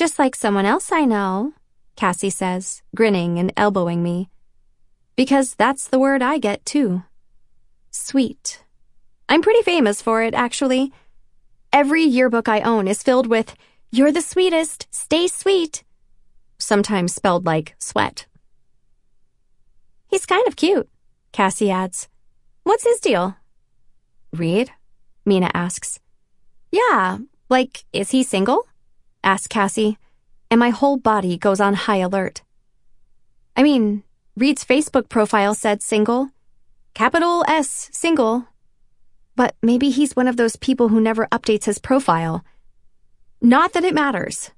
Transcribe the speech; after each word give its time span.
Just 0.00 0.18
like 0.18 0.34
someone 0.34 0.64
else 0.64 0.92
I 0.92 1.04
know, 1.04 1.52
Cassie 1.94 2.30
says, 2.30 2.80
grinning 2.96 3.38
and 3.38 3.52
elbowing 3.54 4.02
me. 4.02 4.30
Because 5.14 5.54
that's 5.54 5.88
the 5.88 5.98
word 5.98 6.22
I 6.22 6.38
get 6.38 6.64
too. 6.64 7.02
Sweet. 7.90 8.64
I'm 9.28 9.42
pretty 9.42 9.60
famous 9.60 10.00
for 10.00 10.22
it, 10.22 10.32
actually. 10.32 10.90
Every 11.70 12.02
yearbook 12.02 12.48
I 12.48 12.62
own 12.62 12.88
is 12.88 13.02
filled 13.02 13.26
with, 13.26 13.54
You're 13.92 14.10
the 14.10 14.22
sweetest, 14.22 14.86
stay 14.90 15.26
sweet. 15.26 15.84
Sometimes 16.56 17.14
spelled 17.14 17.44
like 17.44 17.74
sweat. 17.78 18.24
He's 20.08 20.24
kind 20.24 20.48
of 20.48 20.56
cute, 20.56 20.88
Cassie 21.30 21.70
adds. 21.70 22.08
What's 22.62 22.84
his 22.84 23.00
deal? 23.00 23.36
Reed? 24.32 24.70
Mina 25.26 25.50
asks. 25.52 26.00
Yeah, 26.72 27.18
like, 27.50 27.84
is 27.92 28.12
he 28.12 28.22
single? 28.22 28.64
Asks 29.22 29.46
Cassie, 29.46 29.98
and 30.50 30.58
my 30.58 30.70
whole 30.70 30.96
body 30.96 31.36
goes 31.36 31.60
on 31.60 31.74
high 31.74 31.98
alert. 31.98 32.42
I 33.56 33.62
mean, 33.62 34.02
Reed's 34.36 34.64
Facebook 34.64 35.08
profile 35.08 35.54
said 35.54 35.82
single. 35.82 36.30
Capital 36.94 37.44
S, 37.46 37.88
single. 37.92 38.46
But 39.36 39.54
maybe 39.62 39.90
he's 39.90 40.16
one 40.16 40.28
of 40.28 40.36
those 40.36 40.56
people 40.56 40.88
who 40.88 41.00
never 41.00 41.26
updates 41.26 41.64
his 41.64 41.78
profile. 41.78 42.44
Not 43.40 43.72
that 43.72 43.84
it 43.84 43.94
matters. 43.94 44.50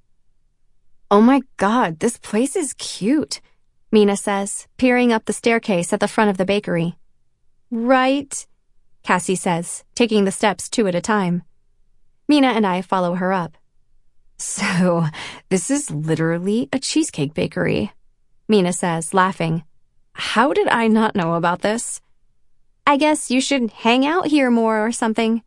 Oh 1.11 1.21
my 1.21 1.43
god, 1.57 2.01
this 2.01 2.19
place 2.19 2.57
is 2.57 2.75
cute, 2.75 3.41
Mina 3.91 4.17
says, 4.17 4.67
peering 4.79 5.13
up 5.13 5.27
the 5.27 5.33
staircase 5.33 5.93
at 5.93 6.01
the 6.01 6.09
front 6.09 6.31
of 6.31 6.39
the 6.39 6.47
bakery. 6.47 6.97
Right, 7.71 8.47
Cassie 9.03 9.37
says, 9.37 9.85
taking 9.95 10.25
the 10.25 10.33
steps 10.33 10.69
two 10.69 10.87
at 10.87 10.95
a 10.95 11.01
time. 11.01 11.43
Mina 12.29 12.49
and 12.49 12.67
I 12.67 12.81
follow 12.83 13.15
her 13.17 13.33
up. 13.33 13.59
So, 14.45 15.07
this 15.51 15.71
is 15.71 15.89
literally 15.89 16.69
a 16.73 16.81
cheesecake 16.81 17.33
bakery, 17.33 17.93
Mina 18.49 18.73
says, 18.73 19.15
laughing. 19.15 19.63
How 20.15 20.53
did 20.53 20.67
I 20.67 20.89
not 20.89 21.15
know 21.15 21.35
about 21.35 21.63
this? 21.63 22.01
I 22.85 22.97
guess 22.97 23.31
you 23.31 23.41
should 23.41 23.71
hang 23.71 24.05
out 24.05 24.27
here 24.27 24.51
more 24.51 24.85
or 24.85 24.91
something, 24.91 25.43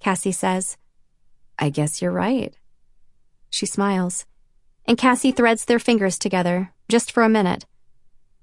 Cassie 0.00 0.32
says. 0.32 0.78
I 1.58 1.68
guess 1.68 2.00
you're 2.00 2.10
right. 2.10 2.56
She 3.50 3.66
smiles, 3.66 4.24
and 4.86 4.96
Cassie 4.96 5.30
threads 5.30 5.66
their 5.66 5.78
fingers 5.78 6.18
together, 6.18 6.72
just 6.88 7.12
for 7.12 7.24
a 7.24 7.28
minute. 7.28 7.66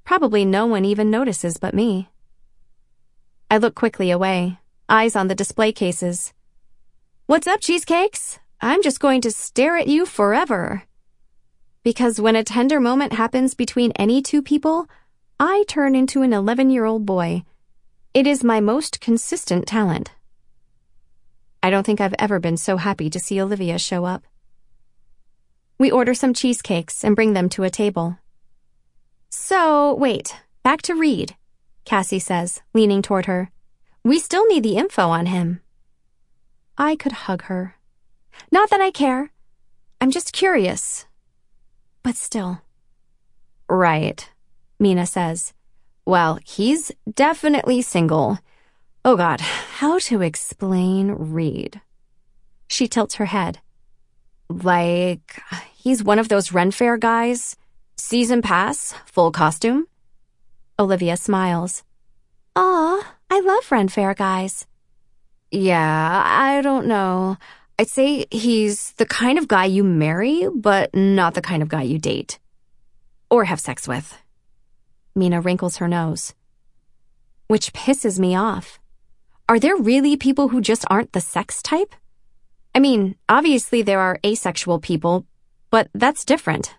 Probably 0.04 0.46
no 0.46 0.68
one 0.68 0.86
even 0.86 1.10
notices 1.10 1.58
but 1.58 1.74
me. 1.74 2.10
I 3.50 3.58
look 3.58 3.74
quickly 3.74 4.12
away, 4.12 4.60
eyes 4.88 5.16
on 5.16 5.30
the 5.30 5.36
display 5.36 5.72
cases. 5.72 6.32
What's 7.26 7.48
up, 7.48 7.60
cheesecakes? 7.60 8.38
I'm 8.62 8.82
just 8.82 9.00
going 9.00 9.22
to 9.22 9.32
stare 9.32 9.78
at 9.78 9.88
you 9.88 10.06
forever. 10.06 10.84
Because 11.84 12.20
when 12.20 12.36
a 12.36 12.44
tender 12.44 12.80
moment 12.80 13.14
happens 13.14 13.54
between 13.54 13.92
any 13.94 14.22
two 14.22 14.42
people, 14.42 14.88
I 15.40 15.66
turn 15.68 15.96
into 15.96 16.22
an 16.22 16.34
11 16.34 16.70
year 16.70 16.86
old 16.86 17.06
boy 17.06 17.44
it 18.16 18.26
is 18.26 18.46
my 18.46 18.62
most 18.62 19.02
consistent 19.02 19.68
talent. 19.68 20.14
I 21.62 21.70
don't 21.70 21.86
think 21.86 22.00
I've 22.00 22.16
ever 22.18 22.40
been 22.40 22.56
so 22.56 22.78
happy 22.78 23.10
to 23.10 23.20
see 23.20 23.42
Olivia 23.42 23.78
show 23.78 24.06
up. 24.06 24.24
We 25.78 25.92
order 25.92 26.14
some 26.14 26.34
cheesecakes 26.34 27.04
and 27.04 27.14
bring 27.14 27.34
them 27.34 27.50
to 27.50 27.64
a 27.64 27.70
table. 27.70 28.18
So, 29.30 29.94
wait, 29.96 30.34
back 30.64 30.82
to 30.84 30.96
Reed, 30.96 31.36
Cassie 31.84 32.20
says, 32.20 32.62
leaning 32.74 33.02
toward 33.02 33.26
her. 33.26 33.52
We 34.02 34.18
still 34.20 34.48
need 34.48 34.64
the 34.64 34.78
info 34.78 35.10
on 35.10 35.26
him. 35.26 35.60
I 36.78 36.96
could 36.96 37.28
hug 37.28 37.42
her. 37.52 37.76
Not 38.52 38.70
that 38.70 38.82
I 38.82 38.92
care. 38.92 39.32
I'm 40.02 40.12
just 40.12 40.34
curious. 40.34 41.06
But 42.04 42.16
still. 42.16 42.62
Right, 43.70 44.30
Mina 44.80 45.06
says. 45.06 45.54
Well, 46.06 46.40
he's 46.46 46.92
definitely 47.12 47.82
single. 47.82 48.40
Oh 49.04 49.16
god, 49.16 49.42
how 49.42 50.00
to 50.00 50.22
explain 50.22 51.12
Reed? 51.12 51.82
She 52.68 52.88
tilts 52.88 53.16
her 53.16 53.26
head. 53.26 53.60
Like, 54.50 55.42
he's 55.76 56.04
one 56.04 56.20
of 56.20 56.30
those 56.30 56.52
Ren 56.52 56.72
Fair 56.72 56.98
guys? 56.98 57.56
Season 57.98 58.42
pass, 58.42 58.94
full 59.06 59.32
costume? 59.32 59.88
Olivia 60.78 61.18
smiles. 61.18 61.84
Aw, 62.56 63.16
I 63.30 63.40
love 63.40 63.72
Ren 63.72 63.88
Fair 63.88 64.14
guys. 64.14 64.68
Yeah, 65.52 66.24
I 66.26 66.62
don't 66.62 66.86
know. 66.86 67.38
I'd 67.78 67.90
say 67.90 68.26
he's 68.32 68.94
the 68.94 69.06
kind 69.06 69.38
of 69.38 69.48
guy 69.48 69.66
you 69.66 69.84
marry, 69.84 70.48
but 70.54 70.96
not 70.96 71.34
the 71.34 71.42
kind 71.42 71.62
of 71.62 71.68
guy 71.68 71.82
you 71.82 72.00
date. 72.00 72.40
Or 73.30 73.46
have 73.46 73.60
sex 73.60 73.88
with. 73.88 74.18
Mina 75.14 75.42
wrinkles 75.42 75.78
her 75.78 75.88
nose. 75.88 76.34
Which 77.48 77.74
pisses 77.74 78.18
me 78.18 78.36
off. 78.36 78.80
Are 79.50 79.60
there 79.60 79.76
really 79.76 80.16
people 80.16 80.48
who 80.50 80.62
just 80.62 80.86
aren't 80.90 81.12
the 81.12 81.22
sex 81.22 81.62
type? 81.62 81.94
I 82.74 82.80
mean, 82.80 83.16
obviously 83.30 83.82
there 83.82 84.00
are 84.00 84.20
asexual 84.26 84.80
people, 84.80 85.26
but 85.70 85.90
that's 85.94 86.26
different. 86.26 86.76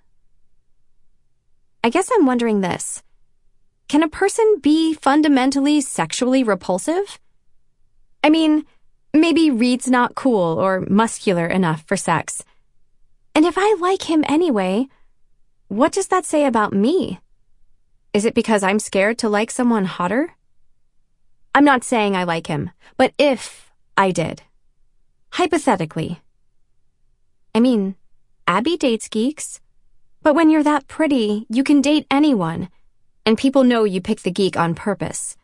I 1.84 1.90
guess 1.90 2.10
I'm 2.12 2.26
wondering 2.26 2.62
this. 2.62 3.02
Can 3.88 4.02
a 4.02 4.08
person 4.08 4.60
be 4.60 4.94
fundamentally 4.94 5.80
sexually 5.80 6.42
repulsive? 6.42 7.20
I 8.24 8.30
mean, 8.30 8.64
maybe 9.20 9.50
Reed's 9.50 9.88
not 9.88 10.14
cool 10.14 10.58
or 10.58 10.84
muscular 10.88 11.46
enough 11.46 11.84
for 11.86 11.96
sex. 11.96 12.42
And 13.34 13.44
if 13.44 13.56
I 13.56 13.76
like 13.80 14.10
him 14.10 14.24
anyway, 14.28 14.86
what 15.68 15.92
does 15.92 16.08
that 16.08 16.24
say 16.24 16.44
about 16.44 16.72
me? 16.72 17.20
Is 18.12 18.24
it 18.24 18.34
because 18.34 18.62
I'm 18.62 18.78
scared 18.78 19.18
to 19.18 19.28
like 19.28 19.50
someone 19.50 19.84
hotter? 19.84 20.34
I'm 21.54 21.64
not 21.64 21.84
saying 21.84 22.16
I 22.16 22.24
like 22.24 22.46
him, 22.46 22.70
but 22.96 23.12
if 23.18 23.72
I 23.96 24.10
did. 24.10 24.42
Hypothetically. 25.32 26.20
I 27.54 27.60
mean, 27.60 27.94
Abby 28.46 28.76
dates 28.76 29.08
geeks. 29.08 29.60
But 30.22 30.34
when 30.34 30.50
you're 30.50 30.62
that 30.62 30.88
pretty, 30.88 31.46
you 31.48 31.62
can 31.62 31.80
date 31.80 32.06
anyone. 32.10 32.68
And 33.24 33.38
people 33.38 33.64
know 33.64 33.84
you 33.84 34.00
pick 34.00 34.22
the 34.22 34.30
geek 34.30 34.56
on 34.56 34.74
purpose. 34.74 35.36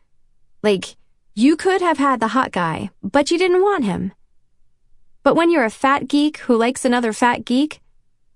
Like, 0.61 0.95
you 1.35 1.55
could 1.55 1.81
have 1.81 1.97
had 1.97 2.19
the 2.19 2.29
hot 2.29 2.51
guy, 2.51 2.89
but 3.01 3.31
you 3.31 3.37
didn't 3.37 3.63
want 3.63 3.85
him. 3.85 4.11
But 5.23 5.35
when 5.35 5.49
you're 5.49 5.65
a 5.65 5.69
fat 5.69 6.07
geek 6.07 6.37
who 6.39 6.55
likes 6.55 6.85
another 6.85 7.13
fat 7.13 7.43
geek, 7.45 7.81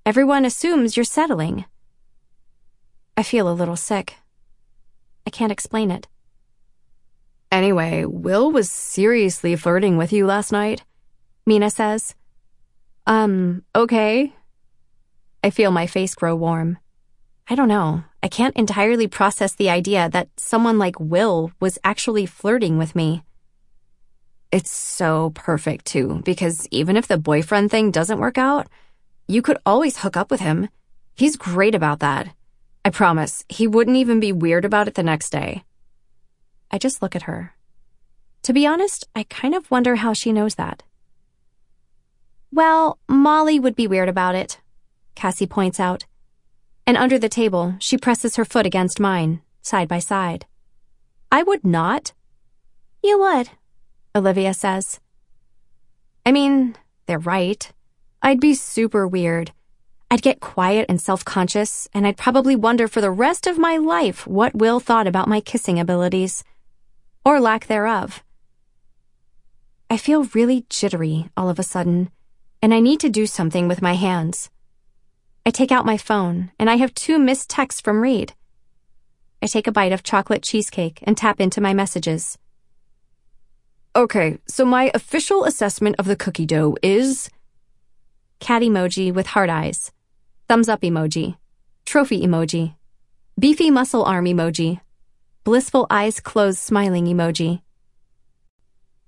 everyone 0.05 0.45
assumes 0.45 0.97
you're 0.97 1.03
settling. 1.03 1.65
I 3.15 3.23
feel 3.23 3.49
a 3.49 3.53
little 3.53 3.75
sick. 3.75 4.15
I 5.25 5.29
can't 5.29 5.51
explain 5.51 5.91
it. 5.91 6.07
Anyway, 7.51 8.05
Will 8.05 8.51
was 8.51 8.71
seriously 8.71 9.55
flirting 9.55 9.97
with 9.97 10.11
you 10.11 10.25
last 10.25 10.51
night, 10.51 10.83
Mina 11.45 11.69
says. 11.69 12.15
Um, 13.05 13.63
okay. 13.75 14.33
I 15.43 15.49
feel 15.49 15.71
my 15.71 15.87
face 15.87 16.15
grow 16.15 16.35
warm. 16.35 16.77
I 17.49 17.55
don't 17.55 17.69
know. 17.69 18.03
I 18.21 18.27
can't 18.27 18.55
entirely 18.57 19.07
process 19.07 19.55
the 19.55 19.69
idea 19.69 20.09
that 20.09 20.27
someone 20.35 20.77
like 20.77 20.99
Will 20.99 21.51
was 21.61 21.79
actually 21.83 22.25
flirting 22.25 22.77
with 22.77 22.93
me. 22.93 23.23
It's 24.51 24.71
so 24.71 25.31
perfect, 25.33 25.85
too, 25.85 26.21
because 26.25 26.67
even 26.71 26.97
if 26.97 27.07
the 27.07 27.17
boyfriend 27.17 27.71
thing 27.71 27.91
doesn't 27.91 28.19
work 28.19 28.37
out, 28.37 28.67
you 29.27 29.41
could 29.41 29.57
always 29.65 29.99
hook 29.99 30.17
up 30.17 30.29
with 30.29 30.41
him. 30.41 30.67
He's 31.15 31.37
great 31.37 31.73
about 31.73 31.99
that. 31.99 32.33
I 32.83 32.89
promise, 32.89 33.45
he 33.47 33.65
wouldn't 33.65 33.97
even 33.97 34.19
be 34.19 34.31
weird 34.31 34.65
about 34.65 34.87
it 34.87 34.95
the 34.95 35.03
next 35.03 35.29
day. 35.29 35.63
I 36.69 36.77
just 36.77 37.01
look 37.01 37.15
at 37.15 37.23
her. 37.23 37.53
To 38.43 38.53
be 38.53 38.67
honest, 38.67 39.07
I 39.15 39.23
kind 39.23 39.55
of 39.55 39.71
wonder 39.71 39.95
how 39.95 40.11
she 40.11 40.33
knows 40.33 40.55
that. 40.55 40.83
Well, 42.51 42.99
Molly 43.07 43.57
would 43.57 43.75
be 43.75 43.87
weird 43.87 44.09
about 44.09 44.35
it, 44.35 44.59
Cassie 45.15 45.47
points 45.47 45.79
out. 45.79 46.05
And 46.88 46.95
under 46.98 47.19
the 47.19 47.30
table, 47.30 47.75
she 47.80 47.98
presses 47.98 48.38
her 48.38 48.45
foot 48.45 48.66
against 48.66 49.00
mine, 49.00 49.42
side 49.62 49.89
by 49.89 50.00
side. 50.00 50.45
I 51.30 51.44
would 51.44 51.66
not. 51.66 52.13
You 53.04 53.19
would, 53.19 53.50
Olivia 54.16 54.54
says. 54.54 55.01
I 56.25 56.31
mean, 56.31 56.78
they're 57.06 57.19
right. 57.19 57.69
I'd 58.22 58.39
be 58.39 58.54
super 58.54 59.06
weird. 59.06 59.51
I'd 60.10 60.22
get 60.22 60.39
quiet 60.39 60.86
and 60.88 61.01
self-conscious, 61.01 61.89
and 61.94 62.07
I'd 62.07 62.16
probably 62.16 62.56
wonder 62.56 62.88
for 62.88 63.01
the 63.01 63.12
rest 63.12 63.45
of 63.48 63.57
my 63.57 63.75
life 63.75 64.25
what 64.25 64.56
Will 64.56 64.80
thought 64.80 65.07
about 65.07 65.28
my 65.28 65.42
kissing 65.42 65.81
abilities. 65.81 66.45
Or 67.25 67.42
lack 67.42 67.68
thereof. 67.68 68.24
I 69.89 69.98
feel 69.98 70.30
really 70.34 70.66
jittery 70.69 71.30
all 71.36 71.50
of 71.50 71.60
a 71.60 71.63
sudden, 71.63 72.10
and 72.62 72.74
I 72.74 72.80
need 72.80 73.01
to 73.01 73.10
do 73.10 73.25
something 73.25 73.68
with 73.68 73.81
my 73.81 73.94
hands. 73.94 74.50
I 75.47 75.49
take 75.49 75.71
out 75.71 75.85
my 75.85 75.95
phone, 75.95 76.51
and 76.59 76.69
I 76.69 76.75
have 76.75 76.94
two 76.94 77.17
missed 77.17 77.49
texts 77.49 77.79
from 77.79 78.01
Reed. 78.01 78.33
I 79.41 79.47
take 79.47 79.65
a 79.65 79.71
bite 79.71 79.94
of 79.94 80.03
chocolate 80.03 80.44
cheesecake 80.44 80.99
and 81.03 81.15
tap 81.15 81.39
into 81.39 81.61
my 81.61 81.73
messages. 81.73 82.38
Okay, 83.95 84.39
so 84.45 84.65
my 84.65 84.91
official 84.94 85.45
assessment 85.45 85.95
of 85.99 86.05
the 86.05 86.17
cookie 86.17 86.45
dough 86.45 86.75
is... 86.83 87.29
Cat 88.41 88.61
emoji 88.61 89.13
with 89.13 89.27
heart 89.27 89.49
eyes. 89.49 89.94
Thumbs 90.49 90.67
up 90.67 90.81
emoji. 90.81 91.38
Trophy 91.85 92.23
emoji. 92.23 92.75
Beefy 93.39 93.71
muscle 93.71 94.03
arm 94.03 94.25
emoji. 94.25 94.81
Blissful 95.45 95.88
eyes 95.89 96.19
closed 96.19 96.59
smiling 96.59 97.05
emoji. 97.05 97.61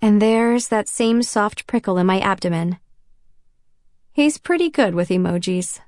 And 0.02 0.22
there's 0.22 0.70
that 0.70 0.88
same 0.88 1.22
soft 1.22 1.68
prickle 1.68 1.98
in 1.98 2.08
my 2.08 2.22
abdomen. 2.22 2.78
He's 4.14 4.38
pretty 4.38 4.70
good 4.70 4.96
with 4.96 5.10
emojis. 5.10 5.82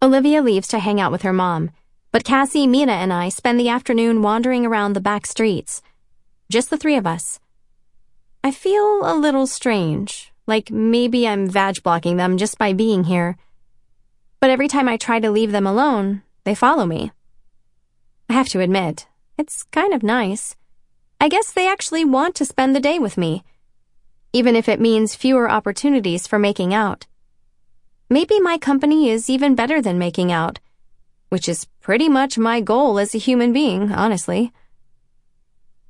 Olivia 0.00 0.42
leaves 0.42 0.68
to 0.68 0.78
hang 0.78 1.00
out 1.00 1.10
with 1.10 1.22
her 1.22 1.32
mom, 1.32 1.72
but 2.12 2.22
Cassie, 2.22 2.68
Mina, 2.68 2.92
and 2.92 3.12
I 3.12 3.28
spend 3.28 3.58
the 3.58 3.68
afternoon 3.68 4.22
wandering 4.22 4.64
around 4.64 4.92
the 4.92 5.00
back 5.00 5.26
streets. 5.26 5.82
Just 6.48 6.70
the 6.70 6.76
three 6.76 6.94
of 6.94 7.04
us. 7.04 7.40
I 8.44 8.52
feel 8.52 9.00
a 9.02 9.18
little 9.18 9.48
strange, 9.48 10.32
like 10.46 10.70
maybe 10.70 11.26
I'm 11.26 11.48
vag 11.48 11.82
blocking 11.82 12.16
them 12.16 12.38
just 12.38 12.58
by 12.58 12.72
being 12.72 13.04
here. 13.04 13.36
But 14.38 14.50
every 14.50 14.68
time 14.68 14.88
I 14.88 14.96
try 14.96 15.18
to 15.18 15.32
leave 15.32 15.50
them 15.50 15.66
alone, 15.66 16.22
they 16.44 16.54
follow 16.54 16.86
me. 16.86 17.10
I 18.28 18.34
have 18.34 18.48
to 18.50 18.60
admit, 18.60 19.08
it's 19.36 19.64
kind 19.64 19.92
of 19.92 20.04
nice. 20.04 20.54
I 21.20 21.28
guess 21.28 21.50
they 21.50 21.68
actually 21.68 22.04
want 22.04 22.36
to 22.36 22.44
spend 22.44 22.76
the 22.76 22.80
day 22.80 23.00
with 23.00 23.18
me, 23.18 23.42
even 24.32 24.54
if 24.54 24.68
it 24.68 24.80
means 24.80 25.16
fewer 25.16 25.50
opportunities 25.50 26.28
for 26.28 26.38
making 26.38 26.72
out. 26.72 27.06
Maybe 28.10 28.40
my 28.40 28.56
company 28.56 29.10
is 29.10 29.28
even 29.28 29.54
better 29.54 29.82
than 29.82 29.98
making 29.98 30.32
out, 30.32 30.60
which 31.28 31.46
is 31.46 31.66
pretty 31.82 32.08
much 32.08 32.38
my 32.38 32.62
goal 32.62 32.98
as 32.98 33.14
a 33.14 33.18
human 33.18 33.52
being, 33.52 33.92
honestly. 33.92 34.50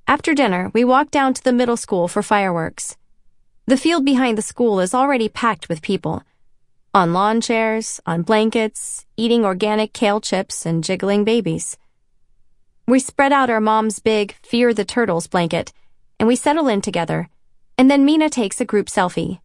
After 0.09 0.35
dinner, 0.35 0.73
we 0.75 0.83
walk 0.83 1.13
down 1.13 1.33
to 1.35 1.45
the 1.45 1.53
middle 1.53 1.77
school 1.77 2.09
for 2.09 2.21
fireworks. 2.21 2.97
The 3.67 3.77
field 3.77 4.05
behind 4.05 4.37
the 4.37 4.43
school 4.43 4.81
is 4.81 4.95
already 4.95 5.29
packed 5.29 5.69
with 5.69 5.81
people. 5.81 6.25
On 6.93 7.13
lawn 7.13 7.41
chairs, 7.41 8.01
on 8.05 8.23
blankets, 8.23 9.07
eating 9.17 9.45
organic 9.45 9.93
kale 9.93 10.21
chips 10.21 10.67
and 10.67 10.83
jiggling 10.83 11.23
babies. 11.23 11.77
We 12.89 12.99
spread 12.99 13.33
out 13.33 13.49
our 13.49 13.61
mom's 13.61 14.01
big 14.01 14.35
Fear 14.43 14.75
the 14.75 14.85
Turtles 14.85 15.29
blanket, 15.29 15.73
and 16.19 16.27
we 16.27 16.35
settle 16.35 16.67
in 16.67 16.81
together, 16.81 17.29
and 17.77 17.89
then 17.89 18.05
Mina 18.05 18.29
takes 18.29 18.61
a 18.61 18.65
group 18.65 18.89
selfie 18.89 19.39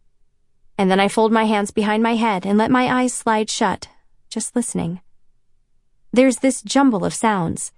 and 0.76 0.90
then 0.90 1.00
I 1.00 1.08
fold 1.08 1.32
my 1.32 1.44
hands 1.44 1.70
behind 1.70 2.02
my 2.02 2.16
head 2.16 2.44
and 2.44 2.58
let 2.58 2.70
my 2.70 3.02
eyes 3.02 3.12
slide 3.12 3.48
shut, 3.48 3.88
just 4.28 4.56
listening. 4.56 5.00
There's 6.12 6.38
this 6.38 6.62
jumble 6.62 7.04
of 7.04 7.14
sounds 7.14 7.72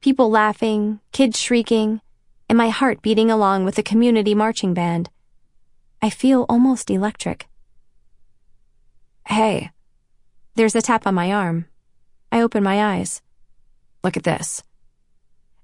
people 0.00 0.30
laughing, 0.30 1.00
kids 1.10 1.40
shrieking, 1.40 2.00
and 2.48 2.56
my 2.56 2.68
heart 2.68 3.02
beating 3.02 3.32
along 3.32 3.64
with 3.64 3.74
the 3.74 3.82
community 3.82 4.32
marching 4.32 4.72
band. 4.72 5.10
I 6.00 6.08
feel 6.08 6.46
almost 6.48 6.88
electric. 6.88 7.48
Hey. 9.26 9.70
There's 10.54 10.76
a 10.76 10.82
tap 10.82 11.04
on 11.04 11.14
my 11.14 11.32
arm. 11.32 11.66
I 12.30 12.42
open 12.42 12.62
my 12.62 12.94
eyes. 12.94 13.22
Look 14.04 14.16
at 14.16 14.22
this. 14.22 14.62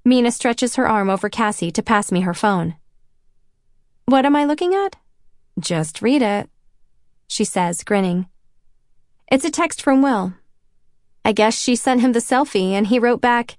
Mina 0.04 0.32
stretches 0.32 0.74
her 0.74 0.88
arm 0.88 1.08
over 1.08 1.28
Cassie 1.28 1.70
to 1.70 1.82
pass 1.82 2.10
me 2.10 2.22
her 2.22 2.34
phone. 2.34 2.74
What 4.06 4.26
am 4.26 4.34
I 4.34 4.44
looking 4.44 4.74
at? 4.74 4.96
Just 5.60 6.02
read 6.02 6.22
it 6.22 6.50
she 7.26 7.44
says, 7.44 7.84
grinning. 7.84 8.26
It's 9.30 9.44
a 9.44 9.50
text 9.50 9.82
from 9.82 10.02
Will. 10.02 10.34
I 11.24 11.32
guess 11.32 11.58
she 11.58 11.74
sent 11.74 12.02
him 12.02 12.12
the 12.12 12.18
selfie 12.20 12.72
and 12.72 12.86
he 12.86 12.98
wrote 12.98 13.20
back, 13.20 13.56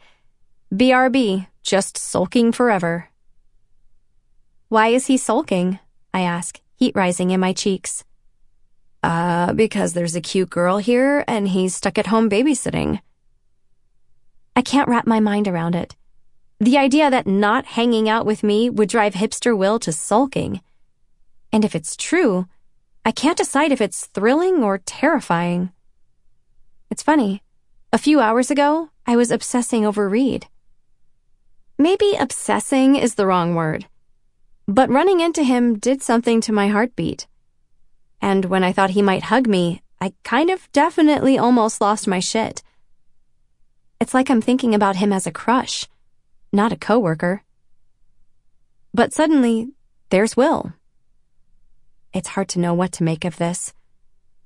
BRB, 0.73 1.47
just 1.63 1.97
sulking 1.97 2.51
forever. 2.51 3.09
Why 4.69 4.89
is 4.89 5.07
he 5.07 5.17
sulking? 5.17 5.79
I 6.13 6.21
ask, 6.21 6.61
heat 6.75 6.95
rising 6.95 7.31
in 7.31 7.39
my 7.39 7.53
cheeks. 7.53 8.03
Uh, 9.03 9.53
because 9.53 9.93
there's 9.93 10.15
a 10.15 10.21
cute 10.21 10.49
girl 10.49 10.77
here 10.77 11.23
and 11.27 11.47
he's 11.47 11.75
stuck 11.75 11.97
at 11.97 12.07
home 12.07 12.29
babysitting. 12.29 12.99
I 14.55 14.61
can't 14.61 14.87
wrap 14.87 15.05
my 15.05 15.19
mind 15.19 15.47
around 15.47 15.75
it. 15.75 15.95
The 16.59 16.77
idea 16.77 17.09
that 17.11 17.27
not 17.27 17.65
hanging 17.65 18.07
out 18.07 18.25
with 18.25 18.43
me 18.43 18.69
would 18.69 18.89
drive 18.89 19.13
hipster 19.13 19.55
Will 19.55 19.77
to 19.79 19.91
sulking. 19.91 20.61
And 21.51 21.65
if 21.65 21.75
it's 21.75 21.95
true, 21.95 22.47
I 23.07 23.11
can't 23.11 23.37
decide 23.37 23.71
if 23.71 23.81
it's 23.81 24.07
thrilling 24.07 24.63
or 24.63 24.79
terrifying. 24.79 25.71
It's 26.89 27.03
funny. 27.03 27.43
A 27.93 27.99
few 27.99 28.19
hours 28.19 28.49
ago, 28.49 28.89
I 29.05 29.15
was 29.15 29.29
obsessing 29.29 29.85
over 29.85 30.09
Reed. 30.09 30.47
Maybe 31.77 32.15
obsessing 32.19 32.95
is 32.95 33.13
the 33.13 33.27
wrong 33.27 33.53
word. 33.53 33.85
But 34.67 34.89
running 34.89 35.19
into 35.19 35.43
him 35.43 35.77
did 35.77 36.01
something 36.01 36.41
to 36.41 36.51
my 36.51 36.69
heartbeat. 36.69 37.27
And 38.21 38.45
when 38.45 38.63
I 38.63 38.71
thought 38.71 38.91
he 38.91 39.03
might 39.03 39.23
hug 39.23 39.45
me, 39.47 39.83
I 40.01 40.13
kind 40.23 40.49
of 40.49 40.71
definitely 40.71 41.37
almost 41.37 41.81
lost 41.81 42.07
my 42.07 42.19
shit. 42.19 42.63
It's 44.01 44.15
like 44.15 44.31
I'm 44.31 44.41
thinking 44.41 44.73
about 44.73 44.95
him 44.95 45.13
as 45.13 45.27
a 45.27 45.31
crush, 45.31 45.85
not 46.51 46.71
a 46.71 46.77
coworker. 46.77 47.43
But 48.95 49.13
suddenly, 49.13 49.69
there's 50.09 50.35
Will. 50.35 50.73
It's 52.15 52.29
hard 52.29 52.47
to 52.49 52.59
know 52.59 52.73
what 52.73 52.93
to 52.93 53.03
make 53.03 53.25
of 53.25 53.35
this. 53.35 53.73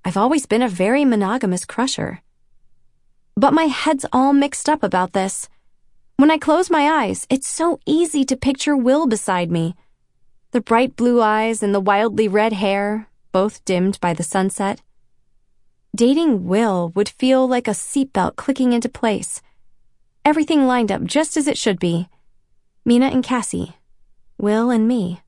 I've 0.03 0.17
always 0.17 0.47
been 0.47 0.63
a 0.63 0.67
very 0.67 1.05
monogamous 1.05 1.65
crusher. 1.65 2.23
But 3.37 3.53
my 3.53 3.65
head's 3.65 4.07
all 4.11 4.33
mixed 4.33 4.67
up 4.67 4.81
about 4.81 5.13
this. 5.13 5.47
When 6.17 6.31
I 6.31 6.39
close 6.39 6.71
my 6.71 6.89
eyes, 6.89 7.27
it's 7.29 7.47
so 7.47 7.79
easy 7.85 8.25
to 8.25 8.35
picture 8.35 8.75
Will 8.75 9.05
beside 9.05 9.51
me. 9.51 9.75
The 10.49 10.61
bright 10.61 10.95
blue 10.95 11.21
eyes 11.21 11.61
and 11.61 11.75
the 11.75 11.79
wildly 11.79 12.27
red 12.27 12.53
hair, 12.53 13.07
both 13.31 13.63
dimmed 13.65 13.99
by 13.99 14.15
the 14.15 14.23
sunset. 14.23 14.81
Dating 15.95 16.47
Will 16.47 16.91
would 16.95 17.07
feel 17.07 17.47
like 17.47 17.67
a 17.67 17.77
seatbelt 17.77 18.35
clicking 18.35 18.73
into 18.73 18.89
place. 18.89 19.43
Everything 20.25 20.65
lined 20.65 20.91
up 20.91 21.03
just 21.03 21.37
as 21.37 21.47
it 21.47 21.57
should 21.57 21.79
be. 21.79 22.09
Mina 22.83 23.09
and 23.09 23.23
Cassie. 23.23 23.75
Will 24.39 24.71
and 24.71 24.87
me. 24.87 25.21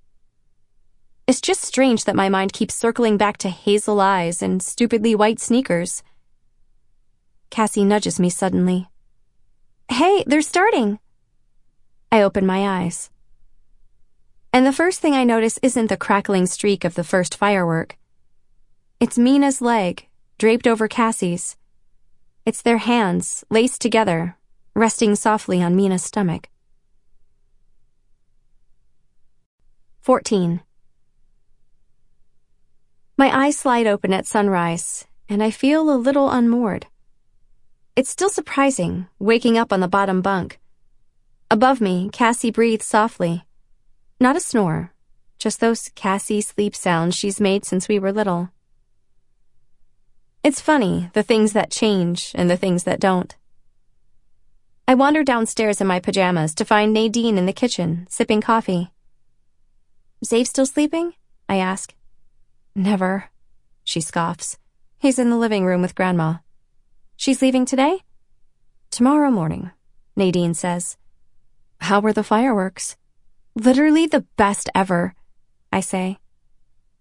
It's 1.28 1.42
just 1.42 1.62
strange 1.62 2.06
that 2.06 2.16
my 2.16 2.30
mind 2.30 2.54
keeps 2.54 2.76
circling 2.76 3.18
back 3.18 3.38
to 3.38 3.50
hazel 3.50 4.02
eyes 4.02 4.42
and 4.42 4.62
stupidly 4.62 5.16
white 5.16 5.40
sneakers. 5.40 6.04
Cassie 7.50 7.86
nudges 7.86 8.20
me 8.20 8.30
suddenly. 8.30 8.88
Hey, 9.90 10.24
they're 10.26 10.42
starting. 10.42 11.00
I 12.12 12.22
open 12.22 12.46
my 12.46 12.82
eyes. 12.82 13.10
And 14.54 14.66
the 14.66 14.74
first 14.74 15.00
thing 15.00 15.14
I 15.14 15.24
notice 15.24 15.60
isn't 15.62 15.88
the 15.88 15.98
crackling 15.98 16.46
streak 16.46 16.84
of 16.84 16.96
the 16.96 17.04
first 17.04 17.36
firework. 17.36 17.98
It's 19.00 19.18
Mina's 19.18 19.62
leg, 19.62 20.08
draped 20.38 20.68
over 20.68 20.88
Cassie's. 20.88 21.56
It's 22.46 22.62
their 22.62 22.80
hands, 22.80 23.44
laced 23.50 23.82
together, 23.82 24.38
resting 24.76 25.16
softly 25.16 25.62
on 25.62 25.76
Mina's 25.76 26.04
stomach. 26.04 26.50
14. 30.02 30.62
My 33.18 33.46
eyes 33.46 33.58
slide 33.58 33.88
open 33.88 34.14
at 34.14 34.26
sunrise, 34.26 35.06
and 35.28 35.44
I 35.44 35.52
feel 35.52 35.90
a 35.90 35.98
little 35.98 36.30
unmoored. 36.30 36.88
It's 37.96 38.10
still 38.10 38.30
surprising, 38.30 39.08
waking 39.20 39.58
up 39.58 39.74
on 39.74 39.82
the 39.82 39.88
bottom 39.88 40.22
bunk. 40.22 40.60
Above 41.50 41.82
me, 41.82 42.10
Cassie 42.14 42.52
breathes 42.52 42.86
softly. 42.86 43.44
Not 44.20 44.38
a 44.38 44.40
snore, 44.40 44.94
just 45.38 45.60
those 45.60 45.90
Cassie 45.96 46.42
sleep 46.42 46.76
sounds 46.76 47.16
she's 47.16 47.42
made 47.42 47.66
since 47.66 47.88
we 47.88 48.00
were 48.00 48.14
little. 48.14 48.50
It's 50.44 50.62
funny, 50.62 51.10
the 51.14 51.24
things 51.24 51.54
that 51.54 51.70
change 51.70 52.32
and 52.34 52.50
the 52.50 52.58
things 52.58 52.86
that 52.86 53.00
don't. 53.00 53.36
I 54.88 54.96
wander 54.96 55.24
downstairs 55.24 55.80
in 55.82 55.88
my 55.88 56.00
pajamas 56.00 56.56
to 56.56 56.66
find 56.66 56.94
Nadine 56.94 57.38
in 57.38 57.46
the 57.46 57.54
kitchen, 57.54 58.08
sipping 58.10 58.42
coffee. 58.42 58.92
Zave 60.26 60.48
still 60.48 60.66
sleeping? 60.66 61.14
I 61.48 61.58
ask. 61.58 61.94
Never. 62.76 63.26
She 63.84 64.02
scoffs. 64.02 64.58
He's 64.98 65.20
in 65.20 65.30
the 65.30 65.38
living 65.38 65.66
room 65.66 65.82
with 65.82 65.96
Grandma. 65.96 66.36
She's 67.18 67.42
leaving 67.42 67.66
today? 67.66 68.00
Tomorrow 68.90 69.32
morning, 69.32 69.72
Nadine 70.16 70.54
says. 70.54 70.98
How 71.80 72.00
were 72.00 72.14
the 72.14 72.24
fireworks? 72.24 72.96
Literally 73.56 74.06
the 74.08 74.26
best 74.38 74.70
ever, 74.74 75.16
I 75.72 75.82
say. 75.82 76.18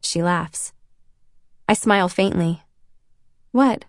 She 0.01 0.23
laughs. 0.23 0.73
I 1.69 1.75
smile 1.75 2.09
faintly. 2.09 2.63
What? 3.53 3.85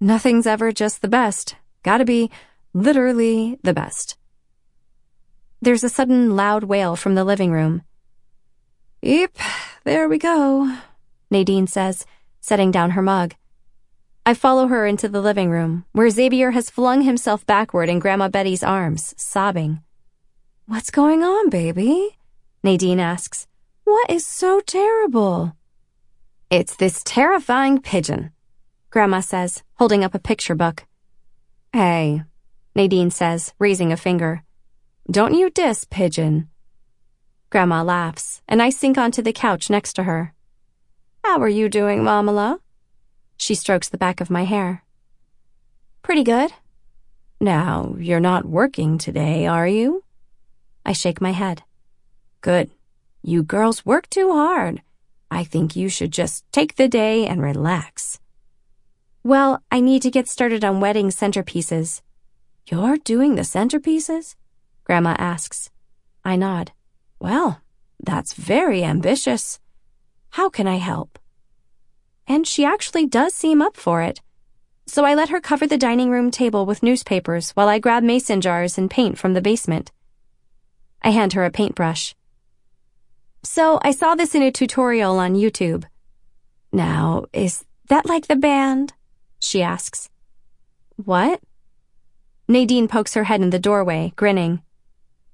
Nothing's 0.00 0.46
ever 0.46 0.72
just 0.72 1.02
the 1.02 1.08
best. 1.08 1.56
Gotta 1.82 2.04
be 2.04 2.30
literally 2.72 3.58
the 3.62 3.72
best. 3.72 4.16
There's 5.62 5.84
a 5.84 5.88
sudden 5.88 6.36
loud 6.36 6.64
wail 6.64 6.96
from 6.96 7.14
the 7.14 7.24
living 7.24 7.52
room. 7.52 7.82
Yep, 9.02 9.36
there 9.84 10.08
we 10.08 10.18
go. 10.18 10.76
Nadine 11.30 11.66
says, 11.66 12.04
setting 12.40 12.70
down 12.70 12.90
her 12.90 13.02
mug. 13.02 13.34
I 14.24 14.34
follow 14.34 14.66
her 14.66 14.86
into 14.86 15.08
the 15.08 15.20
living 15.20 15.50
room, 15.50 15.84
where 15.92 16.10
Xavier 16.10 16.50
has 16.50 16.70
flung 16.70 17.02
himself 17.02 17.46
backward 17.46 17.88
in 17.88 17.98
Grandma 17.98 18.28
Betty's 18.28 18.62
arms, 18.62 19.14
sobbing. 19.16 19.80
What's 20.66 20.90
going 20.90 21.22
on, 21.22 21.48
baby? 21.48 22.18
Nadine 22.62 23.00
asks. 23.00 23.46
What 23.84 24.10
is 24.10 24.26
so 24.26 24.60
terrible? 24.60 25.56
It's 26.50 26.74
this 26.76 27.02
terrifying 27.04 27.80
pigeon. 27.80 28.32
Grandma 28.90 29.20
says, 29.20 29.62
holding 29.74 30.02
up 30.02 30.14
a 30.14 30.18
picture 30.18 30.54
book. 30.54 30.86
Hey, 31.72 32.22
Nadine 32.74 33.10
says, 33.10 33.52
raising 33.58 33.92
a 33.92 33.96
finger. 33.96 34.42
Don't 35.10 35.34
you 35.34 35.50
diss, 35.50 35.84
pigeon. 35.84 36.48
Grandma 37.50 37.82
laughs, 37.82 38.42
and 38.48 38.60
I 38.60 38.70
sink 38.70 38.98
onto 38.98 39.22
the 39.22 39.32
couch 39.32 39.70
next 39.70 39.92
to 39.94 40.02
her. 40.02 40.34
How 41.26 41.40
are 41.42 41.48
you 41.48 41.68
doing, 41.68 42.02
Mamala? 42.02 42.60
She 43.36 43.56
strokes 43.56 43.88
the 43.88 43.98
back 43.98 44.20
of 44.20 44.30
my 44.30 44.44
hair. 44.44 44.84
Pretty 46.00 46.22
good. 46.22 46.52
Now, 47.40 47.96
you're 47.98 48.20
not 48.20 48.46
working 48.46 48.96
today, 48.96 49.44
are 49.44 49.66
you? 49.66 50.04
I 50.86 50.92
shake 50.92 51.20
my 51.20 51.32
head. 51.32 51.64
Good. 52.42 52.70
You 53.22 53.42
girls 53.42 53.84
work 53.84 54.08
too 54.08 54.30
hard. 54.30 54.82
I 55.28 55.42
think 55.42 55.74
you 55.74 55.88
should 55.88 56.12
just 56.12 56.44
take 56.52 56.76
the 56.76 56.86
day 56.86 57.26
and 57.26 57.42
relax. 57.42 58.20
Well, 59.24 59.60
I 59.68 59.80
need 59.80 60.02
to 60.02 60.12
get 60.12 60.28
started 60.28 60.64
on 60.64 60.78
wedding 60.78 61.08
centerpieces. 61.08 62.02
You're 62.70 62.98
doing 62.98 63.34
the 63.34 63.42
centerpieces? 63.42 64.36
Grandma 64.84 65.16
asks. 65.18 65.70
I 66.24 66.36
nod. 66.36 66.70
Well, 67.18 67.60
that's 67.98 68.32
very 68.32 68.84
ambitious. 68.84 69.58
How 70.36 70.50
can 70.50 70.66
I 70.66 70.76
help? 70.76 71.18
And 72.26 72.46
she 72.46 72.62
actually 72.62 73.06
does 73.06 73.32
seem 73.32 73.62
up 73.62 73.74
for 73.74 74.02
it. 74.02 74.20
So 74.86 75.02
I 75.02 75.14
let 75.14 75.30
her 75.30 75.40
cover 75.40 75.66
the 75.66 75.78
dining 75.78 76.10
room 76.10 76.30
table 76.30 76.66
with 76.66 76.82
newspapers 76.82 77.52
while 77.52 77.70
I 77.70 77.78
grab 77.78 78.02
mason 78.02 78.42
jars 78.42 78.76
and 78.76 78.90
paint 78.90 79.16
from 79.16 79.32
the 79.32 79.40
basement. 79.40 79.92
I 81.00 81.08
hand 81.08 81.32
her 81.32 81.46
a 81.46 81.50
paintbrush. 81.50 82.14
So 83.44 83.80
I 83.80 83.92
saw 83.92 84.14
this 84.14 84.34
in 84.34 84.42
a 84.42 84.52
tutorial 84.52 85.18
on 85.18 85.36
YouTube. 85.36 85.84
Now, 86.70 87.24
is 87.32 87.64
that 87.88 88.04
like 88.04 88.26
the 88.26 88.36
band? 88.36 88.92
She 89.38 89.62
asks. 89.62 90.10
What? 90.96 91.40
Nadine 92.46 92.88
pokes 92.88 93.14
her 93.14 93.24
head 93.24 93.40
in 93.40 93.48
the 93.48 93.58
doorway, 93.58 94.12
grinning. 94.16 94.60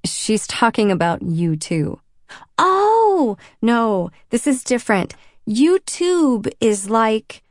She's 0.05 0.47
talking 0.47 0.93
about 0.93 1.23
U2. 1.23 1.99
Oh, 2.59 3.37
no, 3.61 4.11
this 4.31 4.47
is 4.47 4.65
different. 4.65 5.15
YouTube 5.49 6.53
is 6.61 6.89
like. 6.89 7.43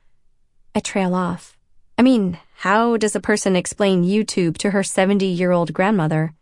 I 0.73 0.79
trail 0.79 1.13
off. 1.13 1.57
I 1.97 2.01
mean, 2.01 2.39
how 2.57 2.97
does 2.97 3.15
a 3.15 3.19
person 3.19 3.55
explain 3.55 4.03
YouTube 4.03 4.57
to 4.59 4.71
her 4.71 4.83
70 4.83 5.25
year 5.25 5.51
old 5.51 5.73
grandmother? 5.73 6.33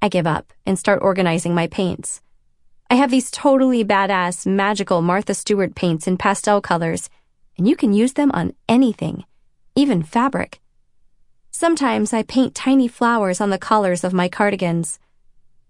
I 0.00 0.08
give 0.08 0.26
up 0.26 0.52
and 0.66 0.78
start 0.78 1.02
organizing 1.02 1.54
my 1.54 1.68
paints. 1.68 2.20
I 2.90 2.96
have 2.96 3.10
these 3.10 3.30
totally 3.30 3.84
badass, 3.84 4.46
magical 4.46 5.00
Martha 5.00 5.32
Stewart 5.32 5.74
paints 5.74 6.06
in 6.06 6.18
pastel 6.18 6.60
colors, 6.60 7.08
and 7.56 7.68
you 7.68 7.76
can 7.76 7.92
use 7.92 8.14
them 8.14 8.30
on 8.32 8.54
anything, 8.68 9.24
even 9.76 10.02
fabric. 10.02 10.60
Sometimes 11.50 12.12
I 12.12 12.22
paint 12.22 12.54
tiny 12.54 12.88
flowers 12.88 13.40
on 13.40 13.50
the 13.50 13.58
collars 13.58 14.04
of 14.04 14.12
my 14.12 14.28
cardigans. 14.28 14.98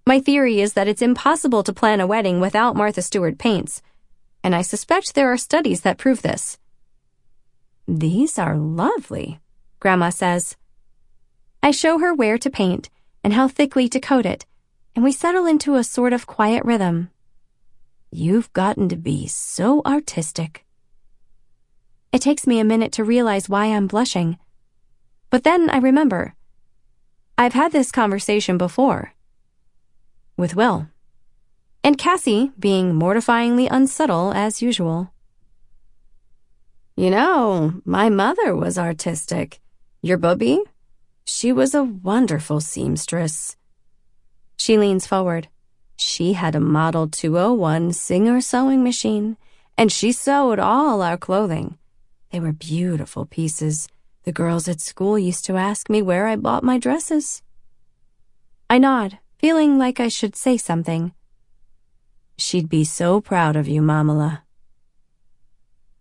My 0.04 0.18
theory 0.18 0.60
is 0.60 0.72
that 0.72 0.88
it's 0.88 1.00
impossible 1.00 1.62
to 1.62 1.72
plan 1.72 2.00
a 2.00 2.06
wedding 2.08 2.40
without 2.40 2.74
Martha 2.74 3.02
Stewart 3.02 3.38
paints, 3.38 3.82
and 4.42 4.54
I 4.54 4.62
suspect 4.62 5.14
there 5.14 5.32
are 5.32 5.36
studies 5.36 5.82
that 5.82 5.98
prove 5.98 6.22
this. 6.22 6.58
These 7.86 8.36
are 8.36 8.56
lovely, 8.56 9.38
Grandma 9.78 10.10
says. 10.10 10.56
I 11.62 11.70
show 11.70 12.00
her 12.00 12.12
where 12.12 12.36
to 12.38 12.50
paint 12.50 12.90
and 13.22 13.32
how 13.32 13.46
thickly 13.46 13.88
to 13.90 14.00
coat 14.00 14.26
it, 14.26 14.44
and 14.96 15.04
we 15.04 15.12
settle 15.12 15.46
into 15.46 15.76
a 15.76 15.84
sort 15.84 16.12
of 16.12 16.26
quiet 16.26 16.64
rhythm. 16.64 17.10
You've 18.10 18.52
gotten 18.52 18.88
to 18.88 18.96
be 18.96 19.28
so 19.28 19.82
artistic. 19.86 20.64
It 22.12 22.20
takes 22.20 22.46
me 22.46 22.58
a 22.58 22.64
minute 22.64 22.92
to 22.92 23.04
realize 23.04 23.48
why 23.48 23.66
I'm 23.66 23.86
blushing. 23.86 24.36
But 25.30 25.44
then 25.44 25.70
I 25.70 25.78
remember. 25.78 26.34
I've 27.38 27.54
had 27.54 27.70
this 27.70 27.92
conversation 27.92 28.58
before. 28.58 29.14
With 30.42 30.56
Will. 30.56 30.88
And 31.84 31.96
Cassie 31.96 32.50
being 32.58 32.96
mortifyingly 32.96 33.68
unsubtle 33.70 34.32
as 34.32 34.60
usual. 34.60 35.12
You 36.96 37.10
know, 37.10 37.80
my 37.84 38.08
mother 38.08 38.56
was 38.56 38.76
artistic. 38.76 39.60
Your 40.02 40.18
bubby? 40.18 40.60
She 41.24 41.52
was 41.52 41.76
a 41.76 41.84
wonderful 41.84 42.60
seamstress. 42.60 43.56
She 44.56 44.76
leans 44.76 45.06
forward. 45.06 45.46
She 45.94 46.32
had 46.32 46.56
a 46.56 46.60
Model 46.60 47.06
201 47.06 47.92
Singer 47.92 48.40
sewing 48.40 48.82
machine, 48.82 49.36
and 49.78 49.92
she 49.92 50.10
sewed 50.10 50.58
all 50.58 51.02
our 51.02 51.16
clothing. 51.16 51.78
They 52.32 52.40
were 52.40 52.52
beautiful 52.52 53.26
pieces. 53.26 53.86
The 54.24 54.32
girls 54.32 54.66
at 54.66 54.80
school 54.80 55.16
used 55.20 55.44
to 55.44 55.56
ask 55.56 55.88
me 55.88 56.02
where 56.02 56.26
I 56.26 56.34
bought 56.34 56.64
my 56.64 56.78
dresses. 56.78 57.42
I 58.68 58.78
nod, 58.78 59.20
feeling 59.42 59.76
like 59.76 60.00
I 60.00 60.08
should 60.08 60.34
say 60.34 60.56
something. 60.56 61.12
She'd 62.38 62.70
be 62.70 62.84
so 62.84 63.20
proud 63.20 63.56
of 63.56 63.68
you, 63.68 63.82
Mamala. 63.82 64.40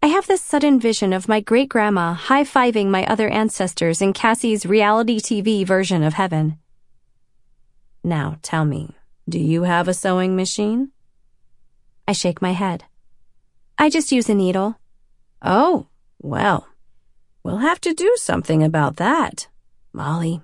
I 0.01 0.07
have 0.07 0.27
this 0.27 0.41
sudden 0.41 0.79
vision 0.79 1.11
of 1.11 1.27
my 1.27 1.41
great 1.41 1.67
grandma 1.67 2.13
high 2.13 2.45
fiving 2.45 2.87
my 2.87 3.05
other 3.05 3.27
ancestors 3.27 4.01
in 4.01 4.13
Cassie's 4.13 4.65
reality 4.65 5.19
TV 5.19 5.67
version 5.67 6.03
of 6.03 6.13
heaven. 6.13 6.57
Now 8.03 8.37
tell 8.41 8.63
me, 8.63 8.95
do 9.27 9.39
you 9.39 9.63
have 9.63 9.89
a 9.89 9.93
sewing 9.93 10.35
machine? 10.35 10.91
I 12.07 12.13
shake 12.13 12.41
my 12.41 12.53
head. 12.53 12.85
I 13.77 13.89
just 13.89 14.13
use 14.13 14.29
a 14.29 14.33
needle. 14.33 14.79
Oh, 15.41 15.87
well, 16.21 16.67
We'll 17.43 17.57
have 17.57 17.81
to 17.81 17.93
do 17.93 18.13
something 18.17 18.61
about 18.61 18.97
that, 18.97 19.47
Molly. 19.93 20.41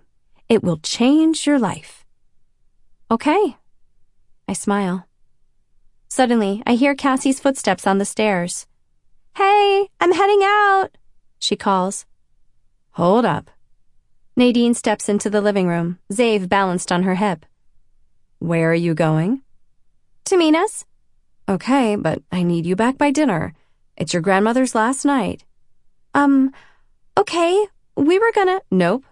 It 0.50 0.64
will 0.64 0.78
change 0.78 1.46
your 1.46 1.60
life. 1.60 2.07
Okay. 3.10 3.58
I 4.48 4.54
smile. 4.54 5.08
Suddenly, 6.10 6.64
I 6.66 6.76
hear 6.76 6.96
Cassie's 6.96 7.40
footsteps 7.40 7.86
on 7.88 7.98
the 7.98 8.06
stairs. 8.06 8.66
Hey, 9.36 9.90
I'm 10.00 10.14
heading 10.14 10.42
out, 10.44 10.90
she 11.40 11.56
calls. 11.56 12.06
Hold 12.92 13.26
up. 13.26 13.52
Nadine 14.36 14.74
steps 14.74 15.10
into 15.10 15.30
the 15.30 15.42
living 15.42 15.68
room, 15.68 16.00
Zave 16.12 16.50
balanced 16.50 16.92
on 16.92 17.04
her 17.04 17.16
hip. 17.16 17.46
Where 18.40 18.72
are 18.72 18.76
you 18.76 18.94
going? 18.94 19.42
To 20.26 20.38
Mina's. 20.38 20.86
Okay, 21.50 21.96
but 21.96 22.22
I 22.32 22.44
need 22.44 22.66
you 22.66 22.76
back 22.76 22.98
by 22.98 23.12
dinner. 23.12 23.54
It's 23.96 24.14
your 24.14 24.22
grandmother's 24.22 24.76
last 24.76 25.06
night. 25.06 25.44
Um, 26.14 26.52
Okay, 27.18 27.66
we 27.96 28.20
were 28.20 28.32
gonna. 28.36 28.60
Nope. 28.70 29.04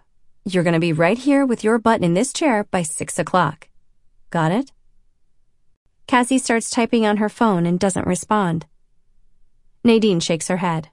You're 0.44 0.62
gonna 0.62 0.78
be 0.78 0.92
right 0.92 1.18
here 1.18 1.44
with 1.44 1.64
your 1.64 1.76
butt 1.78 2.02
in 2.02 2.14
this 2.14 2.32
chair 2.32 2.62
by 2.70 2.82
six 2.82 3.18
o'clock. 3.18 3.65
Got 4.30 4.52
it? 4.52 4.72
Cassie 6.06 6.38
starts 6.38 6.70
typing 6.70 7.06
on 7.06 7.16
her 7.16 7.28
phone 7.28 7.66
and 7.66 7.80
doesn't 7.80 8.06
respond. 8.06 8.66
Nadine 9.84 10.20
shakes 10.20 10.48
her 10.48 10.58
head. 10.58 10.88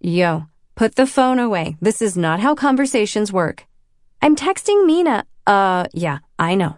Yo, 0.00 0.46
put 0.74 0.96
the 0.96 1.06
phone 1.06 1.38
away. 1.38 1.76
This 1.80 2.02
is 2.02 2.16
not 2.16 2.40
how 2.40 2.54
conversations 2.54 3.32
work. 3.32 3.66
I'm 4.20 4.36
texting 4.36 4.86
Mina. 4.86 5.24
Uh, 5.46 5.86
yeah, 5.92 6.18
I 6.38 6.54
know. 6.54 6.76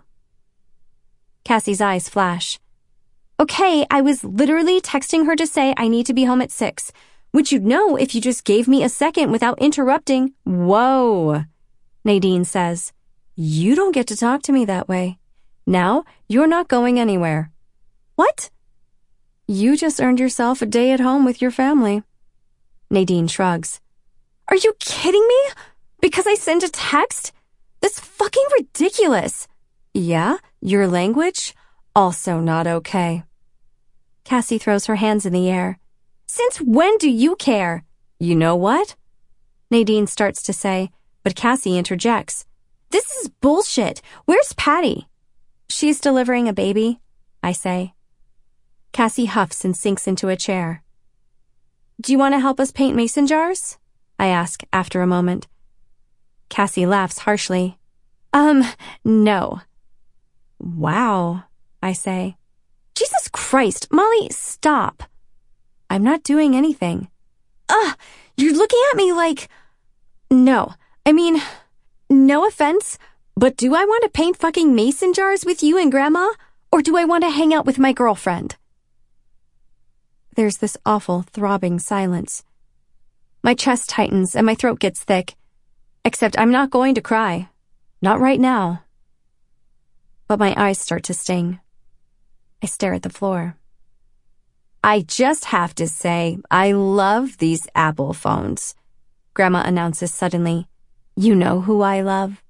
Cassie's 1.44 1.80
eyes 1.80 2.08
flash. 2.08 2.58
Okay, 3.38 3.86
I 3.90 4.00
was 4.00 4.24
literally 4.24 4.80
texting 4.80 5.26
her 5.26 5.36
to 5.36 5.46
say 5.46 5.74
I 5.76 5.88
need 5.88 6.06
to 6.06 6.14
be 6.14 6.24
home 6.24 6.42
at 6.42 6.50
six 6.50 6.92
which 7.36 7.52
you'd 7.52 7.66
know 7.66 7.96
if 7.96 8.14
you 8.14 8.20
just 8.22 8.44
gave 8.44 8.66
me 8.66 8.82
a 8.82 8.88
second 8.88 9.30
without 9.30 9.60
interrupting. 9.60 10.32
Whoa, 10.44 11.44
Nadine 12.02 12.46
says. 12.46 12.94
You 13.34 13.74
don't 13.74 13.92
get 13.92 14.06
to 14.06 14.16
talk 14.16 14.40
to 14.44 14.52
me 14.52 14.64
that 14.64 14.88
way. 14.88 15.18
Now, 15.66 16.04
you're 16.28 16.46
not 16.46 16.68
going 16.68 16.98
anywhere. 17.00 17.50
What? 18.14 18.50
You 19.48 19.76
just 19.76 20.00
earned 20.00 20.20
yourself 20.20 20.62
a 20.62 20.66
day 20.66 20.92
at 20.92 21.00
home 21.00 21.24
with 21.24 21.42
your 21.42 21.50
family. 21.50 22.02
Nadine 22.90 23.26
shrugs. 23.26 23.80
Are 24.48 24.56
you 24.56 24.74
kidding 24.78 25.26
me? 25.26 25.40
Because 26.00 26.26
I 26.26 26.34
sent 26.34 26.62
a 26.62 26.68
text? 26.68 27.32
That's 27.80 27.98
fucking 27.98 28.44
ridiculous. 28.58 29.48
Yeah, 29.92 30.36
your 30.60 30.86
language? 30.86 31.54
Also 31.96 32.38
not 32.38 32.66
okay. 32.66 33.24
Cassie 34.24 34.58
throws 34.58 34.86
her 34.86 34.96
hands 34.96 35.26
in 35.26 35.32
the 35.32 35.50
air. 35.50 35.78
Since 36.26 36.60
when 36.60 36.96
do 36.98 37.10
you 37.10 37.34
care? 37.36 37.84
You 38.20 38.34
know 38.36 38.54
what? 38.54 38.94
Nadine 39.70 40.06
starts 40.06 40.42
to 40.44 40.52
say, 40.52 40.90
but 41.24 41.34
Cassie 41.34 41.78
interjects. 41.78 42.44
This 42.90 43.10
is 43.16 43.28
bullshit. 43.28 44.00
Where's 44.26 44.52
Patty? 44.52 45.08
She's 45.68 46.00
delivering 46.00 46.48
a 46.48 46.52
baby, 46.52 47.00
I 47.42 47.52
say. 47.52 47.94
Cassie 48.92 49.26
huffs 49.26 49.64
and 49.64 49.76
sinks 49.76 50.06
into 50.06 50.28
a 50.28 50.36
chair. 50.36 50.82
Do 52.00 52.12
you 52.12 52.18
want 52.18 52.34
to 52.34 52.40
help 52.40 52.60
us 52.60 52.70
paint 52.70 52.96
mason 52.96 53.26
jars? 53.26 53.78
I 54.18 54.28
ask 54.28 54.62
after 54.72 55.02
a 55.02 55.06
moment. 55.06 55.46
Cassie 56.48 56.86
laughs 56.86 57.18
harshly. 57.18 57.78
Um, 58.32 58.64
no. 59.04 59.60
Wow, 60.58 61.44
I 61.82 61.92
say. 61.92 62.36
Jesus 62.94 63.28
Christ, 63.32 63.88
Molly, 63.90 64.28
stop. 64.30 65.02
I'm 65.90 66.02
not 66.02 66.22
doing 66.22 66.56
anything. 66.56 67.08
Ugh, 67.68 67.96
you're 68.36 68.56
looking 68.56 68.82
at 68.90 68.96
me 68.96 69.12
like. 69.12 69.48
No, 70.30 70.74
I 71.04 71.12
mean, 71.12 71.40
no 72.08 72.46
offense, 72.46 72.98
but 73.36 73.56
do 73.56 73.74
I 73.74 73.84
want 73.84 74.02
to 74.02 74.08
paint 74.08 74.38
fucking 74.38 74.74
mason 74.74 75.12
jars 75.12 75.44
with 75.44 75.62
you 75.62 75.78
and 75.78 75.90
Grandma? 75.90 76.28
Or 76.72 76.80
do 76.80 76.96
I 76.96 77.04
want 77.04 77.22
to 77.22 77.30
hang 77.30 77.52
out 77.52 77.66
with 77.66 77.78
my 77.78 77.92
girlfriend? 77.92 78.56
There's 80.34 80.56
this 80.56 80.76
awful, 80.86 81.22
throbbing 81.22 81.78
silence. 81.78 82.44
My 83.42 83.54
chest 83.54 83.90
tightens 83.90 84.34
and 84.34 84.46
my 84.46 84.54
throat 84.54 84.80
gets 84.80 85.04
thick. 85.04 85.36
Except 86.04 86.38
I'm 86.38 86.50
not 86.50 86.70
going 86.70 86.94
to 86.94 87.02
cry. 87.02 87.48
Not 88.00 88.20
right 88.20 88.40
now. 88.40 88.84
But 90.28 90.38
my 90.38 90.54
eyes 90.56 90.78
start 90.78 91.04
to 91.04 91.14
sting. 91.14 91.60
I 92.62 92.66
stare 92.66 92.94
at 92.94 93.02
the 93.02 93.10
floor. 93.10 93.56
I 94.82 95.00
just 95.00 95.46
have 95.46 95.74
to 95.76 95.88
say, 95.88 96.38
I 96.50 96.72
love 96.72 97.38
these 97.38 97.68
Apple 97.74 98.14
phones. 98.14 98.74
Grandma 99.34 99.62
announces 99.64 100.12
suddenly. 100.12 100.68
You 101.16 101.34
know 101.34 101.60
who 101.60 101.82
I 101.82 102.00
love? 102.00 102.42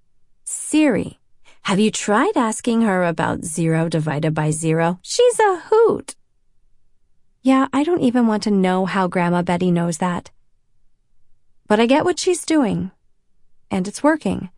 Siri. 0.56 1.18
Have 1.62 1.78
you 1.78 1.90
tried 1.90 2.36
asking 2.36 2.82
her 2.82 3.04
about 3.04 3.44
zero 3.44 3.88
divided 3.88 4.34
by 4.34 4.50
zero? 4.50 4.98
She's 5.02 5.38
a 5.38 5.60
hoot. 5.66 6.16
Yeah, 7.42 7.68
I 7.72 7.84
don't 7.84 8.00
even 8.00 8.26
want 8.26 8.42
to 8.44 8.50
know 8.50 8.86
how 8.86 9.06
Grandma 9.06 9.42
Betty 9.42 9.70
knows 9.70 9.98
that. 9.98 10.30
But 11.68 11.78
I 11.78 11.86
get 11.86 12.04
what 12.04 12.18
she's 12.18 12.44
doing. 12.44 12.90
And 13.70 13.86
it's 13.86 14.02
working. 14.02 14.50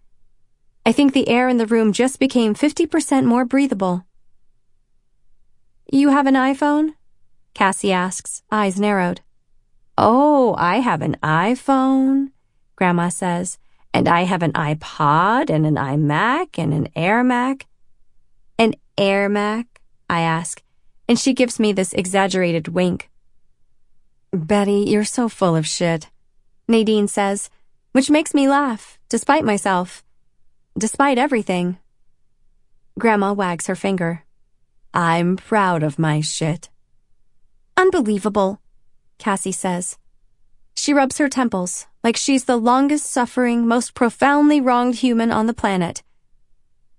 I 0.87 0.93
think 0.93 1.13
the 1.13 1.29
air 1.29 1.49
in 1.49 1.59
the 1.59 1.67
room 1.67 1.93
just 1.93 2.19
became 2.19 2.55
50% 2.55 3.25
more 3.25 3.45
breathable. 3.45 4.07
You 5.93 6.11
have 6.11 6.27
an 6.27 6.35
iPhone? 6.35 6.95
Cassie 7.55 7.93
asks, 7.93 8.43
eyes 8.51 8.81
narrowed. 8.81 9.21
Oh, 9.99 10.55
I 10.57 10.77
have 10.77 11.03
an 11.03 11.17
iPhone, 11.23 12.31
Grandma 12.77 13.09
says, 13.09 13.59
and 13.93 14.09
I 14.09 14.23
have 14.23 14.43
an 14.43 14.53
iPod 14.53 15.51
and 15.51 15.67
an 15.67 15.77
iMac 15.77 16.59
and 16.59 16.73
an 16.73 16.89
Air 16.95 17.25
Mac. 17.25 17.67
An 18.59 18.75
Air 18.97 19.29
Mac? 19.29 19.81
I 20.11 20.21
ask, 20.21 20.63
and 21.09 21.19
she 21.19 21.35
gives 21.35 21.59
me 21.61 21.73
this 21.73 21.93
exaggerated 21.93 22.69
wink. 22.69 23.11
Betty, 24.33 24.85
you're 24.87 25.05
so 25.05 25.29
full 25.29 25.57
of 25.57 25.67
shit, 25.67 26.09
Nadine 26.67 27.09
says, 27.09 27.51
which 27.93 28.11
makes 28.11 28.35
me 28.35 28.49
laugh, 28.49 28.99
despite 29.09 29.45
myself. 29.45 30.05
Despite 30.77 31.19
everything. 31.19 31.79
Grandma 32.99 33.33
wags 33.33 33.67
her 33.67 33.75
finger. 33.75 34.25
I'm 34.93 35.37
proud 35.37 35.83
of 35.83 35.99
my 35.99 36.21
shit. 36.21 36.69
Unbelievable, 37.77 38.61
Cassie 39.19 39.53
says. 39.53 39.99
She 40.79 40.95
rubs 40.95 41.19
her 41.19 41.29
temples 41.29 41.89
like 42.05 42.17
she's 42.17 42.45
the 42.45 42.57
longest 42.57 43.07
suffering, 43.07 43.67
most 43.67 43.95
profoundly 43.95 44.61
wronged 44.61 44.95
human 44.95 45.33
on 45.33 45.49
the 45.49 45.53
planet. 45.53 46.05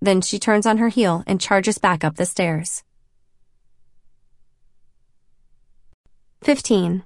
Then 0.01 0.19
she 0.19 0.38
turns 0.38 0.65
on 0.65 0.79
her 0.79 0.89
heel 0.89 1.24
and 1.25 1.39
charges 1.39 1.77
back 1.77 2.03
up 2.03 2.17
the 2.17 2.25
stairs. 2.25 2.83
15. 6.41 7.05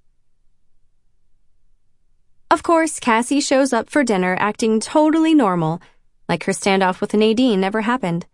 Of 2.49 2.63
course, 2.63 2.99
Cassie 2.99 3.39
shows 3.39 3.71
up 3.71 3.87
for 3.91 4.03
dinner 4.03 4.35
acting 4.39 4.79
totally 4.79 5.35
normal, 5.35 5.79
like 6.27 6.45
her 6.45 6.53
standoff 6.53 7.01
with 7.01 7.13
Nadine 7.13 7.61
never 7.61 7.81
happened. 7.81 8.25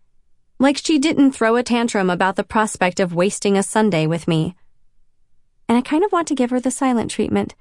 Like 0.58 0.78
she 0.78 0.98
didn't 0.98 1.32
throw 1.32 1.56
a 1.56 1.62
tantrum 1.62 2.08
about 2.08 2.36
the 2.36 2.44
prospect 2.44 3.00
of 3.00 3.14
wasting 3.14 3.58
a 3.58 3.62
Sunday 3.62 4.06
with 4.06 4.26
me. 4.26 4.56
And 5.68 5.76
I 5.76 5.82
kind 5.82 6.02
of 6.02 6.10
want 6.10 6.26
to 6.28 6.34
give 6.34 6.48
her 6.48 6.60
the 6.60 6.70
silent 6.70 7.10
treatment, 7.10 7.54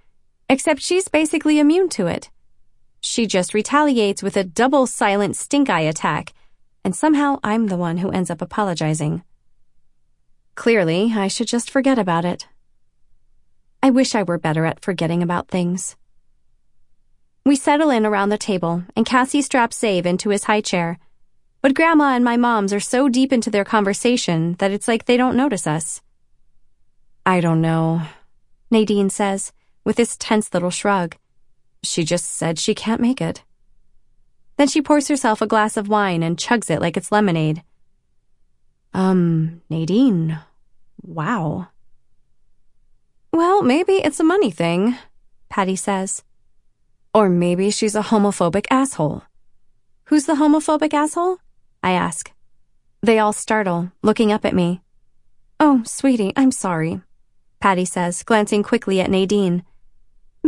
except 0.49 0.81
she's 0.81 1.07
basically 1.07 1.59
immune 1.59 1.89
to 1.89 2.07
it. 2.07 2.29
She 3.01 3.27
just 3.27 3.53
retaliates 3.53 4.23
with 4.23 4.35
a 4.35 4.43
double 4.43 4.87
silent 4.87 5.35
stink 5.35 5.69
eye 5.69 5.81
attack, 5.81 6.33
and 6.83 6.95
somehow 6.95 7.39
I'm 7.43 7.67
the 7.67 7.77
one 7.77 7.97
who 7.97 8.11
ends 8.11 8.29
up 8.29 8.41
apologizing. 8.41 9.23
Clearly, 10.55 11.13
I 11.15 11.27
should 11.27 11.47
just 11.47 11.69
forget 11.69 11.97
about 11.97 12.25
it. 12.25 12.47
I 13.81 13.89
wish 13.89 14.15
I 14.15 14.23
were 14.23 14.37
better 14.37 14.65
at 14.65 14.83
forgetting 14.83 15.23
about 15.23 15.47
things. 15.47 15.95
We 17.45 17.55
settle 17.55 17.89
in 17.89 18.05
around 18.05 18.29
the 18.29 18.37
table, 18.37 18.83
and 18.95 19.05
Cassie 19.05 19.41
straps 19.41 19.79
Zave 19.79 20.05
into 20.05 20.29
his 20.29 20.43
high 20.43 20.61
chair. 20.61 20.99
But 21.61 21.73
Grandma 21.73 22.15
and 22.15 22.25
my 22.25 22.37
moms 22.37 22.73
are 22.73 22.79
so 22.79 23.07
deep 23.07 23.31
into 23.31 23.49
their 23.49 23.63
conversation 23.63 24.55
that 24.59 24.71
it's 24.71 24.87
like 24.87 25.05
they 25.05 25.17
don't 25.17 25.37
notice 25.37 25.65
us. 25.65 26.01
I 27.25 27.39
don't 27.39 27.61
know, 27.61 28.01
Nadine 28.69 29.09
says, 29.09 29.53
with 29.89 29.95
this 29.95 30.15
tense 30.17 30.53
little 30.53 30.69
shrug. 30.69 31.15
She 31.81 32.03
just 32.03 32.25
said 32.25 32.59
she 32.59 32.75
can't 32.75 33.01
make 33.01 33.19
it. 33.19 33.43
Then 34.55 34.67
she 34.67 34.83
pours 34.83 35.07
herself 35.07 35.41
a 35.41 35.47
glass 35.47 35.77
of 35.77 35.87
wine 35.87 36.21
and 36.21 36.37
chugs 36.37 36.69
it 36.69 36.79
like 36.79 36.95
it's 36.95 37.11
lemonade. 37.11 37.63
Um, 38.93 39.63
Nadine, 39.67 40.37
wow. 41.01 41.69
Well, 43.33 43.63
maybe 43.63 43.93
it's 43.93 44.19
a 44.19 44.23
money 44.23 44.51
thing, 44.51 44.95
Patty 45.49 45.75
says. 45.75 46.21
Or 47.11 47.27
maybe 47.27 47.71
she's 47.71 47.95
a 47.95 48.03
homophobic 48.03 48.67
asshole. 48.69 49.23
Who's 50.03 50.27
the 50.27 50.35
homophobic 50.35 50.93
asshole? 50.93 51.39
I 51.81 51.93
ask. 51.93 52.31
They 53.01 53.17
all 53.17 53.33
startle, 53.33 53.91
looking 54.03 54.31
up 54.31 54.45
at 54.45 54.53
me. 54.53 54.81
Oh, 55.59 55.81
sweetie, 55.83 56.33
I'm 56.35 56.51
sorry, 56.51 57.01
Patty 57.59 57.85
says, 57.85 58.21
glancing 58.21 58.61
quickly 58.61 59.01
at 59.01 59.09
Nadine. 59.09 59.63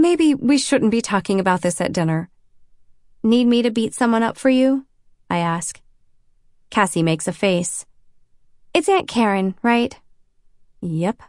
Maybe 0.02 0.34
we 0.34 0.58
shouldn't 0.58 0.90
be 0.90 1.00
talking 1.00 1.40
about 1.40 1.62
this 1.62 1.80
at 1.80 1.94
dinner. 1.94 2.28
Need 3.22 3.46
me 3.46 3.62
to 3.62 3.70
beat 3.70 3.94
someone 3.94 4.24
up 4.24 4.36
for 4.36 4.50
you? 4.50 4.88
I 5.30 5.38
ask. 5.38 5.80
Cassie 6.72 7.04
makes 7.04 7.28
a 7.28 7.32
face. 7.32 7.86
It's 8.74 8.90
Aunt 8.90 9.08
Karen, 9.08 9.54
right? 9.62 9.96
Yep. 10.82 11.22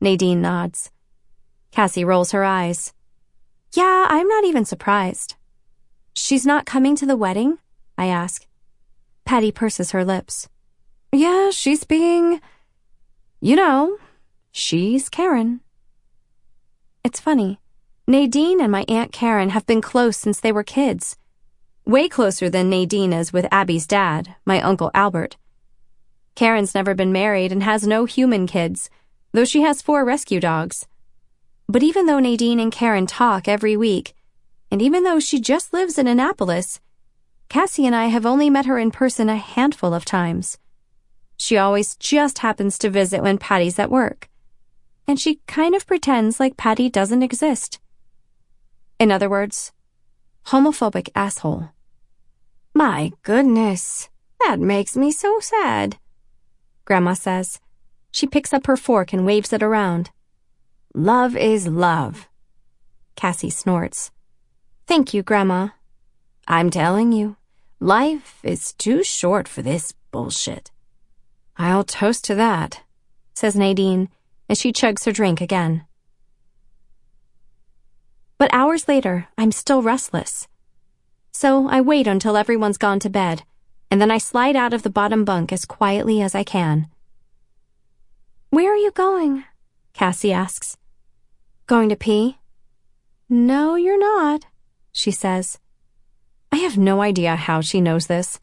Nadine 0.00 0.40
nods. 0.40 0.90
Cassie 1.70 2.02
rolls 2.02 2.30
her 2.30 2.44
eyes. 2.44 2.94
Yeah, 3.74 4.06
I'm 4.08 4.26
not 4.26 4.44
even 4.44 4.64
surprised. 4.64 5.34
She's 6.14 6.46
not 6.46 6.64
coming 6.64 6.96
to 6.96 7.04
the 7.04 7.18
wedding? 7.18 7.58
I 7.98 8.06
ask. 8.06 8.46
Patty 9.26 9.52
purses 9.52 9.90
her 9.90 10.02
lips. 10.02 10.48
Yeah, 11.12 11.50
she's 11.50 11.84
being. 11.84 12.40
You 13.42 13.56
know, 13.56 13.98
she's 14.50 15.10
Karen. 15.10 15.60
It's 17.04 17.20
funny. 17.20 17.60
Nadine 18.06 18.60
and 18.60 18.70
my 18.70 18.84
Aunt 18.86 19.12
Karen 19.12 19.48
have 19.48 19.64
been 19.64 19.80
close 19.80 20.18
since 20.18 20.38
they 20.38 20.52
were 20.52 20.62
kids. 20.62 21.16
Way 21.86 22.06
closer 22.06 22.50
than 22.50 22.68
Nadine 22.68 23.14
is 23.14 23.32
with 23.32 23.48
Abby's 23.50 23.86
dad, 23.86 24.34
my 24.44 24.60
Uncle 24.60 24.90
Albert. 24.92 25.38
Karen's 26.34 26.74
never 26.74 26.94
been 26.94 27.12
married 27.12 27.50
and 27.50 27.62
has 27.62 27.86
no 27.86 28.04
human 28.04 28.46
kids, 28.46 28.90
though 29.32 29.46
she 29.46 29.62
has 29.62 29.80
four 29.80 30.04
rescue 30.04 30.38
dogs. 30.38 30.86
But 31.66 31.82
even 31.82 32.04
though 32.04 32.18
Nadine 32.18 32.60
and 32.60 32.70
Karen 32.70 33.06
talk 33.06 33.48
every 33.48 33.74
week, 33.74 34.14
and 34.70 34.82
even 34.82 35.04
though 35.04 35.18
she 35.18 35.40
just 35.40 35.72
lives 35.72 35.96
in 35.96 36.06
Annapolis, 36.06 36.80
Cassie 37.48 37.86
and 37.86 37.96
I 37.96 38.06
have 38.08 38.26
only 38.26 38.50
met 38.50 38.66
her 38.66 38.78
in 38.78 38.90
person 38.90 39.30
a 39.30 39.36
handful 39.36 39.94
of 39.94 40.04
times. 40.04 40.58
She 41.38 41.56
always 41.56 41.96
just 41.96 42.40
happens 42.40 42.76
to 42.78 42.90
visit 42.90 43.22
when 43.22 43.38
Patty's 43.38 43.78
at 43.78 43.90
work. 43.90 44.28
And 45.06 45.18
she 45.18 45.40
kind 45.46 45.74
of 45.74 45.86
pretends 45.86 46.38
like 46.38 46.58
Patty 46.58 46.90
doesn't 46.90 47.22
exist. 47.22 47.78
In 48.98 49.10
other 49.10 49.28
words, 49.28 49.72
homophobic 50.46 51.08
asshole. 51.14 51.70
My 52.74 53.12
goodness, 53.22 54.08
that 54.40 54.58
makes 54.60 54.96
me 54.96 55.10
so 55.10 55.40
sad, 55.40 55.98
Grandma 56.84 57.14
says. 57.14 57.60
She 58.10 58.26
picks 58.26 58.52
up 58.52 58.66
her 58.66 58.76
fork 58.76 59.12
and 59.12 59.26
waves 59.26 59.52
it 59.52 59.62
around. 59.62 60.10
Love 60.94 61.36
is 61.36 61.66
love. 61.66 62.28
Cassie 63.16 63.50
snorts. 63.50 64.10
Thank 64.86 65.14
you, 65.14 65.22
Grandma. 65.22 65.68
I'm 66.46 66.70
telling 66.70 67.12
you, 67.12 67.36
life 67.80 68.38
is 68.42 68.72
too 68.74 69.02
short 69.02 69.48
for 69.48 69.62
this 69.62 69.92
bullshit. 70.10 70.70
I'll 71.56 71.84
toast 71.84 72.24
to 72.24 72.34
that, 72.34 72.82
says 73.34 73.56
Nadine 73.56 74.08
as 74.48 74.60
she 74.60 74.72
chugs 74.72 75.04
her 75.04 75.12
drink 75.12 75.40
again. 75.40 75.84
But 78.44 78.52
hours 78.52 78.88
later, 78.88 79.28
I'm 79.38 79.52
still 79.52 79.80
restless. 79.80 80.48
So 81.32 81.66
I 81.66 81.80
wait 81.80 82.06
until 82.06 82.36
everyone's 82.36 82.76
gone 82.76 83.00
to 83.00 83.08
bed, 83.08 83.42
and 83.90 84.02
then 84.02 84.10
I 84.10 84.18
slide 84.18 84.54
out 84.54 84.74
of 84.74 84.82
the 84.82 84.90
bottom 84.90 85.24
bunk 85.24 85.50
as 85.50 85.64
quietly 85.64 86.20
as 86.20 86.34
I 86.34 86.44
can. 86.44 86.88
Where 88.50 88.70
are 88.70 88.76
you 88.76 88.90
going? 88.90 89.44
Cassie 89.94 90.30
asks. 90.30 90.76
Going 91.66 91.88
to 91.88 91.96
pee? 91.96 92.36
No, 93.30 93.76
you're 93.76 93.98
not, 93.98 94.44
she 94.92 95.10
says. 95.10 95.58
I 96.52 96.56
have 96.56 96.76
no 96.76 97.00
idea 97.00 97.36
how 97.36 97.62
she 97.62 97.80
knows 97.80 98.08
this. 98.08 98.40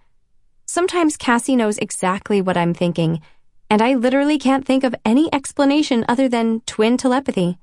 Sometimes 0.66 1.16
Cassie 1.16 1.56
knows 1.56 1.78
exactly 1.78 2.42
what 2.42 2.58
I'm 2.58 2.74
thinking, 2.74 3.22
and 3.70 3.84
I 3.84 3.94
literally 3.94 4.40
can't 4.40 4.66
think 4.66 4.84
of 4.84 4.96
any 5.06 5.32
explanation 5.32 6.06
other 6.10 6.28
than 6.28 6.62
twin 6.62 6.98
telepathy. 6.98 7.60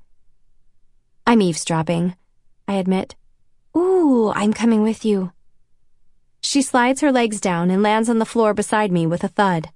I'm 1.27 1.41
eavesdropping, 1.41 2.15
I 2.69 2.73
admit. 2.73 3.15
Ooh, 3.75 4.31
I'm 4.35 4.53
coming 4.53 4.83
with 4.83 5.03
you. 5.03 5.31
She 6.39 6.61
slides 6.61 7.01
her 7.01 7.11
legs 7.11 7.41
down 7.41 7.71
and 7.71 7.81
lands 7.81 8.09
on 8.09 8.19
the 8.19 8.25
floor 8.25 8.53
beside 8.53 8.91
me 8.91 9.07
with 9.07 9.23
a 9.23 9.27
thud. 9.27 9.69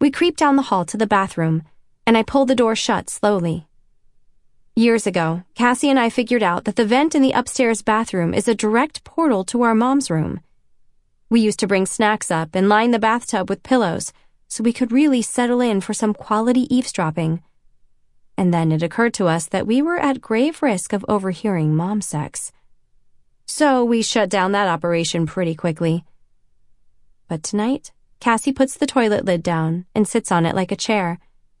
We 0.00 0.12
creep 0.12 0.36
down 0.36 0.54
the 0.54 0.70
hall 0.70 0.84
to 0.84 0.96
the 0.96 1.08
bathroom, 1.08 1.64
and 2.06 2.16
I 2.16 2.22
pull 2.22 2.46
the 2.46 2.54
door 2.54 2.76
shut 2.76 3.10
slowly. 3.10 3.66
Years 4.76 5.04
ago, 5.04 5.42
Cassie 5.56 5.90
and 5.90 5.98
I 5.98 6.10
figured 6.10 6.44
out 6.44 6.64
that 6.64 6.76
the 6.76 6.84
vent 6.84 7.16
in 7.16 7.22
the 7.22 7.32
upstairs 7.32 7.82
bathroom 7.82 8.34
is 8.34 8.46
a 8.46 8.54
direct 8.54 9.02
portal 9.02 9.42
to 9.46 9.62
our 9.62 9.74
mom's 9.74 10.12
room. 10.12 10.38
We 11.28 11.40
used 11.40 11.58
to 11.58 11.66
bring 11.66 11.86
snacks 11.86 12.30
up 12.30 12.54
and 12.54 12.68
line 12.68 12.92
the 12.92 13.00
bathtub 13.00 13.50
with 13.50 13.64
pillows 13.64 14.12
so 14.46 14.62
we 14.62 14.72
could 14.72 14.92
really 14.92 15.22
settle 15.22 15.60
in 15.60 15.80
for 15.80 15.92
some 15.92 16.14
quality 16.14 16.72
eavesdropping. 16.72 17.42
And 18.40 18.54
then 18.54 18.72
it 18.72 18.82
occurred 18.82 19.12
to 19.14 19.28
us 19.28 19.46
that 19.48 19.66
we 19.66 19.82
were 19.82 19.98
at 19.98 20.22
grave 20.22 20.62
risk 20.62 20.94
of 20.94 21.04
overhearing 21.06 21.76
mom 21.76 22.00
sex. 22.00 22.52
So 23.44 23.84
we 23.84 24.00
shut 24.00 24.30
down 24.30 24.52
that 24.52 24.66
operation 24.66 25.26
pretty 25.26 25.54
quickly. 25.54 26.06
But 27.28 27.42
tonight, 27.42 27.92
Cassie 28.18 28.54
puts 28.54 28.78
the 28.78 28.86
toilet 28.86 29.26
lid 29.26 29.42
down 29.42 29.84
and 29.94 30.08
sits 30.08 30.32
on 30.32 30.46
it 30.46 30.54
like 30.54 30.72
a 30.72 30.84
chair, 30.88 31.18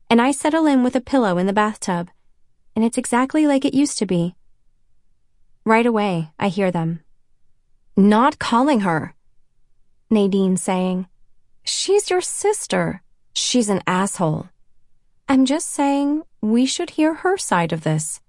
and 0.08 0.22
I 0.22 0.30
settle 0.30 0.64
in 0.64 0.82
with 0.82 0.96
a 0.96 1.02
pillow 1.02 1.36
in 1.36 1.46
the 1.46 1.52
bathtub, 1.52 2.08
and 2.74 2.82
it's 2.82 2.96
exactly 2.96 3.46
like 3.46 3.66
it 3.66 3.74
used 3.74 3.98
to 3.98 4.06
be. 4.06 4.34
Right 5.66 5.84
away, 5.84 6.30
I 6.38 6.48
hear 6.48 6.70
them. 6.70 7.00
Not 7.94 8.38
calling 8.38 8.80
her. 8.80 9.14
Nadine 10.08 10.56
saying, 10.56 11.08
She's 11.62 12.08
your 12.08 12.22
sister. 12.22 13.02
She's 13.34 13.68
an 13.68 13.82
asshole. 13.86 14.48
I'm 15.28 15.44
just 15.44 15.68
saying 15.68 16.22
we 16.40 16.66
should 16.66 16.90
hear 16.90 17.14
her 17.14 17.36
side 17.36 17.72
of 17.72 17.82
this. 17.82 18.20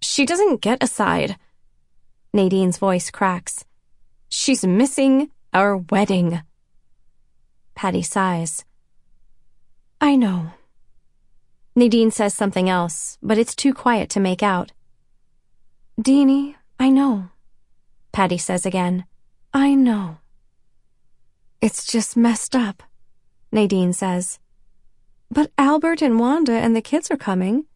She 0.00 0.24
doesn't 0.24 0.60
get 0.60 0.82
a 0.82 0.86
side. 0.86 1.36
Nadine's 2.32 2.78
voice 2.78 3.10
cracks. 3.10 3.64
She's 4.28 4.64
missing 4.64 5.30
our 5.52 5.76
wedding. 5.76 6.42
Patty 7.74 8.02
sighs. 8.02 8.64
I 10.00 10.16
know. 10.16 10.52
Nadine 11.74 12.10
says 12.10 12.34
something 12.34 12.68
else, 12.68 13.18
but 13.22 13.38
it's 13.38 13.54
too 13.54 13.72
quiet 13.72 14.10
to 14.10 14.20
make 14.20 14.42
out. 14.42 14.72
Deanie, 16.00 16.56
I 16.78 16.90
know. 16.90 17.28
Patty 18.12 18.38
says 18.38 18.66
again. 18.66 19.04
I 19.52 19.74
know. 19.74 20.18
It's 21.60 21.86
just 21.86 22.16
messed 22.16 22.54
up, 22.54 22.82
Nadine 23.50 23.92
says. 23.92 24.38
But 25.30 25.52
Albert 25.58 26.02
and 26.02 26.18
Wanda 26.18 26.52
and 26.52 26.74
the 26.74 26.82
kids 26.82 27.10
are 27.10 27.16
coming. 27.16 27.66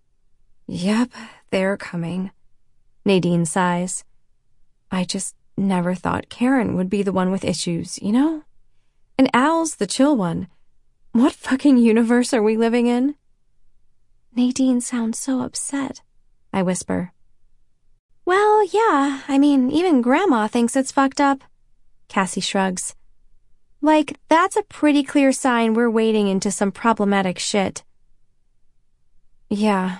Yep, 0.66 1.10
they're 1.50 1.76
coming. 1.76 2.30
Nadine 3.04 3.44
sighs. 3.44 4.04
I 4.90 5.04
just 5.04 5.34
never 5.56 5.94
thought 5.94 6.28
Karen 6.28 6.76
would 6.76 6.88
be 6.88 7.02
the 7.02 7.12
one 7.12 7.30
with 7.30 7.44
issues, 7.44 8.00
you 8.00 8.12
know? 8.12 8.44
And 9.18 9.28
Al's 9.34 9.76
the 9.76 9.86
chill 9.86 10.16
one. 10.16 10.48
What 11.12 11.32
fucking 11.32 11.76
universe 11.76 12.32
are 12.32 12.42
we 12.42 12.56
living 12.56 12.86
in? 12.86 13.16
Nadine 14.34 14.80
sounds 14.80 15.18
so 15.18 15.42
upset, 15.42 16.00
I 16.52 16.62
whisper. 16.62 17.12
Well, 18.24 18.64
yeah, 18.64 19.20
I 19.28 19.36
mean, 19.38 19.70
even 19.70 20.00
Grandma 20.00 20.46
thinks 20.46 20.74
it's 20.74 20.92
fucked 20.92 21.20
up. 21.20 21.42
Cassie 22.08 22.40
shrugs. 22.40 22.94
Like, 23.84 24.16
that's 24.28 24.56
a 24.56 24.62
pretty 24.62 25.02
clear 25.02 25.32
sign 25.32 25.74
we're 25.74 25.90
wading 25.90 26.28
into 26.28 26.52
some 26.52 26.70
problematic 26.70 27.40
shit. 27.40 27.82
Yeah. 29.50 29.98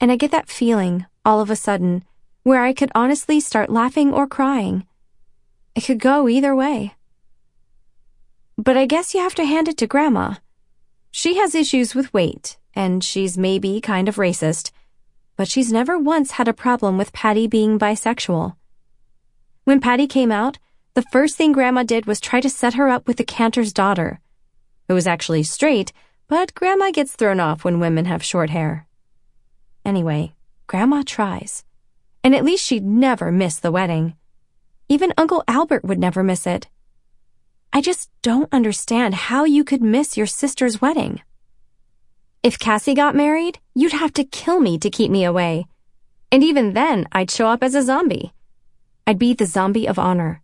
And 0.00 0.12
I 0.12 0.16
get 0.16 0.30
that 0.30 0.48
feeling, 0.48 1.04
all 1.24 1.40
of 1.40 1.50
a 1.50 1.56
sudden, 1.56 2.04
where 2.44 2.62
I 2.62 2.72
could 2.72 2.92
honestly 2.94 3.40
start 3.40 3.70
laughing 3.70 4.12
or 4.14 4.28
crying. 4.28 4.86
It 5.74 5.82
could 5.82 5.98
go 5.98 6.28
either 6.28 6.54
way. 6.54 6.94
But 8.56 8.76
I 8.76 8.86
guess 8.86 9.14
you 9.14 9.20
have 9.20 9.34
to 9.34 9.44
hand 9.44 9.66
it 9.66 9.76
to 9.78 9.88
Grandma. 9.88 10.34
She 11.10 11.38
has 11.38 11.56
issues 11.56 11.96
with 11.96 12.14
weight, 12.14 12.56
and 12.72 13.02
she's 13.02 13.36
maybe 13.36 13.80
kind 13.80 14.08
of 14.08 14.16
racist, 14.16 14.70
but 15.36 15.48
she's 15.48 15.72
never 15.72 15.98
once 15.98 16.32
had 16.32 16.46
a 16.46 16.52
problem 16.52 16.98
with 16.98 17.12
Patty 17.12 17.48
being 17.48 17.78
bisexual. 17.78 18.54
When 19.64 19.80
Patty 19.80 20.06
came 20.06 20.30
out, 20.30 20.58
the 20.94 21.04
first 21.12 21.36
thing 21.36 21.52
Grandma 21.52 21.82
did 21.82 22.06
was 22.06 22.20
try 22.20 22.40
to 22.40 22.50
set 22.50 22.74
her 22.74 22.88
up 22.88 23.06
with 23.06 23.16
the 23.16 23.24
cantor's 23.24 23.72
daughter, 23.72 24.20
It 24.88 24.92
was 24.94 25.06
actually 25.06 25.42
straight, 25.42 25.92
but 26.28 26.54
Grandma 26.54 26.90
gets 26.90 27.14
thrown 27.14 27.40
off 27.40 27.64
when 27.64 27.80
women 27.80 28.06
have 28.06 28.24
short 28.24 28.50
hair. 28.50 28.86
Anyway, 29.84 30.34
Grandma 30.66 31.02
tries 31.04 31.64
and 32.24 32.34
at 32.34 32.44
least 32.44 32.64
she'd 32.64 32.84
never 32.84 33.30
miss 33.30 33.58
the 33.58 33.72
wedding. 33.72 34.14
Even 34.88 35.14
Uncle 35.16 35.44
Albert 35.46 35.84
would 35.84 35.98
never 35.98 36.22
miss 36.22 36.46
it. 36.46 36.68
I 37.72 37.80
just 37.80 38.10
don't 38.22 38.52
understand 38.52 39.14
how 39.14 39.44
you 39.44 39.64
could 39.64 39.82
miss 39.82 40.16
your 40.16 40.26
sister's 40.26 40.80
wedding. 40.80 41.22
If 42.42 42.58
Cassie 42.58 42.94
got 42.94 43.14
married, 43.14 43.60
you'd 43.74 43.92
have 43.92 44.12
to 44.14 44.24
kill 44.24 44.60
me 44.60 44.78
to 44.78 44.90
keep 44.90 45.10
me 45.10 45.24
away. 45.24 45.66
And 46.30 46.42
even 46.42 46.72
then, 46.74 47.06
I'd 47.12 47.30
show 47.30 47.48
up 47.48 47.62
as 47.62 47.74
a 47.74 47.82
zombie. 47.82 48.32
I'd 49.06 49.18
be 49.18 49.34
the 49.34 49.46
zombie 49.46 49.88
of 49.88 49.98
honor. 49.98 50.42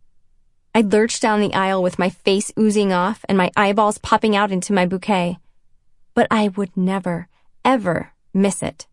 I'd 0.74 0.92
lurch 0.92 1.20
down 1.20 1.40
the 1.40 1.54
aisle 1.54 1.82
with 1.82 1.98
my 1.98 2.10
face 2.10 2.52
oozing 2.58 2.92
off 2.92 3.24
and 3.28 3.38
my 3.38 3.50
eyeballs 3.56 3.98
popping 3.98 4.34
out 4.34 4.50
into 4.50 4.72
my 4.72 4.86
bouquet. 4.86 5.38
But 6.14 6.26
I 6.30 6.48
would 6.48 6.76
never, 6.76 7.28
ever 7.64 8.12
miss 8.32 8.62
it 8.62 8.86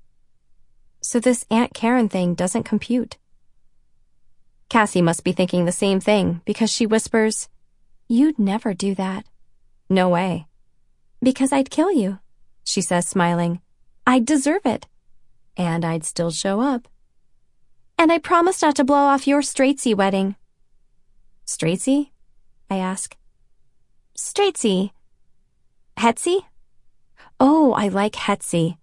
so 1.02 1.20
this 1.20 1.46
Aunt 1.50 1.74
Karen 1.74 2.08
thing 2.08 2.36
doesn't 2.36 2.64
compute. 2.64 3.18
Cassie 4.70 5.02
must 5.02 5.24
be 5.24 5.32
thinking 5.32 5.66
the 5.66 5.72
same 5.72 6.00
thing 6.00 6.42
because 6.46 6.72
she 6.72 6.86
whispers, 6.86 7.50
You'd 8.08 8.40
never 8.40 8.74
do 8.74 8.94
that. 8.96 9.26
No 9.90 10.10
way. 10.10 10.48
Because 11.22 11.52
I'd 11.52 11.70
kill 11.70 11.92
you, 11.92 12.20
she 12.64 12.82
says, 12.82 13.08
smiling. 13.08 13.62
I'd 14.06 14.26
deserve 14.26 14.66
it. 14.66 14.86
And 15.58 15.84
I'd 15.84 16.04
still 16.04 16.32
show 16.32 16.62
up. 16.62 16.88
And 17.98 18.12
I 18.12 18.18
promise 18.18 18.62
not 18.62 18.76
to 18.78 18.84
blow 18.84 18.98
off 18.98 19.28
your 19.28 19.42
Straightsy 19.42 19.96
wedding. 19.96 20.36
Straightsy? 21.46 22.12
I 22.70 22.78
ask. 22.78 23.16
Straightsy. 24.18 24.92
Hetsy? 25.98 26.46
Oh, 27.40 27.74
I 27.74 27.88
like 27.88 28.14
Hetsy. 28.14 28.78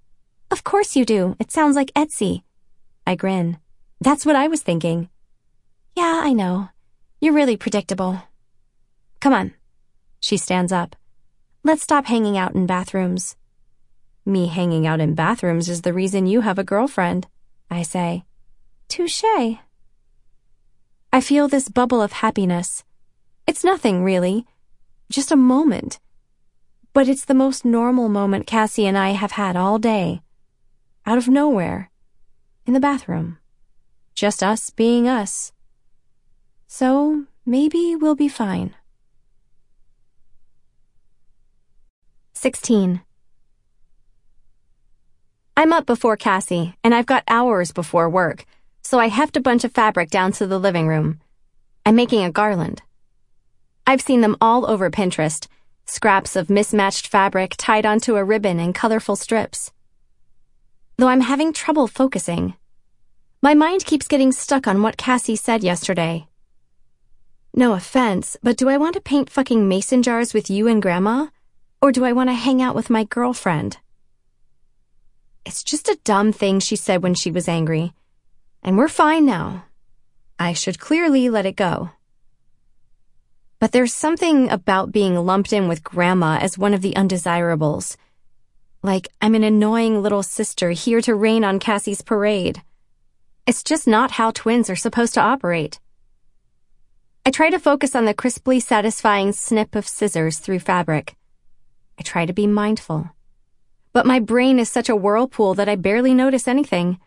Of 0.51 0.65
course 0.65 0.97
you 0.97 1.05
do. 1.05 1.37
It 1.39 1.51
sounds 1.51 1.77
like 1.77 1.93
Etsy. 1.95 2.43
I 3.07 3.15
grin. 3.15 3.59
That's 4.01 4.27
what 4.27 4.37
I 4.37 4.49
was 4.49 4.63
thinking. 4.63 5.09
Yeah, 5.97 6.21
I 6.25 6.33
know. 6.33 6.69
You're 7.21 7.35
really 7.35 7.57
predictable. 7.57 8.23
Come 9.21 9.33
on. 9.33 9.55
She 10.21 10.37
stands 10.37 10.73
up. 10.73 10.97
Let's 11.65 11.83
stop 11.83 12.07
hanging 12.07 12.39
out 12.39 12.55
in 12.55 12.67
bathrooms. 12.67 13.37
Me 14.25 14.47
hanging 14.47 14.87
out 14.87 15.01
in 15.01 15.15
bathrooms 15.15 15.69
is 15.69 15.83
the 15.83 15.93
reason 15.93 16.27
you 16.27 16.43
have 16.43 16.59
a 16.59 16.65
girlfriend, 16.65 17.27
I 17.71 17.83
say. 17.83 18.25
Touche. 18.89 19.25
I 21.13 21.21
feel 21.21 21.49
this 21.49 21.69
bubble 21.69 22.03
of 22.03 22.13
happiness. 22.13 22.85
It's 23.47 23.65
nothing, 23.65 24.05
really. 24.05 24.47
Just 25.11 25.33
a 25.33 25.37
moment. 25.37 25.99
But 26.93 27.09
it's 27.09 27.25
the 27.25 27.35
most 27.35 27.65
normal 27.65 28.09
moment 28.09 28.47
Cassie 28.47 28.87
and 28.87 28.99
I 28.99 29.11
have 29.11 29.33
had 29.33 29.57
all 29.57 29.79
day 29.79 30.23
out 31.09 31.17
of 31.17 31.27
nowhere, 31.27 31.91
in 32.67 32.75
the 32.75 32.81
bathroom. 32.81 33.39
Just 34.15 34.43
us 34.43 34.69
being 34.69 35.09
us. 35.09 35.53
So 36.67 37.25
maybe 37.47 37.97
we'll 37.97 38.15
be 38.15 38.29
fine. 38.29 38.75
16. 42.35 43.01
I'm 45.57 45.73
up 45.73 45.87
before 45.87 46.19
Cassie, 46.19 46.75
and 46.85 46.95
I've 46.95 47.07
got 47.07 47.25
hours 47.27 47.73
before 47.73 48.11
work, 48.11 48.45
so 48.83 48.99
I 48.99 49.09
heft 49.09 49.37
a 49.37 49.41
bunch 49.41 49.65
of 49.65 49.73
fabric 49.73 50.11
down 50.11 50.33
to 50.33 50.47
the 50.47 50.59
living 50.59 50.89
room. 50.89 51.21
I'm 51.85 51.97
making 51.97 52.25
a 52.25 52.31
garland. 52.31 52.83
I've 53.87 54.03
seen 54.03 54.21
them 54.21 54.37
all 54.41 54.69
over 54.69 54.91
Pinterest 54.91 55.47
scraps 55.85 56.37
of 56.37 56.51
mismatched 56.51 57.07
fabric 57.07 57.55
tied 57.57 57.87
onto 57.87 58.17
a 58.17 58.25
ribbon 58.25 58.61
in 58.61 58.75
colorful 58.75 59.17
strips 59.17 59.73
though 60.99 61.09
I'm 61.09 61.21
having 61.21 61.53
trouble 61.53 61.87
focusing. 61.87 62.55
My 63.41 63.55
mind 63.55 63.85
keeps 63.85 64.09
getting 64.09 64.33
stuck 64.33 64.67
on 64.67 64.83
what 64.83 64.97
Cassie 64.97 65.37
said 65.37 65.63
yesterday. 65.63 66.27
No 67.55 67.73
offense, 67.73 68.37
but 68.43 68.57
do 68.57 68.69
I 68.69 68.77
want 68.77 68.95
to 68.95 69.01
paint 69.01 69.31
fucking 69.31 69.69
mason 69.69 70.03
jars 70.03 70.35
with 70.35 70.51
you 70.51 70.67
and 70.67 70.83
Grandma? 70.83 71.29
Or 71.81 71.93
do 71.93 72.05
I 72.05 72.13
want 72.13 72.31
to 72.31 72.35
hang 72.35 72.61
out 72.61 72.75
with 72.75 72.91
my 72.91 73.05
girlfriend? 73.05 73.79
It's 75.47 75.63
just 75.63 75.89
a 75.89 76.01
dumb 76.03 76.33
thing 76.33 76.59
she 76.59 76.75
said 76.75 77.05
when 77.05 77.15
she 77.15 77.31
was 77.31 77.49
angry. 77.49 77.93
And 78.63 78.77
we're 78.77 78.89
fine 78.89 79.27
now. 79.27 79.65
I 80.39 80.53
should 80.53 80.79
clearly 80.79 81.29
let 81.29 81.47
it 81.47 81.57
go. 81.57 81.91
But 83.59 83.73
there's 83.73 83.95
something 83.95 84.49
about 84.51 84.93
being 84.93 85.17
lumped 85.17 85.53
in 85.53 85.69
with 85.69 85.83
Grandma 85.83 86.39
as 86.41 86.59
one 86.59 86.75
of 86.75 86.83
the 86.83 86.95
undesirables 86.97 87.97
like 88.83 89.09
I'm 89.21 89.35
an 89.35 89.45
annoying 89.45 90.03
little 90.03 90.23
sister 90.23 90.71
here 90.71 91.01
to 91.01 91.15
rain 91.15 91.45
on 91.45 91.59
Cassie's 91.59 92.03
parade. 92.03 92.63
It's 93.47 93.65
just 93.65 93.89
not 93.89 94.13
how 94.13 94.31
twins 94.31 94.71
are 94.71 94.77
supposed 94.77 95.15
to 95.15 95.21
operate. 95.21 95.81
I 97.27 97.31
try 97.31 97.51
to 97.51 97.59
focus 97.59 97.97
on 97.97 98.05
the 98.05 98.15
crisply 98.15 98.61
satisfying 98.61 99.33
snip 99.33 99.75
of 99.75 99.89
scissors 99.89 100.39
through 100.39 100.61
fabric. 100.61 101.17
I 101.99 102.03
try 102.03 102.25
to 102.25 102.33
be 102.33 102.47
mindful. 102.47 103.11
But 103.93 104.07
my 104.07 104.21
brain 104.21 104.59
is 104.59 104.71
such 104.71 104.89
a 104.89 104.97
whirlpool 104.97 105.55
that 105.55 105.69
I 105.69 105.75
barely 105.75 106.15
notice 106.15 106.47
anything. 106.47 107.01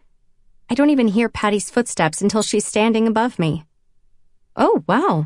I 0.72 0.74
don't 0.74 0.90
even 0.90 1.10
hear 1.10 1.28
Patty's 1.28 1.70
footsteps 1.70 2.22
until 2.22 2.42
she's 2.42 2.66
standing 2.66 3.06
above 3.06 3.38
me. 3.38 3.66
Oh, 4.56 4.86
wow. 4.88 5.26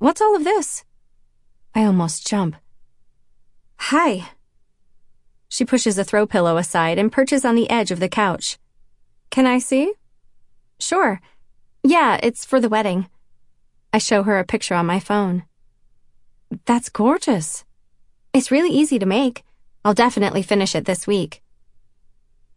What's 0.00 0.20
all 0.20 0.34
of 0.34 0.42
this? 0.42 0.82
I 1.72 1.84
almost 1.84 2.26
jump. 2.26 2.56
Hi. 3.76 4.30
She 5.48 5.64
pushes 5.64 5.96
a 5.98 6.02
throw 6.02 6.26
pillow 6.26 6.56
aside 6.56 6.98
and 6.98 7.12
perches 7.12 7.44
on 7.44 7.54
the 7.54 7.70
edge 7.70 7.92
of 7.92 8.00
the 8.00 8.08
couch. 8.08 8.58
Can 9.30 9.46
I 9.46 9.60
see? 9.60 9.94
Sure. 10.80 11.20
Yeah, 11.84 12.18
it's 12.20 12.44
for 12.44 12.58
the 12.58 12.68
wedding. 12.68 13.06
I 13.92 13.98
show 13.98 14.24
her 14.24 14.40
a 14.40 14.44
picture 14.44 14.74
on 14.74 14.84
my 14.84 14.98
phone. 14.98 15.44
That's 16.64 16.88
gorgeous. 16.88 17.64
It's 18.32 18.50
really 18.50 18.70
easy 18.70 18.98
to 18.98 19.06
make. 19.06 19.44
I'll 19.84 19.94
definitely 19.94 20.42
finish 20.42 20.74
it 20.74 20.86
this 20.86 21.06
week. 21.06 21.40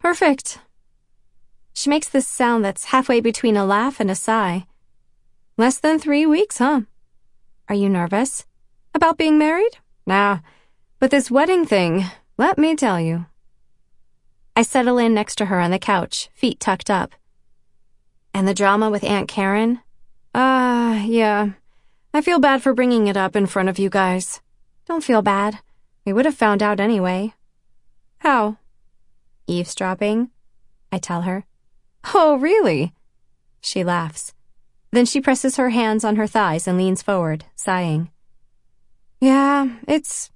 Perfect. 0.00 0.58
She 1.76 1.90
makes 1.90 2.08
this 2.08 2.26
sound 2.26 2.64
that's 2.64 2.86
halfway 2.86 3.20
between 3.20 3.54
a 3.54 3.66
laugh 3.66 4.00
and 4.00 4.10
a 4.10 4.14
sigh. 4.14 4.66
Less 5.58 5.76
than 5.76 5.98
three 5.98 6.24
weeks, 6.24 6.56
huh? 6.56 6.80
Are 7.68 7.74
you 7.74 7.90
nervous? 7.90 8.46
About 8.94 9.18
being 9.18 9.36
married? 9.36 9.76
Nah. 10.06 10.38
But 10.98 11.10
this 11.10 11.30
wedding 11.30 11.66
thing, 11.66 12.06
let 12.38 12.56
me 12.56 12.76
tell 12.76 12.98
you. 12.98 13.26
I 14.56 14.62
settle 14.62 14.96
in 14.96 15.12
next 15.12 15.36
to 15.36 15.46
her 15.46 15.60
on 15.60 15.70
the 15.70 15.78
couch, 15.78 16.30
feet 16.32 16.60
tucked 16.60 16.88
up. 16.88 17.12
And 18.32 18.48
the 18.48 18.54
drama 18.54 18.88
with 18.88 19.04
Aunt 19.04 19.28
Karen? 19.28 19.80
Ah, 20.34 20.92
uh, 20.92 21.04
yeah. 21.04 21.50
I 22.14 22.22
feel 22.22 22.38
bad 22.38 22.62
for 22.62 22.72
bringing 22.72 23.06
it 23.06 23.18
up 23.18 23.36
in 23.36 23.44
front 23.44 23.68
of 23.68 23.78
you 23.78 23.90
guys. 23.90 24.40
Don't 24.86 25.04
feel 25.04 25.20
bad. 25.20 25.58
We 26.06 26.14
would 26.14 26.24
have 26.24 26.34
found 26.34 26.62
out 26.62 26.80
anyway. 26.80 27.34
How? 28.20 28.56
Eavesdropping, 29.46 30.30
I 30.90 30.96
tell 30.96 31.22
her. 31.22 31.44
Oh, 32.14 32.38
really? 32.38 32.92
She 33.60 33.84
laughs. 33.84 34.32
Then 34.92 35.06
she 35.06 35.20
presses 35.20 35.56
her 35.56 35.70
hands 35.70 36.04
on 36.04 36.16
her 36.16 36.26
thighs 36.26 36.66
and 36.66 36.78
leans 36.78 37.02
forward, 37.02 37.44
sighing. 37.56 38.10
Yeah, 39.20 39.76
it's. 39.88 40.30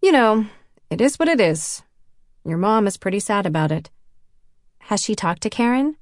You 0.00 0.12
know, 0.12 0.46
it 0.90 1.00
is 1.00 1.18
what 1.18 1.28
it 1.28 1.40
is. 1.40 1.82
Your 2.44 2.58
mom 2.58 2.86
is 2.86 2.96
pretty 2.96 3.20
sad 3.20 3.46
about 3.46 3.72
it. 3.72 3.90
Has 4.78 5.02
she 5.02 5.14
talked 5.14 5.42
to 5.42 5.50
Karen? 5.50 5.96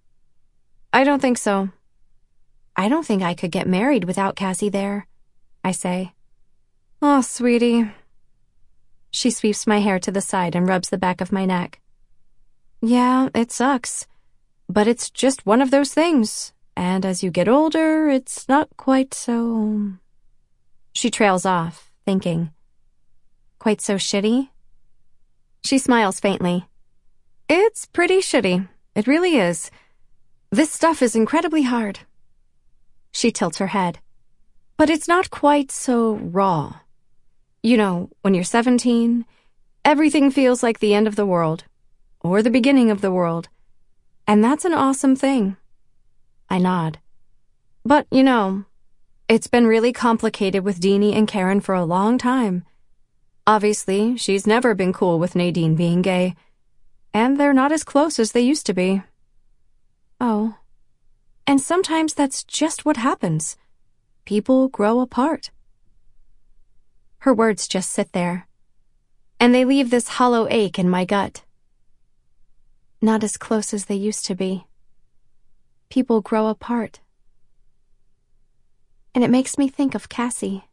I 0.92 1.02
don't 1.04 1.20
think 1.20 1.38
so. 1.38 1.70
I 2.76 2.88
don't 2.88 3.06
think 3.06 3.22
I 3.22 3.34
could 3.34 3.50
get 3.50 3.66
married 3.66 4.04
without 4.04 4.36
Cassie 4.36 4.68
there, 4.68 5.06
I 5.64 5.72
say. 5.72 6.12
Oh, 7.02 7.20
sweetie, 7.20 7.90
she 9.16 9.30
sweeps 9.30 9.66
my 9.66 9.78
hair 9.78 9.98
to 10.00 10.10
the 10.10 10.20
side 10.20 10.54
and 10.54 10.68
rubs 10.68 10.90
the 10.90 10.98
back 10.98 11.22
of 11.22 11.32
my 11.32 11.46
neck. 11.46 11.80
Yeah, 12.82 13.30
it 13.34 13.50
sucks. 13.50 14.06
But 14.68 14.88
it's 14.88 15.10
just 15.10 15.46
one 15.46 15.62
of 15.62 15.70
those 15.70 15.92
things. 15.94 16.52
And 16.76 17.06
as 17.06 17.22
you 17.22 17.30
get 17.30 17.48
older, 17.48 18.08
it's 18.08 18.48
not 18.48 18.68
quite 18.76 19.14
so. 19.14 19.32
Um, 19.32 20.00
she 20.92 21.10
trails 21.10 21.46
off, 21.46 21.90
thinking. 22.04 22.50
Quite 23.58 23.80
so 23.80 23.96
shitty? 23.96 24.48
She 25.64 25.78
smiles 25.78 26.20
faintly. 26.20 26.66
It's 27.48 27.86
pretty 27.86 28.18
shitty. 28.18 28.68
It 28.94 29.06
really 29.06 29.36
is. 29.36 29.70
This 30.50 30.72
stuff 30.72 31.02
is 31.02 31.16
incredibly 31.16 31.62
hard. 31.62 32.00
She 33.12 33.30
tilts 33.30 33.58
her 33.58 33.68
head. 33.68 33.98
But 34.76 34.90
it's 34.90 35.08
not 35.08 35.30
quite 35.30 35.70
so 35.70 36.14
raw. 36.16 36.80
You 37.62 37.76
know, 37.76 38.10
when 38.22 38.34
you're 38.34 38.44
17, 38.44 39.24
everything 39.84 40.30
feels 40.30 40.62
like 40.62 40.78
the 40.78 40.94
end 40.94 41.06
of 41.06 41.16
the 41.16 41.26
world, 41.26 41.64
or 42.20 42.42
the 42.42 42.50
beginning 42.50 42.90
of 42.90 43.00
the 43.00 43.10
world, 43.10 43.48
and 44.26 44.42
that's 44.42 44.64
an 44.64 44.74
awesome 44.74 45.16
thing. 45.16 45.56
I 46.48 46.58
nod. 46.58 46.98
But, 47.84 48.06
you 48.10 48.22
know, 48.22 48.64
it's 49.28 49.46
been 49.46 49.66
really 49.66 49.92
complicated 49.92 50.64
with 50.64 50.80
Deanie 50.80 51.14
and 51.14 51.28
Karen 51.28 51.60
for 51.60 51.74
a 51.74 51.84
long 51.84 52.18
time. 52.18 52.64
Obviously, 53.46 54.16
she's 54.16 54.46
never 54.46 54.74
been 54.74 54.92
cool 54.92 55.18
with 55.18 55.36
Nadine 55.36 55.76
being 55.76 56.02
gay, 56.02 56.34
and 57.14 57.38
they're 57.38 57.52
not 57.52 57.72
as 57.72 57.84
close 57.84 58.18
as 58.18 58.32
they 58.32 58.40
used 58.40 58.66
to 58.66 58.74
be. 58.74 59.02
Oh. 60.20 60.56
And 61.46 61.60
sometimes 61.60 62.14
that's 62.14 62.42
just 62.42 62.84
what 62.84 62.96
happens. 62.96 63.56
People 64.24 64.68
grow 64.68 65.00
apart. 65.00 65.50
Her 67.18 67.32
words 67.32 67.68
just 67.68 67.90
sit 67.90 68.12
there. 68.12 68.48
And 69.38 69.54
they 69.54 69.64
leave 69.64 69.90
this 69.90 70.08
hollow 70.08 70.48
ache 70.50 70.78
in 70.78 70.88
my 70.88 71.04
gut. 71.04 71.42
Not 73.06 73.22
as 73.22 73.36
close 73.36 73.72
as 73.72 73.84
they 73.84 73.94
used 73.94 74.26
to 74.26 74.34
be. 74.34 74.66
People 75.90 76.20
grow 76.20 76.48
apart. 76.48 76.98
And 79.14 79.22
it 79.22 79.30
makes 79.30 79.56
me 79.56 79.68
think 79.68 79.94
of 79.94 80.08
Cassie. 80.08 80.64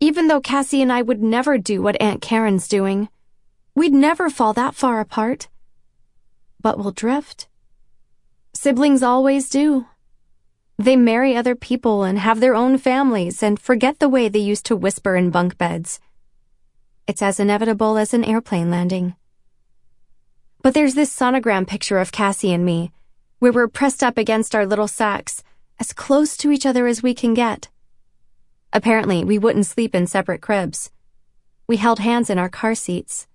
Even 0.00 0.26
though 0.26 0.40
Cassie 0.40 0.82
and 0.82 0.92
I 0.92 1.00
would 1.00 1.22
never 1.22 1.58
do 1.58 1.80
what 1.80 2.02
Aunt 2.02 2.20
Karen's 2.20 2.66
doing, 2.66 3.08
we'd 3.76 3.92
never 3.92 4.28
fall 4.28 4.52
that 4.54 4.74
far 4.74 4.98
apart. 4.98 5.46
But 6.60 6.76
we'll 6.76 6.90
drift. 6.90 7.46
Siblings 8.52 9.00
always 9.00 9.48
do. 9.48 9.86
They 10.76 10.96
marry 10.96 11.36
other 11.36 11.54
people 11.54 12.02
and 12.02 12.18
have 12.18 12.40
their 12.40 12.56
own 12.56 12.78
families 12.78 13.44
and 13.44 13.60
forget 13.60 14.00
the 14.00 14.08
way 14.08 14.28
they 14.28 14.40
used 14.40 14.66
to 14.66 14.74
whisper 14.74 15.14
in 15.14 15.30
bunk 15.30 15.56
beds. 15.56 16.00
It's 17.06 17.22
as 17.22 17.38
inevitable 17.38 17.96
as 17.96 18.12
an 18.12 18.24
airplane 18.24 18.72
landing. 18.72 19.14
But 20.62 20.74
there's 20.74 20.94
this 20.94 21.14
sonogram 21.14 21.66
picture 21.66 21.98
of 21.98 22.12
Cassie 22.12 22.52
and 22.52 22.64
me, 22.64 22.90
where 23.38 23.52
we're 23.52 23.68
pressed 23.68 24.02
up 24.02 24.18
against 24.18 24.54
our 24.54 24.66
little 24.66 24.88
sacks, 24.88 25.42
as 25.78 25.92
close 25.92 26.36
to 26.38 26.50
each 26.50 26.66
other 26.66 26.86
as 26.86 27.02
we 27.02 27.14
can 27.14 27.32
get. 27.32 27.68
Apparently, 28.72 29.24
we 29.24 29.38
wouldn't 29.38 29.66
sleep 29.66 29.94
in 29.94 30.06
separate 30.06 30.42
cribs. 30.42 30.90
We 31.68 31.76
held 31.76 32.00
hands 32.00 32.28
in 32.28 32.38
our 32.38 32.48
car 32.48 32.74
seats. 32.74 33.26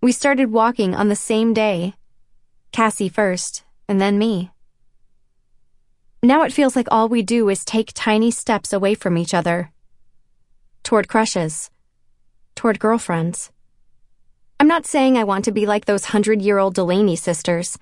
We 0.00 0.12
started 0.12 0.50
walking 0.50 0.94
on 0.94 1.08
the 1.08 1.16
same 1.16 1.52
day. 1.52 1.94
Cassie 2.72 3.08
first, 3.08 3.64
and 3.88 4.00
then 4.00 4.18
me. 4.18 4.50
Now 6.22 6.42
it 6.42 6.52
feels 6.52 6.74
like 6.74 6.88
all 6.90 7.08
we 7.08 7.22
do 7.22 7.48
is 7.48 7.64
take 7.64 7.92
tiny 7.94 8.30
steps 8.30 8.72
away 8.72 8.94
from 8.94 9.18
each 9.18 9.34
other. 9.34 9.70
Toward 10.82 11.08
crushes. 11.08 11.70
Toward 12.54 12.80
girlfriends. 12.80 13.52
I'm 14.60 14.66
not 14.66 14.86
saying 14.86 15.16
I 15.16 15.22
want 15.22 15.44
to 15.44 15.52
be 15.52 15.66
like 15.66 15.84
those 15.84 16.06
hundred 16.06 16.42
year 16.42 16.58
old 16.58 16.74
Delany 16.74 17.14
sisters. 17.14 17.78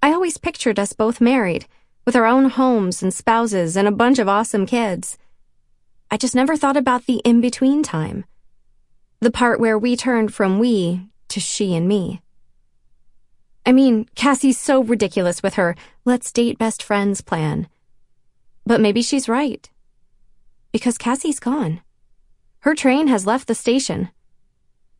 I 0.00 0.12
always 0.12 0.38
pictured 0.38 0.78
us 0.78 0.92
both 0.92 1.20
married, 1.20 1.66
with 2.06 2.14
our 2.14 2.24
own 2.24 2.50
homes 2.50 3.02
and 3.02 3.12
spouses 3.12 3.76
and 3.76 3.88
a 3.88 3.92
bunch 3.92 4.20
of 4.20 4.28
awesome 4.28 4.64
kids. 4.64 5.18
I 6.12 6.16
just 6.16 6.34
never 6.34 6.56
thought 6.56 6.76
about 6.76 7.06
the 7.06 7.16
in 7.24 7.40
between 7.40 7.82
time. 7.82 8.24
The 9.18 9.32
part 9.32 9.58
where 9.58 9.76
we 9.76 9.96
turned 9.96 10.32
from 10.32 10.60
we 10.60 11.08
to 11.28 11.40
she 11.40 11.74
and 11.74 11.88
me. 11.88 12.20
I 13.66 13.72
mean, 13.72 14.06
Cassie's 14.14 14.60
so 14.60 14.84
ridiculous 14.84 15.42
with 15.42 15.54
her 15.54 15.74
let's 16.04 16.30
date 16.30 16.58
best 16.58 16.80
friends 16.80 17.22
plan. 17.22 17.66
But 18.64 18.80
maybe 18.80 19.02
she's 19.02 19.28
right. 19.28 19.68
Because 20.70 20.96
Cassie's 20.96 21.40
gone. 21.40 21.80
Her 22.60 22.74
train 22.74 23.08
has 23.08 23.26
left 23.26 23.48
the 23.48 23.54
station. 23.54 24.10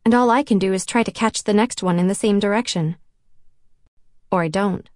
And 0.05 0.13
all 0.13 0.29
I 0.29 0.43
can 0.43 0.59
do 0.59 0.71
is 0.71 0.85
try 0.85 1.01
to 1.01 1.11
catch 1.11 1.43
the 1.43 1.53
next 1.53 1.81
one 1.81 1.97
in 1.97 2.07
the 2.07 2.15
same 2.15 2.39
direction. 2.39 2.95
Or 4.31 4.43
I 4.43 4.47
don't. 4.47 4.87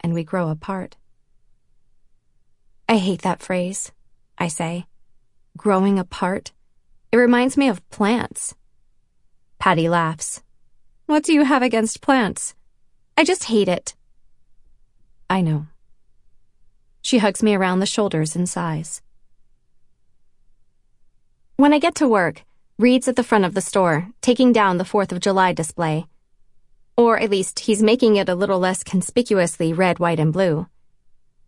And 0.00 0.12
we 0.12 0.22
grow 0.22 0.50
apart. 0.50 0.96
I 2.86 2.98
hate 2.98 3.22
that 3.22 3.42
phrase, 3.42 3.92
I 4.36 4.48
say. 4.48 4.84
Growing 5.56 5.98
apart. 5.98 6.52
It 7.10 7.16
reminds 7.16 7.56
me 7.56 7.68
of 7.68 7.88
plants. 7.88 8.54
Patty 9.58 9.88
laughs. 9.88 10.42
What 11.06 11.22
do 11.22 11.32
you 11.32 11.44
have 11.44 11.62
against 11.62 12.02
plants? 12.02 12.54
I 13.16 13.24
just 13.24 13.44
hate 13.44 13.68
it. 13.68 13.94
I 15.30 15.40
know. 15.40 15.66
She 17.00 17.18
hugs 17.18 17.42
me 17.42 17.54
around 17.54 17.80
the 17.80 17.86
shoulders 17.86 18.36
and 18.36 18.46
sighs. 18.46 19.00
When 21.56 21.72
I 21.72 21.78
get 21.78 21.94
to 21.96 22.08
work, 22.08 22.44
Reed's 22.76 23.06
at 23.06 23.14
the 23.14 23.22
front 23.22 23.44
of 23.44 23.54
the 23.54 23.60
store, 23.60 24.08
taking 24.20 24.52
down 24.52 24.78
the 24.78 24.84
4th 24.84 25.12
of 25.12 25.20
July 25.20 25.52
display. 25.52 26.06
Or 26.96 27.20
at 27.20 27.30
least, 27.30 27.60
he's 27.60 27.84
making 27.84 28.16
it 28.16 28.28
a 28.28 28.34
little 28.34 28.58
less 28.58 28.82
conspicuously 28.82 29.72
red, 29.72 30.00
white, 30.00 30.18
and 30.18 30.32
blue. 30.32 30.66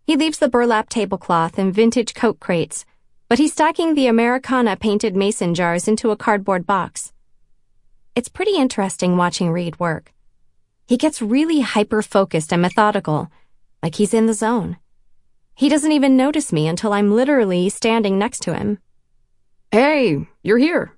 He 0.05 0.17
leaves 0.17 0.39
the 0.39 0.49
burlap 0.49 0.89
tablecloth 0.89 1.59
and 1.59 1.75
vintage 1.75 2.15
Coke 2.15 2.39
crates, 2.39 2.85
but 3.29 3.39
he's 3.39 3.53
stacking 3.53 3.95
the 3.95 4.07
Americana 4.07 4.77
painted 4.77 5.17
mason 5.17 5.53
jars 5.53 5.89
into 5.89 6.13
a 6.13 6.17
cardboard 6.17 6.65
box. 6.65 7.13
It's 8.15 8.29
pretty 8.29 8.57
interesting 8.57 9.17
watching 9.17 9.51
Reed 9.51 9.81
work. 9.81 10.13
He 10.87 10.97
gets 10.97 11.21
really 11.21 11.61
hyper 11.61 12.03
focused 12.03 12.53
and 12.53 12.63
methodical, 12.63 13.33
like 13.83 13.97
he's 13.97 14.15
in 14.15 14.27
the 14.27 14.33
zone. 14.33 14.77
He 15.57 15.69
doesn't 15.69 15.91
even 15.91 16.17
notice 16.17 16.53
me 16.53 16.69
until 16.69 16.93
I'm 16.93 17.17
literally 17.17 17.69
standing 17.69 18.17
next 18.17 18.43
to 18.43 18.55
him. 18.55 18.79
Hey, 19.73 20.29
you're 20.45 20.59
here. 20.59 20.93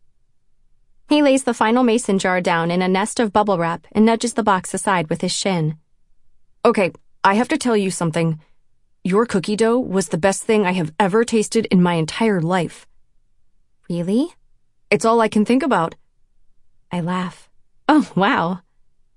He 1.09 1.23
lays 1.23 1.45
the 1.45 1.55
final 1.55 1.85
mason 1.85 2.19
jar 2.19 2.43
down 2.43 2.71
in 2.71 2.83
a 2.83 2.89
nest 2.89 3.19
of 3.19 3.33
bubble 3.33 3.57
wrap 3.57 3.87
and 3.93 4.05
nudges 4.05 4.35
the 4.35 4.43
box 4.43 4.75
aside 4.75 5.09
with 5.09 5.23
his 5.23 5.33
shin. 5.33 5.79
Okay, 6.67 6.93
I 7.25 7.35
have 7.35 7.49
to 7.49 7.57
tell 7.57 7.77
you 7.77 7.91
something. 7.91 8.41
Your 9.05 9.25
cookie 9.25 9.57
dough 9.57 9.79
was 9.79 10.09
the 10.09 10.19
best 10.19 10.43
thing 10.43 10.67
I 10.67 10.73
have 10.73 10.93
ever 11.01 11.25
tasted 11.25 11.65
in 11.71 11.83
my 11.83 11.95
entire 11.95 12.43
life. 12.43 12.87
Really? 13.89 14.35
It's 14.91 15.07
all 15.07 15.23
I 15.23 15.29
can 15.29 15.47
think 15.47 15.63
about. 15.63 15.95
I 16.93 17.01
laugh. 17.01 17.49
Oh, 17.89 18.11
wow. 18.15 18.61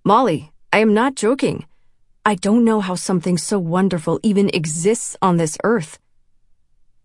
Molly, 0.06 0.54
I 0.71 0.80
am 0.80 0.93
not 0.93 1.15
joking. 1.15 1.65
I 2.25 2.36
don't 2.36 2.63
know 2.63 2.80
how 2.80 2.95
something 2.95 3.38
so 3.38 3.60
wonderful 3.60 4.17
even 4.23 4.49
exists 4.54 5.17
on 5.21 5.36
this 5.36 5.58
earth. 5.65 5.99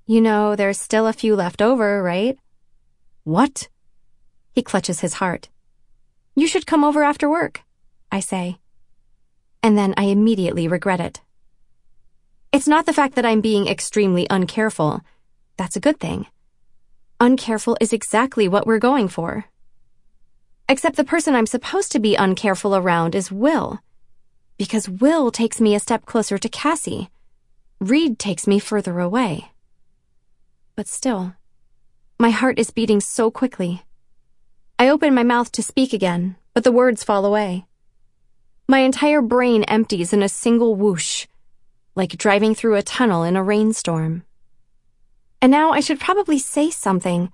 You 0.07 0.21
know, 0.21 0.55
there's 0.55 0.79
still 0.79 1.09
a 1.09 1.13
few 1.13 1.35
left 1.35 1.61
over, 1.61 2.05
right? 2.05 2.39
What? 3.25 3.69
He 4.57 4.63
clutches 4.63 5.01
his 5.01 5.21
heart. 5.21 5.51
You 6.35 6.49
should 6.49 6.67
come 6.67 6.83
over 6.83 7.05
after 7.05 7.29
work, 7.29 7.61
I 8.11 8.21
say. 8.21 8.57
And 9.63 9.77
then 9.77 9.93
I 9.99 10.05
immediately 10.05 10.67
regret 10.67 10.99
it. 10.99 11.21
It's 12.53 12.67
not 12.67 12.87
the 12.87 12.95
fact 12.95 13.17
that 13.17 13.27
I'm 13.27 13.43
being 13.43 13.69
extremely 13.69 14.27
uncareful. 14.29 15.03
That's 15.59 15.77
a 15.77 15.81
good 15.81 16.01
thing. 16.01 16.25
Uncareful 17.21 17.77
is 17.83 17.93
exactly 17.93 18.49
what 18.49 18.67
we're 18.67 18.79
going 18.79 19.09
for. 19.09 19.45
Except 20.71 20.97
the 20.97 21.05
person 21.05 21.35
I'm 21.35 21.47
supposed 21.47 21.93
to 21.93 21.99
be 21.99 22.17
uncareful 22.17 22.81
around 22.81 23.15
is 23.15 23.31
Will. 23.31 23.81
Because 24.57 24.89
Will 24.89 25.31
takes 25.31 25.61
me 25.61 25.75
a 25.75 25.81
step 25.81 26.07
closer 26.07 26.39
to 26.39 26.49
Cassie. 26.49 27.11
Reed 27.79 28.19
takes 28.19 28.47
me 28.47 28.59
further 28.59 29.01
away. 29.01 29.51
But 30.77 30.89
still, 30.89 31.35
my 32.19 32.31
heart 32.31 32.59
is 32.59 32.71
beating 32.71 33.03
so 33.03 33.31
quickly. 33.31 33.83
I 34.79 34.91
open 34.91 35.15
my 35.15 35.23
mouth 35.23 35.51
to 35.53 35.63
speak 35.63 35.95
again, 35.95 36.37
but 36.53 36.63
the 36.63 36.73
words 36.73 37.03
fall 37.03 37.25
away. 37.25 37.65
My 38.69 38.81
entire 38.81 39.23
brain 39.23 39.63
empties 39.65 40.13
in 40.13 40.23
a 40.23 40.29
single 40.29 40.75
whoosh, 40.75 41.27
like 41.95 42.19
driving 42.19 42.55
through 42.55 42.75
a 42.75 42.83
tunnel 42.83 43.23
in 43.23 43.37
a 43.37 43.43
rainstorm. 43.43 44.25
And 45.41 45.51
now 45.51 45.71
I 45.71 45.81
should 45.81 45.99
probably 45.99 46.39
say 46.39 46.71
something, 46.71 47.33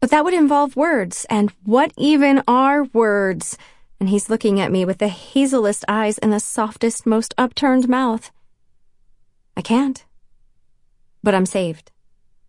but 0.00 0.10
that 0.10 0.24
would 0.24 0.34
involve 0.34 0.76
words, 0.76 1.24
and 1.30 1.50
what 1.62 1.92
even 1.96 2.42
are 2.46 2.84
words? 2.84 3.56
And 3.98 4.10
he's 4.10 4.28
looking 4.28 4.60
at 4.60 4.72
me 4.72 4.84
with 4.84 4.98
the 4.98 5.08
hazelest 5.08 5.84
eyes 5.88 6.18
and 6.18 6.30
the 6.30 6.40
softest, 6.40 7.06
most 7.06 7.32
upturned 7.38 7.88
mouth. 7.88 8.30
I 9.56 9.62
can't. 9.62 10.04
But 11.22 11.34
I'm 11.34 11.46
saved. 11.46 11.92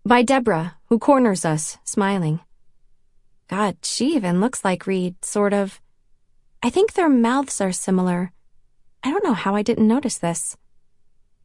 By 0.04 0.24
Deborah, 0.24 0.76
who 0.89 1.00
corners 1.00 1.45
us, 1.45 1.78
smiling. 1.86 2.41
God, 3.47 3.77
she 3.84 4.15
even 4.15 4.41
looks 4.41 4.65
like 4.65 4.88
Reed, 4.88 5.23
sort 5.23 5.53
of. 5.53 5.79
I 6.63 6.69
think 6.69 6.93
their 6.93 7.10
mouths 7.10 7.62
are 7.62 7.71
similar. 7.71 8.31
I 9.03 9.12
don't 9.12 9.23
know 9.23 9.34
how 9.34 9.55
I 9.55 9.62
didn't 9.62 9.88
notice 9.88 10.17
this. 10.17 10.58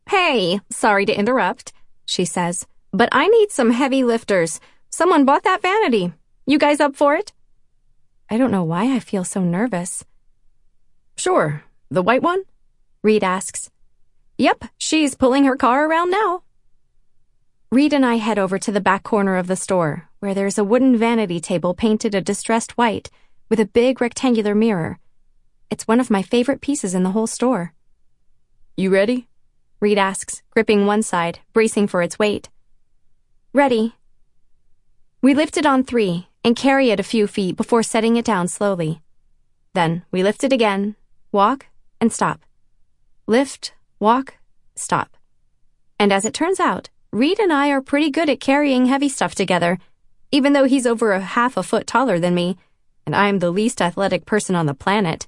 Hey, 0.09 0.61
sorry 0.71 1.05
to 1.07 1.17
interrupt, 1.17 1.73
she 2.07 2.25
says, 2.25 2.67
but 2.93 3.11
I 3.13 3.29
need 3.29 3.51
some 3.51 3.71
heavy 3.71 4.03
lifters. 4.03 4.61
Someone 4.91 5.25
bought 5.25 5.45
that 5.45 5.63
vanity. 5.63 6.13
You 6.47 6.59
guys 6.59 6.81
up 6.81 6.97
for 6.97 7.15
it? 7.15 7.33
I 8.31 8.39
don't 8.39 8.51
know 8.51 8.65
why 8.65 8.95
I 8.95 8.99
feel 8.99 9.25
so 9.25 9.41
nervous. 9.43 10.05
Sure. 11.17 11.63
The 11.91 12.03
white 12.03 12.23
one? 12.23 12.45
Reed 13.03 13.23
asks. 13.23 13.71
Yep, 14.39 14.65
she's 14.79 15.15
pulling 15.15 15.45
her 15.45 15.57
car 15.57 15.87
around 15.87 16.11
now. 16.11 16.43
Reed 17.73 17.93
and 17.93 18.05
I 18.05 18.17
head 18.17 18.37
over 18.37 18.59
to 18.59 18.73
the 18.73 18.81
back 18.81 19.05
corner 19.05 19.37
of 19.37 19.47
the 19.47 19.55
store, 19.55 20.09
where 20.19 20.35
there's 20.35 20.59
a 20.59 20.65
wooden 20.65 20.97
vanity 20.97 21.39
table 21.39 21.73
painted 21.73 22.17
a 22.17 22.21
distressed 22.21 22.77
white 22.77 23.11
with 23.49 23.61
a 23.61 23.65
big 23.65 24.01
rectangular 24.01 24.57
mirror. 24.57 24.99
It's 25.71 25.87
one 25.87 26.01
of 26.01 26.11
my 26.11 26.21
favorite 26.21 26.61
pieces 26.61 26.97
in 26.97 27.05
the 27.05 27.13
whole 27.13 27.29
store. 27.29 27.73
You 28.77 28.91
ready? 28.91 29.29
Reed 29.79 29.99
asks, 29.99 30.43
gripping 30.51 30.85
one 30.85 31.05
side, 31.05 31.39
bracing 31.53 31.87
for 31.87 32.03
its 32.03 32.19
weight. 32.19 32.49
Ready. 33.53 33.95
We 35.23 35.33
lift 35.33 35.57
it 35.57 35.65
on 35.65 35.85
three 35.85 36.27
and 36.43 36.57
carry 36.57 36.91
it 36.91 36.99
a 36.99 37.05
few 37.05 37.29
feet 37.29 37.57
before 37.57 37.85
setting 37.85 38.17
it 38.17 38.25
down 38.25 38.49
slowly. 38.49 39.01
Then 39.75 40.03
we 40.11 40.25
lift 40.25 40.43
it 40.43 40.53
again, 40.53 40.97
walk, 41.31 41.67
and 42.01 42.13
stop. 42.13 42.41
Lift, 43.29 43.75
walk, 44.01 44.39
stop. 44.75 45.17
And 46.01 46.13
as 46.13 46.25
it 46.25 46.35
turns 46.35 46.59
out, 46.59 46.91
Reed 47.13 47.41
and 47.41 47.53
I 47.53 47.71
are 47.71 47.81
pretty 47.81 48.11
good 48.11 48.31
at 48.31 48.39
carrying 48.39 48.87
heavy 48.87 49.09
stuff 49.09 49.35
together, 49.35 49.79
even 50.31 50.53
though 50.53 50.65
he's 50.65 50.87
over 50.87 51.13
a 51.13 51.21
half 51.21 51.57
a 51.57 51.63
foot 51.63 51.87
taller 51.87 52.21
than 52.21 52.37
me, 52.37 52.57
and 53.05 53.17
I'm 53.17 53.41
the 53.41 53.51
least 53.51 53.83
athletic 53.83 54.27
person 54.27 54.55
on 54.55 54.67
the 54.67 54.75
planet. 54.75 55.27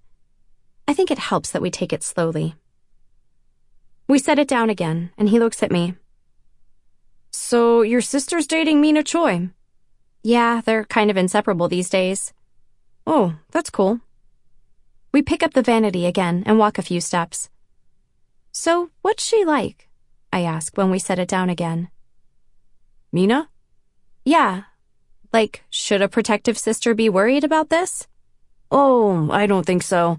I 0.86 0.94
think 0.94 1.10
it 1.10 1.18
helps 1.18 1.50
that 1.50 1.62
we 1.62 1.70
take 1.70 1.92
it 1.92 2.04
slowly. 2.04 2.54
We 4.06 4.18
set 4.18 4.38
it 4.38 4.46
down 4.46 4.70
again, 4.70 5.10
and 5.18 5.28
he 5.28 5.40
looks 5.40 5.62
at 5.62 5.72
me. 5.72 5.94
So, 7.32 7.82
your 7.82 8.00
sister's 8.00 8.46
dating 8.46 8.80
Mina 8.80 9.02
Choi? 9.02 9.50
Yeah, 10.22 10.60
they're 10.64 10.84
kind 10.84 11.10
of 11.10 11.16
inseparable 11.16 11.66
these 11.66 11.90
days. 11.90 12.32
Oh, 13.06 13.34
that's 13.50 13.70
cool. 13.70 14.00
We 15.12 15.20
pick 15.22 15.42
up 15.42 15.54
the 15.54 15.62
vanity 15.62 16.06
again 16.06 16.44
and 16.46 16.58
walk 16.58 16.78
a 16.78 16.82
few 16.82 17.00
steps. 17.00 17.50
So, 18.52 18.90
what's 19.00 19.24
she 19.24 19.44
like? 19.44 19.88
I 20.32 20.42
ask 20.42 20.76
when 20.76 20.90
we 20.90 20.98
set 20.98 21.18
it 21.18 21.28
down 21.28 21.50
again. 21.50 21.90
Mina? 23.12 23.50
Yeah. 24.24 24.62
Like, 25.32 25.62
should 25.68 26.00
a 26.00 26.08
protective 26.08 26.56
sister 26.56 26.94
be 26.94 27.08
worried 27.08 27.44
about 27.44 27.68
this? 27.68 28.06
Oh, 28.70 29.30
I 29.30 29.46
don't 29.46 29.66
think 29.66 29.82
so. 29.82 30.18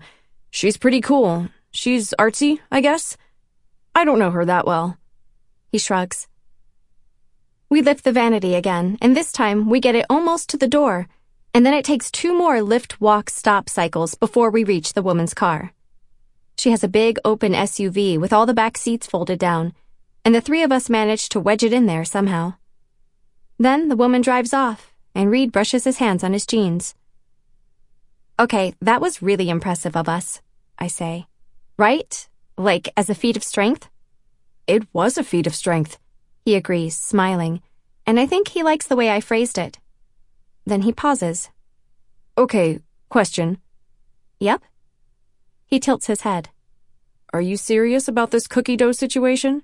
She's 0.51 0.77
pretty 0.77 1.01
cool. 1.01 1.49
She's 1.71 2.13
artsy, 2.19 2.59
I 2.71 2.81
guess. 2.81 3.17
I 3.95 4.05
don't 4.05 4.19
know 4.19 4.31
her 4.31 4.45
that 4.45 4.67
well. 4.67 4.97
He 5.71 5.79
shrugs. 5.79 6.27
We 7.69 7.81
lift 7.81 8.03
the 8.03 8.11
vanity 8.11 8.53
again, 8.53 8.99
and 9.01 9.17
this 9.17 9.31
time 9.31 9.67
we 9.67 9.79
get 9.79 9.95
it 9.95 10.05
almost 10.07 10.49
to 10.49 10.57
the 10.57 10.67
door, 10.67 11.07
and 11.55 11.65
then 11.65 11.73
it 11.73 11.83
takes 11.83 12.11
two 12.11 12.37
more 12.37 12.61
lift, 12.61 13.01
walk, 13.01 13.31
stop 13.31 13.69
cycles 13.69 14.13
before 14.13 14.51
we 14.51 14.63
reach 14.63 14.93
the 14.93 15.01
woman's 15.01 15.33
car. 15.33 15.73
She 16.55 16.69
has 16.69 16.83
a 16.83 16.87
big 16.87 17.17
open 17.25 17.53
SUV 17.53 18.19
with 18.19 18.31
all 18.31 18.45
the 18.45 18.53
back 18.53 18.77
seats 18.77 19.07
folded 19.07 19.39
down, 19.39 19.73
and 20.25 20.33
the 20.33 20.41
three 20.41 20.63
of 20.63 20.71
us 20.71 20.89
manage 20.89 21.29
to 21.29 21.39
wedge 21.39 21.63
it 21.63 21.73
in 21.73 21.85
there 21.85 22.05
somehow. 22.05 22.55
Then 23.59 23.89
the 23.89 23.95
woman 23.95 24.21
drives 24.21 24.53
off, 24.53 24.93
and 25.13 25.29
Reed 25.29 25.51
brushes 25.51 25.83
his 25.83 25.97
hands 25.97 26.23
on 26.23 26.33
his 26.33 26.45
jeans. 26.45 26.95
Okay, 28.39 28.73
that 28.81 29.01
was 29.01 29.21
really 29.21 29.49
impressive 29.49 29.95
of 29.95 30.09
us, 30.09 30.41
I 30.79 30.87
say. 30.87 31.27
Right? 31.77 32.27
Like, 32.57 32.89
as 32.97 33.09
a 33.09 33.15
feat 33.15 33.37
of 33.37 33.43
strength? 33.43 33.89
It 34.65 34.87
was 34.93 35.17
a 35.17 35.23
feat 35.23 35.45
of 35.45 35.55
strength, 35.55 35.97
he 36.45 36.55
agrees, 36.55 36.97
smiling, 36.97 37.61
and 38.05 38.19
I 38.19 38.25
think 38.25 38.49
he 38.49 38.63
likes 38.63 38.87
the 38.87 38.95
way 38.95 39.09
I 39.09 39.21
phrased 39.21 39.57
it. 39.57 39.79
Then 40.65 40.81
he 40.81 40.91
pauses. 40.91 41.49
Okay, 42.37 42.79
question. 43.09 43.59
Yep. 44.39 44.61
He 45.65 45.79
tilts 45.79 46.07
his 46.07 46.21
head. 46.21 46.49
Are 47.33 47.41
you 47.41 47.57
serious 47.57 48.07
about 48.07 48.31
this 48.31 48.47
cookie 48.47 48.77
dough 48.77 48.91
situation? 48.91 49.63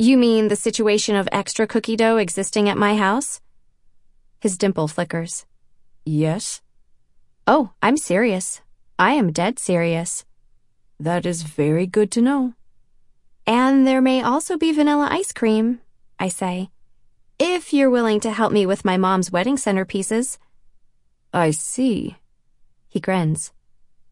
You 0.00 0.16
mean 0.16 0.46
the 0.46 0.54
situation 0.54 1.16
of 1.16 1.28
extra 1.32 1.66
cookie 1.66 1.96
dough 1.96 2.18
existing 2.18 2.68
at 2.68 2.78
my 2.78 2.94
house? 2.94 3.40
His 4.38 4.56
dimple 4.56 4.86
flickers. 4.86 5.44
Yes. 6.06 6.62
Oh, 7.48 7.72
I'm 7.82 7.96
serious. 7.96 8.60
I 8.96 9.14
am 9.14 9.32
dead 9.32 9.58
serious. 9.58 10.24
That 11.00 11.26
is 11.26 11.42
very 11.42 11.88
good 11.88 12.12
to 12.12 12.22
know. 12.22 12.54
And 13.44 13.88
there 13.88 14.00
may 14.00 14.22
also 14.22 14.56
be 14.56 14.70
vanilla 14.70 15.08
ice 15.10 15.32
cream, 15.32 15.80
I 16.16 16.28
say. 16.28 16.70
If 17.40 17.72
you're 17.72 17.90
willing 17.90 18.20
to 18.20 18.30
help 18.30 18.52
me 18.52 18.66
with 18.66 18.84
my 18.84 18.96
mom's 18.96 19.32
wedding 19.32 19.56
centerpieces. 19.56 20.38
I 21.32 21.50
see. 21.50 22.14
He 22.88 23.00
grins. 23.00 23.52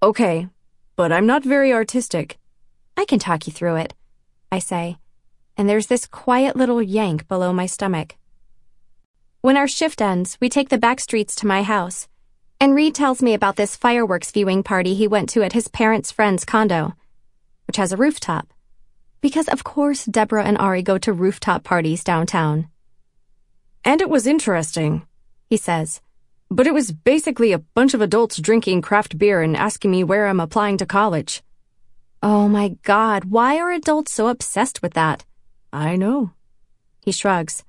Okay, 0.03 0.49
but 0.97 1.13
I'm 1.13 1.27
not 1.27 1.45
very 1.45 1.73
artistic. 1.73 2.39
I 2.97 3.05
can 3.05 3.21
talk 3.21 3.47
you 3.47 3.53
through 3.53 3.77
it, 3.77 3.95
I 4.51 4.59
say 4.59 4.99
and 5.57 5.69
there's 5.69 5.87
this 5.87 6.07
quiet 6.07 6.57
little 6.57 6.83
yank 6.83 7.27
below 7.29 7.53
my 7.53 7.67
stomach. 7.67 8.17
When 9.41 9.57
our 9.57 9.69
shift 9.69 10.01
ends, 10.01 10.37
we 10.41 10.49
take 10.49 10.69
the 10.69 10.79
back 10.79 11.01
streets 11.01 11.35
to 11.37 11.47
my 11.47 11.63
house, 11.63 12.09
and 12.61 12.75
Reed 12.75 12.95
tells 12.95 13.23
me 13.23 13.35
about 13.35 13.57
this 13.57 13.77
fireworks 13.77 14.31
viewing 14.31 14.63
party 14.63 14.95
he 14.95 15.07
went 15.07 15.29
to 15.31 15.43
at 15.43 15.53
his 15.53 15.69
parents' 15.69 16.11
friend's 16.11 16.45
condo, 16.45 16.95
which 17.67 17.77
has 17.77 17.93
a 17.93 17.97
rooftop. 17.97 18.53
Because 19.21 19.49
of 19.49 19.65
course 19.65 20.05
Deborah 20.05 20.45
and 20.45 20.57
Ari 20.59 20.83
go 20.83 20.97
to 20.99 21.13
rooftop 21.13 21.65
parties 21.65 22.03
downtown. 22.03 22.69
And 23.85 24.01
it 24.01 24.09
was 24.09 24.27
interesting, 24.27 25.07
he 25.51 25.57
says. 25.57 26.01
But 26.51 26.67
it 26.67 26.75
was 26.75 26.93
basically 26.93 27.53
a 27.53 27.59
bunch 27.59 27.93
of 27.93 28.01
adults 28.01 28.39
drinking 28.39 28.83
craft 28.83 29.19
beer 29.19 29.43
and 29.43 29.57
asking 29.57 29.91
me 29.91 30.03
where 30.03 30.27
I'm 30.27 30.41
applying 30.41 30.79
to 30.79 30.87
college. 30.87 31.43
Oh 32.23 32.49
my 32.49 32.77
god, 32.83 33.27
why 33.27 33.59
are 33.59 33.71
adults 33.71 34.13
so 34.13 34.29
obsessed 34.29 34.81
with 34.81 34.95
that? 34.95 35.26
I 35.77 35.97
know. 35.97 36.31
He 37.05 37.13
shrugs. 37.13 37.63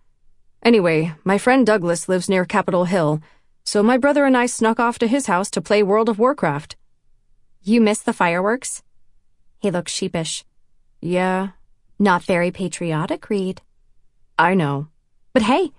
Anyway, 0.64 1.14
my 1.26 1.38
friend 1.38 1.68
Douglas 1.68 2.08
lives 2.08 2.30
near 2.30 2.46
Capitol 2.46 2.86
Hill, 2.86 3.22
so 3.66 3.84
my 3.84 3.98
brother 3.98 4.24
and 4.24 4.38
I 4.38 4.46
snuck 4.46 4.80
off 4.80 4.98
to 5.00 5.08
his 5.08 5.26
house 5.26 5.52
to 5.52 5.62
play 5.62 5.84
World 5.84 6.08
of 6.08 6.18
Warcraft. 6.18 6.78
You 7.64 7.82
miss 7.82 8.00
the 8.00 8.14
fireworks? 8.14 8.82
He 9.60 9.72
looks 9.72 9.92
sheepish. 9.92 10.46
Yeah. 11.02 11.50
Not 12.00 12.24
very 12.24 12.50
patriotic, 12.50 13.30
Reed. 13.30 13.62
I 14.40 14.54
know. 14.54 14.88
But 15.34 15.42
hey, 15.44 15.72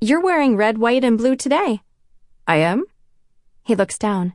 you're 0.00 0.20
wearing 0.20 0.56
red, 0.56 0.78
white, 0.78 1.04
and 1.04 1.16
blue 1.16 1.36
today. 1.36 1.82
I 2.44 2.56
am? 2.56 2.86
He 3.62 3.76
looks 3.76 3.98
down. 3.98 4.32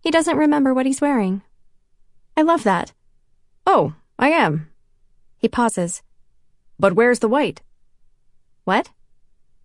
He 0.00 0.12
doesn't 0.12 0.36
remember 0.36 0.72
what 0.72 0.86
he's 0.86 1.00
wearing. 1.00 1.42
I 2.36 2.42
love 2.42 2.62
that. 2.62 2.92
Oh, 3.66 3.94
I 4.16 4.28
am. 4.30 4.70
He 5.38 5.48
pauses. 5.48 6.02
But 6.78 6.92
where's 6.92 7.18
the 7.18 7.28
white? 7.28 7.62
What? 8.64 8.90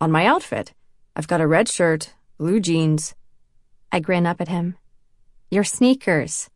On 0.01 0.11
my 0.11 0.25
outfit. 0.25 0.73
I've 1.15 1.27
got 1.27 1.41
a 1.41 1.47
red 1.47 1.69
shirt, 1.69 2.13
blue 2.37 2.59
jeans. 2.59 3.13
I 3.91 3.99
grin 3.99 4.25
up 4.25 4.41
at 4.41 4.47
him. 4.47 4.77
Your 5.51 5.63
sneakers. 5.63 6.49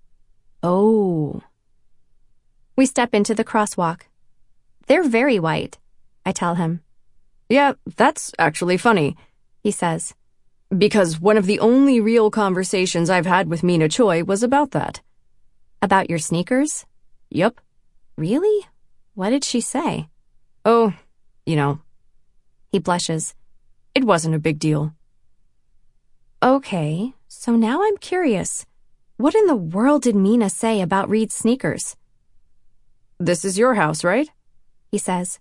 Oh. 0.63 1.41
We 2.75 2.87
step 2.87 3.13
into 3.13 3.35
the 3.35 3.43
crosswalk. 3.43 4.01
They're 4.87 5.03
very 5.03 5.39
white, 5.39 5.77
I 6.25 6.31
tell 6.31 6.55
him. 6.55 6.81
Yeah, 7.49 7.73
that's 7.95 8.31
actually 8.39 8.77
funny, 8.77 9.15
he 9.61 9.71
says. 9.71 10.15
Because 10.75 11.19
one 11.19 11.37
of 11.37 11.45
the 11.45 11.59
only 11.59 12.01
real 12.01 12.31
conversations 12.31 13.09
I've 13.09 13.25
had 13.25 13.47
with 13.47 13.63
Mina 13.63 13.87
Choi 13.87 14.23
was 14.23 14.41
about 14.41 14.71
that. 14.71 15.01
About 15.81 16.09
your 16.09 16.19
sneakers? 16.19 16.85
Yep. 17.29 17.61
Really? 18.17 18.65
What 19.13 19.29
did 19.29 19.43
she 19.43 19.61
say? 19.61 20.09
Oh, 20.67 20.93
you 21.45 21.55
know. 21.55 21.79
He 22.73 22.79
blushes. 22.79 23.33
It 23.95 24.03
wasn't 24.03 24.35
a 24.35 24.39
big 24.39 24.59
deal. 24.59 24.93
Okay, 26.43 27.13
so 27.29 27.55
now 27.55 27.81
I'm 27.81 27.95
curious. 27.95 28.65
What 29.15 29.33
in 29.33 29.47
the 29.47 29.55
world 29.55 30.01
did 30.01 30.15
Mina 30.17 30.49
say 30.49 30.81
about 30.81 31.09
Reed's 31.09 31.33
sneakers? 31.33 31.95
This 33.17 33.45
is 33.45 33.57
your 33.57 33.75
house, 33.75 34.03
right? 34.03 34.29
He 34.91 34.97
says. 34.97 35.39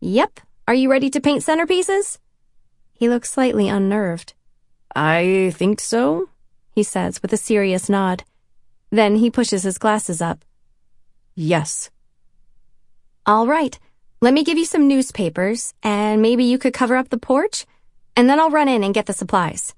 Yep. 0.00 0.38
Are 0.68 0.74
you 0.74 0.88
ready 0.88 1.10
to 1.10 1.20
paint 1.20 1.42
centerpieces? 1.42 2.18
He 2.94 3.08
looks 3.08 3.32
slightly 3.32 3.68
unnerved. 3.68 4.34
I 4.94 5.52
think 5.56 5.80
so, 5.80 6.28
he 6.70 6.84
says 6.84 7.20
with 7.20 7.32
a 7.32 7.36
serious 7.36 7.88
nod. 7.88 8.22
Then 8.90 9.16
he 9.16 9.28
pushes 9.28 9.64
his 9.64 9.76
glasses 9.76 10.22
up. 10.22 10.44
Yes. 11.34 11.90
All 13.26 13.48
right. 13.48 13.76
Let 14.20 14.34
me 14.34 14.42
give 14.42 14.58
you 14.58 14.64
some 14.64 14.88
newspapers, 14.88 15.74
and 15.82 16.20
maybe 16.20 16.42
you 16.42 16.58
could 16.58 16.74
cover 16.74 16.96
up 16.96 17.08
the 17.08 17.18
porch, 17.18 17.66
and 18.16 18.28
then 18.28 18.40
I'll 18.40 18.50
run 18.50 18.66
in 18.68 18.82
and 18.82 18.92
get 18.92 19.06
the 19.06 19.12
supplies. 19.12 19.76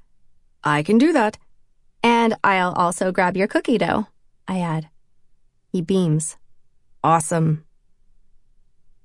I 0.65 0.83
can 0.83 0.97
do 0.97 1.13
that. 1.13 1.37
And 2.03 2.35
I'll 2.43 2.73
also 2.73 3.13
grab 3.13 3.37
your 3.37 3.47
cookie 3.47 3.77
dough, 3.77 4.07
I 4.49 4.61
add. 4.61 4.89
He 5.71 5.83
beams. 5.83 6.39
Awesome. 7.05 7.65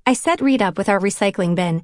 I 0.06 0.14
set 0.14 0.40
Reed 0.40 0.62
up 0.62 0.78
with 0.78 0.88
our 0.88 1.02
recycling 1.02 1.54
bin, 1.54 1.84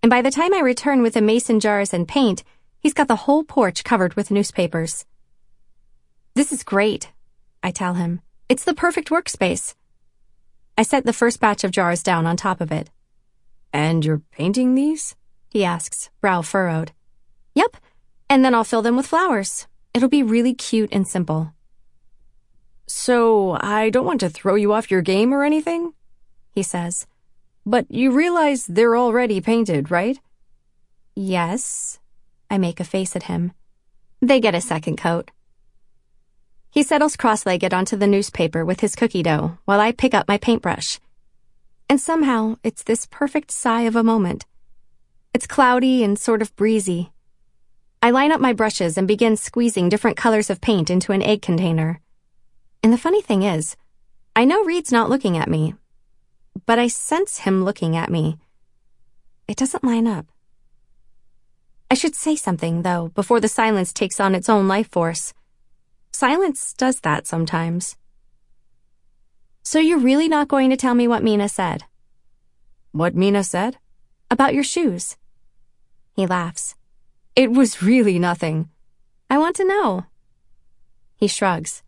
and 0.00 0.10
by 0.10 0.22
the 0.22 0.30
time 0.30 0.54
I 0.54 0.60
return 0.60 1.02
with 1.02 1.14
the 1.14 1.22
mason 1.22 1.58
jars 1.58 1.92
and 1.92 2.06
paint, 2.06 2.44
he's 2.78 2.94
got 2.94 3.08
the 3.08 3.16
whole 3.16 3.42
porch 3.42 3.82
covered 3.82 4.14
with 4.14 4.30
newspapers. 4.30 5.06
This 6.34 6.52
is 6.52 6.62
great, 6.62 7.10
I 7.64 7.72
tell 7.72 7.94
him. 7.94 8.20
It's 8.48 8.64
the 8.64 8.74
perfect 8.74 9.10
workspace. 9.10 9.74
I 10.76 10.82
set 10.82 11.04
the 11.04 11.12
first 11.12 11.40
batch 11.40 11.64
of 11.64 11.70
jars 11.70 12.02
down 12.02 12.26
on 12.26 12.36
top 12.36 12.60
of 12.60 12.72
it. 12.72 12.90
And 13.72 14.04
you're 14.04 14.22
painting 14.30 14.74
these? 14.74 15.14
He 15.50 15.64
asks, 15.64 16.10
brow 16.20 16.42
furrowed. 16.42 16.92
Yep, 17.54 17.76
and 18.28 18.44
then 18.44 18.54
I'll 18.54 18.64
fill 18.64 18.82
them 18.82 18.96
with 18.96 19.06
flowers. 19.06 19.66
It'll 19.92 20.08
be 20.08 20.22
really 20.22 20.54
cute 20.54 20.88
and 20.92 21.06
simple. 21.06 21.52
So, 22.86 23.58
I 23.60 23.90
don't 23.90 24.06
want 24.06 24.20
to 24.20 24.30
throw 24.30 24.54
you 24.54 24.72
off 24.72 24.90
your 24.90 25.02
game 25.02 25.32
or 25.32 25.44
anything, 25.44 25.92
he 26.50 26.62
says. 26.62 27.06
But 27.64 27.90
you 27.90 28.10
realize 28.10 28.66
they're 28.66 28.96
already 28.96 29.40
painted, 29.40 29.90
right? 29.90 30.18
Yes. 31.14 31.98
I 32.50 32.58
make 32.58 32.80
a 32.80 32.84
face 32.84 33.14
at 33.14 33.24
him. 33.24 33.52
They 34.20 34.40
get 34.40 34.54
a 34.54 34.60
second 34.60 34.96
coat. 34.96 35.30
He 36.72 36.82
settles 36.82 37.16
cross-legged 37.16 37.74
onto 37.74 37.98
the 37.98 38.06
newspaper 38.06 38.64
with 38.64 38.80
his 38.80 38.96
cookie 38.96 39.22
dough 39.22 39.58
while 39.66 39.78
I 39.78 39.92
pick 39.92 40.14
up 40.14 40.26
my 40.26 40.38
paintbrush. 40.38 40.98
And 41.86 42.00
somehow, 42.00 42.56
it's 42.64 42.82
this 42.82 43.04
perfect 43.10 43.50
sigh 43.50 43.82
of 43.82 43.94
a 43.94 44.02
moment. 44.02 44.46
It's 45.34 45.46
cloudy 45.46 46.02
and 46.02 46.18
sort 46.18 46.40
of 46.40 46.56
breezy. 46.56 47.12
I 48.02 48.10
line 48.10 48.32
up 48.32 48.40
my 48.40 48.54
brushes 48.54 48.96
and 48.96 49.06
begin 49.06 49.36
squeezing 49.36 49.90
different 49.90 50.16
colors 50.16 50.48
of 50.48 50.62
paint 50.62 50.88
into 50.88 51.12
an 51.12 51.20
egg 51.20 51.42
container. 51.42 52.00
And 52.82 52.90
the 52.90 52.96
funny 52.96 53.20
thing 53.20 53.42
is, 53.42 53.76
I 54.34 54.46
know 54.46 54.64
Reed's 54.64 54.90
not 54.90 55.10
looking 55.10 55.36
at 55.36 55.50
me, 55.50 55.74
but 56.64 56.78
I 56.78 56.86
sense 56.88 57.40
him 57.40 57.66
looking 57.66 57.98
at 57.98 58.10
me. 58.10 58.38
It 59.46 59.58
doesn't 59.58 59.84
line 59.84 60.06
up. 60.06 60.24
I 61.90 61.94
should 61.94 62.14
say 62.14 62.34
something, 62.34 62.80
though, 62.80 63.08
before 63.14 63.40
the 63.40 63.48
silence 63.48 63.92
takes 63.92 64.18
on 64.18 64.34
its 64.34 64.48
own 64.48 64.68
life 64.68 64.88
force. 64.88 65.34
Silence 66.22 66.72
does 66.74 67.00
that 67.00 67.26
sometimes. 67.26 67.96
So 69.64 69.80
you're 69.80 69.98
really 69.98 70.28
not 70.28 70.46
going 70.46 70.70
to 70.70 70.76
tell 70.76 70.94
me 70.94 71.08
what 71.08 71.24
Mina 71.24 71.48
said? 71.48 71.82
What 72.92 73.16
Mina 73.16 73.42
said? 73.42 73.78
About 74.30 74.54
your 74.54 74.62
shoes. 74.62 75.16
He 76.14 76.24
laughs. 76.24 76.76
It 77.34 77.50
was 77.50 77.82
really 77.82 78.20
nothing. 78.20 78.68
I 79.28 79.36
want 79.38 79.56
to 79.56 79.64
know. 79.64 80.06
He 81.16 81.26
shrugs. 81.26 81.82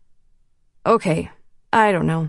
Okay, 0.85 1.31
I 1.71 1.93
don't 1.93 2.05
know. 2.05 2.27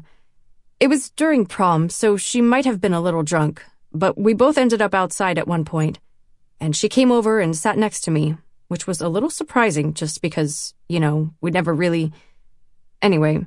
It 0.79 0.87
was 0.87 1.11
during 1.11 1.45
prom, 1.45 1.89
so 1.89 2.17
she 2.17 2.41
might 2.41 2.67
have 2.67 2.81
been 2.81 2.95
a 2.95 3.01
little 3.01 3.25
drunk, 3.25 3.65
but 3.93 4.17
we 4.17 4.33
both 4.33 4.59
ended 4.59 4.81
up 4.81 4.95
outside 4.95 5.39
at 5.39 5.49
one 5.49 5.65
point, 5.65 5.99
and 6.61 6.77
she 6.77 6.89
came 6.89 7.11
over 7.11 7.41
and 7.41 7.57
sat 7.57 7.77
next 7.77 8.03
to 8.03 8.13
me, 8.13 8.37
which 8.69 8.87
was 8.87 9.01
a 9.01 9.09
little 9.09 9.31
surprising 9.31 9.95
just 9.95 10.23
because, 10.23 10.75
you 10.89 11.01
know, 11.01 11.33
we'd 11.41 11.55
never 11.55 11.75
really. 11.75 12.12
Anyway, 13.03 13.47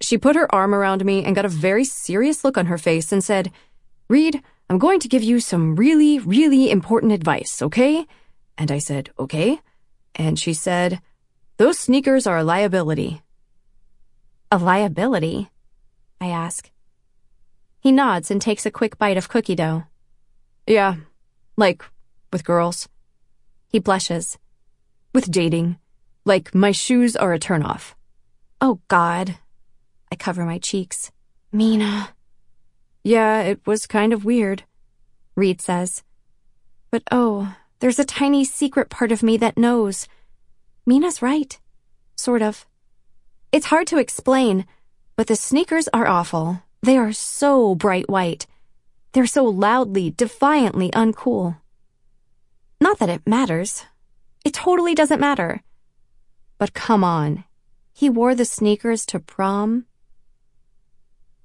she 0.00 0.18
put 0.18 0.36
her 0.36 0.52
arm 0.54 0.74
around 0.74 1.04
me 1.04 1.24
and 1.24 1.34
got 1.34 1.44
a 1.44 1.48
very 1.48 1.84
serious 1.84 2.44
look 2.44 2.58
on 2.58 2.66
her 2.66 2.78
face 2.78 3.12
and 3.12 3.22
said, 3.22 3.52
Reed, 4.08 4.42
I'm 4.68 4.78
going 4.78 5.00
to 5.00 5.08
give 5.08 5.22
you 5.22 5.40
some 5.40 5.76
really, 5.76 6.18
really 6.18 6.70
important 6.70 7.12
advice, 7.12 7.62
okay? 7.62 8.06
And 8.58 8.70
I 8.70 8.78
said, 8.78 9.10
okay. 9.18 9.60
And 10.14 10.38
she 10.38 10.54
said, 10.54 11.00
those 11.58 11.78
sneakers 11.78 12.26
are 12.26 12.38
a 12.38 12.44
liability. 12.44 13.22
A 14.50 14.58
liability? 14.58 15.50
I 16.20 16.28
ask. 16.28 16.70
He 17.80 17.92
nods 17.92 18.30
and 18.30 18.40
takes 18.40 18.66
a 18.66 18.70
quick 18.70 18.98
bite 18.98 19.16
of 19.16 19.28
cookie 19.28 19.54
dough. 19.54 19.84
Yeah, 20.66 20.96
like 21.56 21.84
with 22.32 22.44
girls. 22.44 22.88
He 23.68 23.78
blushes. 23.78 24.38
With 25.16 25.30
dating. 25.30 25.78
Like 26.26 26.54
my 26.54 26.72
shoes 26.72 27.16
are 27.16 27.32
a 27.32 27.38
turnoff. 27.38 27.94
Oh, 28.60 28.80
God. 28.88 29.38
I 30.12 30.14
cover 30.14 30.44
my 30.44 30.58
cheeks. 30.58 31.10
Mina. 31.50 32.10
Yeah, 33.02 33.40
it 33.40 33.66
was 33.66 33.86
kind 33.86 34.12
of 34.12 34.26
weird, 34.26 34.64
Reed 35.34 35.62
says. 35.62 36.02
But 36.90 37.02
oh, 37.10 37.56
there's 37.78 37.98
a 37.98 38.04
tiny 38.04 38.44
secret 38.44 38.90
part 38.90 39.10
of 39.10 39.22
me 39.22 39.38
that 39.38 39.56
knows. 39.56 40.06
Mina's 40.84 41.22
right. 41.22 41.58
Sort 42.16 42.42
of. 42.42 42.66
It's 43.52 43.72
hard 43.72 43.86
to 43.86 43.98
explain, 43.98 44.66
but 45.16 45.28
the 45.28 45.36
sneakers 45.36 45.88
are 45.94 46.06
awful. 46.06 46.62
They 46.82 46.98
are 46.98 47.14
so 47.14 47.74
bright 47.74 48.10
white. 48.10 48.46
They're 49.12 49.26
so 49.26 49.46
loudly, 49.46 50.10
defiantly 50.10 50.90
uncool. 50.90 51.56
Not 52.82 52.98
that 52.98 53.08
it 53.08 53.26
matters. 53.26 53.86
It 54.46 54.54
totally 54.54 54.94
doesn't 54.94 55.18
matter. 55.18 55.60
But 56.56 56.72
come 56.72 57.02
on. 57.02 57.42
He 57.92 58.08
wore 58.08 58.32
the 58.32 58.44
sneakers 58.44 59.04
to 59.06 59.18
prom. 59.18 59.86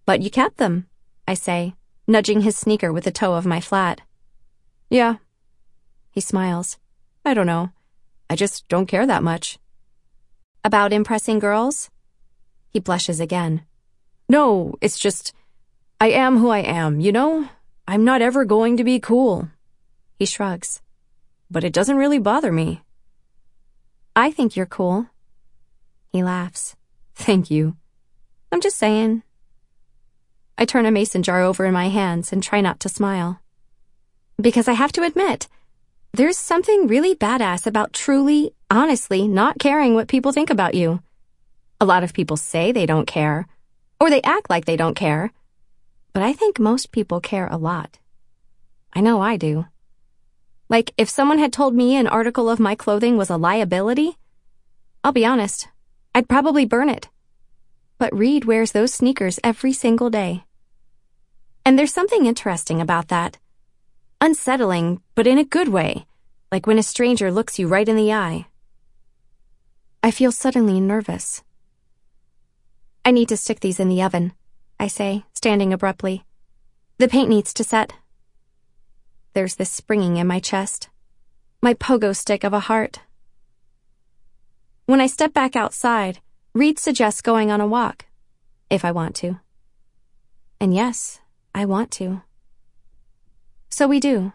But 0.05 0.21
you 0.21 0.29
kept 0.29 0.57
them, 0.57 0.85
I 1.27 1.33
say, 1.33 1.73
nudging 2.05 2.41
his 2.41 2.55
sneaker 2.55 2.93
with 2.93 3.05
the 3.05 3.11
toe 3.11 3.33
of 3.33 3.43
my 3.43 3.59
flat. 3.59 4.01
Yeah. 4.91 5.15
He 6.11 6.21
smiles. 6.21 6.77
I 7.25 7.33
don't 7.33 7.47
know. 7.47 7.71
I 8.29 8.35
just 8.35 8.67
don't 8.67 8.85
care 8.85 9.07
that 9.07 9.23
much. 9.23 9.57
About 10.63 10.93
impressing 10.93 11.39
girls? 11.39 11.89
He 12.69 12.79
blushes 12.79 13.19
again. 13.19 13.63
No, 14.29 14.75
it's 14.79 14.99
just, 14.99 15.33
I 15.99 16.11
am 16.11 16.37
who 16.37 16.49
I 16.49 16.59
am, 16.59 16.99
you 16.99 17.11
know? 17.11 17.49
I'm 17.87 18.05
not 18.05 18.21
ever 18.21 18.45
going 18.45 18.77
to 18.77 18.83
be 18.83 18.99
cool. 18.99 19.49
He 20.19 20.27
shrugs. 20.27 20.83
But 21.49 21.63
it 21.63 21.73
doesn't 21.73 21.97
really 21.97 22.19
bother 22.19 22.51
me. 22.51 22.83
I 24.15 24.31
think 24.31 24.55
you're 24.55 24.65
cool. 24.65 25.07
He 26.11 26.23
laughs. 26.23 26.75
Thank 27.15 27.49
you. 27.49 27.77
I'm 28.51 28.59
just 28.59 28.77
saying. 28.77 29.23
I 30.57 30.65
turn 30.65 30.85
a 30.85 30.91
mason 30.91 31.23
jar 31.23 31.41
over 31.41 31.65
in 31.65 31.73
my 31.73 31.87
hands 31.87 32.33
and 32.33 32.43
try 32.43 32.59
not 32.59 32.79
to 32.81 32.89
smile. 32.89 33.39
Because 34.39 34.67
I 34.67 34.73
have 34.73 34.91
to 34.93 35.03
admit, 35.03 35.47
there's 36.13 36.37
something 36.37 36.87
really 36.87 37.15
badass 37.15 37.65
about 37.65 37.93
truly, 37.93 38.53
honestly 38.69 39.27
not 39.27 39.59
caring 39.59 39.95
what 39.95 40.09
people 40.09 40.33
think 40.33 40.49
about 40.49 40.75
you. 40.75 41.01
A 41.79 41.85
lot 41.85 42.03
of 42.03 42.13
people 42.13 42.35
say 42.35 42.71
they 42.71 42.85
don't 42.85 43.07
care, 43.07 43.47
or 43.99 44.09
they 44.09 44.21
act 44.23 44.49
like 44.49 44.65
they 44.65 44.75
don't 44.75 44.95
care. 44.95 45.31
But 46.11 46.21
I 46.21 46.33
think 46.33 46.59
most 46.59 46.91
people 46.91 47.21
care 47.21 47.47
a 47.47 47.57
lot. 47.57 47.97
I 48.93 48.99
know 48.99 49.21
I 49.21 49.37
do. 49.37 49.65
Like, 50.71 50.93
if 50.97 51.09
someone 51.09 51.37
had 51.37 51.51
told 51.51 51.75
me 51.75 51.97
an 51.97 52.07
article 52.07 52.49
of 52.49 52.57
my 52.57 52.75
clothing 52.75 53.17
was 53.17 53.29
a 53.29 53.35
liability, 53.35 54.17
I'll 55.03 55.11
be 55.11 55.25
honest, 55.25 55.67
I'd 56.15 56.29
probably 56.29 56.63
burn 56.63 56.87
it. 56.87 57.09
But 57.97 58.17
Reed 58.17 58.45
wears 58.45 58.71
those 58.71 58.93
sneakers 58.93 59.37
every 59.43 59.73
single 59.73 60.09
day. 60.09 60.45
And 61.65 61.77
there's 61.77 61.93
something 61.93 62.25
interesting 62.25 62.79
about 62.79 63.09
that. 63.09 63.37
Unsettling, 64.21 65.01
but 65.13 65.27
in 65.27 65.37
a 65.37 65.43
good 65.43 65.67
way, 65.67 66.05
like 66.53 66.65
when 66.65 66.79
a 66.79 66.83
stranger 66.83 67.33
looks 67.33 67.59
you 67.59 67.67
right 67.67 67.89
in 67.89 67.97
the 67.97 68.13
eye. 68.13 68.45
I 70.01 70.09
feel 70.09 70.31
suddenly 70.31 70.79
nervous. 70.79 71.43
I 73.03 73.11
need 73.11 73.27
to 73.27 73.35
stick 73.35 73.59
these 73.59 73.81
in 73.81 73.89
the 73.89 74.03
oven, 74.03 74.31
I 74.79 74.87
say, 74.87 75.25
standing 75.33 75.73
abruptly. 75.73 76.23
The 76.97 77.09
paint 77.09 77.27
needs 77.27 77.53
to 77.55 77.65
set. 77.65 77.91
There's 79.33 79.55
this 79.55 79.69
springing 79.69 80.17
in 80.17 80.27
my 80.27 80.39
chest. 80.39 80.89
My 81.61 81.73
pogo 81.73 82.15
stick 82.15 82.43
of 82.43 82.53
a 82.53 82.59
heart. 82.61 82.99
When 84.85 84.99
I 84.99 85.07
step 85.07 85.33
back 85.33 85.55
outside, 85.55 86.19
Reed 86.53 86.77
suggests 86.77 87.21
going 87.21 87.49
on 87.49 87.61
a 87.61 87.67
walk, 87.67 88.07
if 88.69 88.83
I 88.83 88.91
want 88.91 89.15
to. 89.17 89.39
And 90.59 90.73
yes, 90.73 91.21
I 91.55 91.65
want 91.65 91.91
to. 91.91 92.23
So 93.69 93.87
we 93.87 94.01
do. 94.01 94.33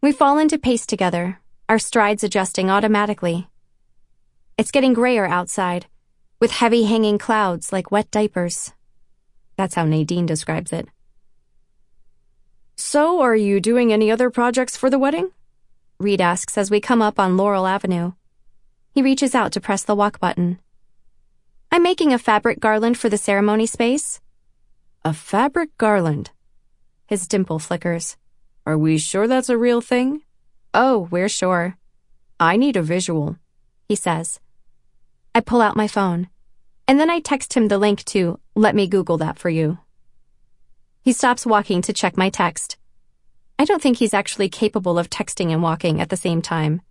We 0.00 0.12
fall 0.12 0.38
into 0.38 0.58
pace 0.58 0.86
together, 0.86 1.40
our 1.68 1.78
strides 1.78 2.24
adjusting 2.24 2.70
automatically. 2.70 3.48
It's 4.56 4.70
getting 4.70 4.94
grayer 4.94 5.26
outside, 5.26 5.86
with 6.40 6.52
heavy 6.52 6.84
hanging 6.84 7.18
clouds 7.18 7.70
like 7.70 7.90
wet 7.90 8.10
diapers. 8.10 8.72
That's 9.56 9.74
how 9.74 9.84
Nadine 9.84 10.24
describes 10.24 10.72
it. 10.72 10.88
So, 12.80 13.20
are 13.20 13.36
you 13.36 13.60
doing 13.60 13.92
any 13.92 14.10
other 14.10 14.30
projects 14.30 14.74
for 14.74 14.88
the 14.88 14.98
wedding? 14.98 15.32
Reed 15.98 16.22
asks 16.22 16.56
as 16.56 16.70
we 16.70 16.80
come 16.80 17.02
up 17.02 17.20
on 17.20 17.36
Laurel 17.36 17.66
Avenue. 17.66 18.12
He 18.90 19.02
reaches 19.02 19.34
out 19.34 19.52
to 19.52 19.60
press 19.60 19.82
the 19.84 19.94
walk 19.94 20.18
button. 20.18 20.58
I'm 21.70 21.82
making 21.82 22.14
a 22.14 22.18
fabric 22.18 22.58
garland 22.58 22.96
for 22.96 23.10
the 23.10 23.18
ceremony 23.18 23.66
space. 23.66 24.22
A 25.04 25.12
fabric 25.12 25.76
garland? 25.76 26.30
His 27.06 27.28
dimple 27.28 27.58
flickers. 27.58 28.16
Are 28.64 28.78
we 28.78 28.96
sure 28.96 29.28
that's 29.28 29.50
a 29.50 29.58
real 29.58 29.82
thing? 29.82 30.22
Oh, 30.72 31.06
we're 31.10 31.28
sure. 31.28 31.76
I 32.40 32.56
need 32.56 32.76
a 32.76 32.82
visual, 32.82 33.36
he 33.90 33.94
says. 33.94 34.40
I 35.34 35.40
pull 35.40 35.60
out 35.60 35.76
my 35.76 35.86
phone, 35.86 36.30
and 36.88 36.98
then 36.98 37.10
I 37.10 37.20
text 37.20 37.52
him 37.52 37.68
the 37.68 37.76
link 37.76 38.06
to 38.06 38.40
Let 38.54 38.74
Me 38.74 38.86
Google 38.86 39.18
That 39.18 39.38
For 39.38 39.50
You. 39.50 39.80
He 41.02 41.12
stops 41.12 41.46
walking 41.46 41.80
to 41.82 41.92
check 41.92 42.16
my 42.16 42.28
text. 42.28 42.76
I 43.58 43.64
don't 43.64 43.82
think 43.82 43.98
he's 43.98 44.14
actually 44.14 44.48
capable 44.48 44.98
of 44.98 45.10
texting 45.10 45.50
and 45.52 45.62
walking 45.62 46.00
at 46.00 46.08
the 46.08 46.16
same 46.16 46.42
time. 46.42 46.82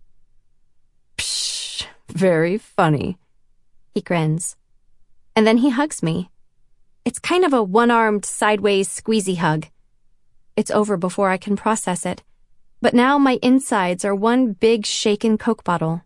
Psh, 1.16 1.86
very 2.08 2.58
funny. 2.58 3.18
He 3.94 4.00
grins. 4.00 4.56
And 5.36 5.46
then 5.46 5.58
he 5.58 5.70
hugs 5.70 6.02
me. 6.02 6.30
It's 7.04 7.18
kind 7.18 7.44
of 7.44 7.52
a 7.52 7.62
one 7.62 7.90
armed, 7.90 8.24
sideways, 8.24 8.88
squeezy 8.88 9.36
hug. 9.36 9.66
It's 10.56 10.70
over 10.70 10.96
before 10.96 11.30
I 11.30 11.36
can 11.36 11.56
process 11.56 12.04
it. 12.04 12.22
But 12.80 12.94
now 12.94 13.18
my 13.18 13.38
insides 13.42 14.04
are 14.04 14.14
one 14.14 14.52
big 14.52 14.86
shaken 14.86 15.38
Coke 15.38 15.64
bottle. 15.64 16.02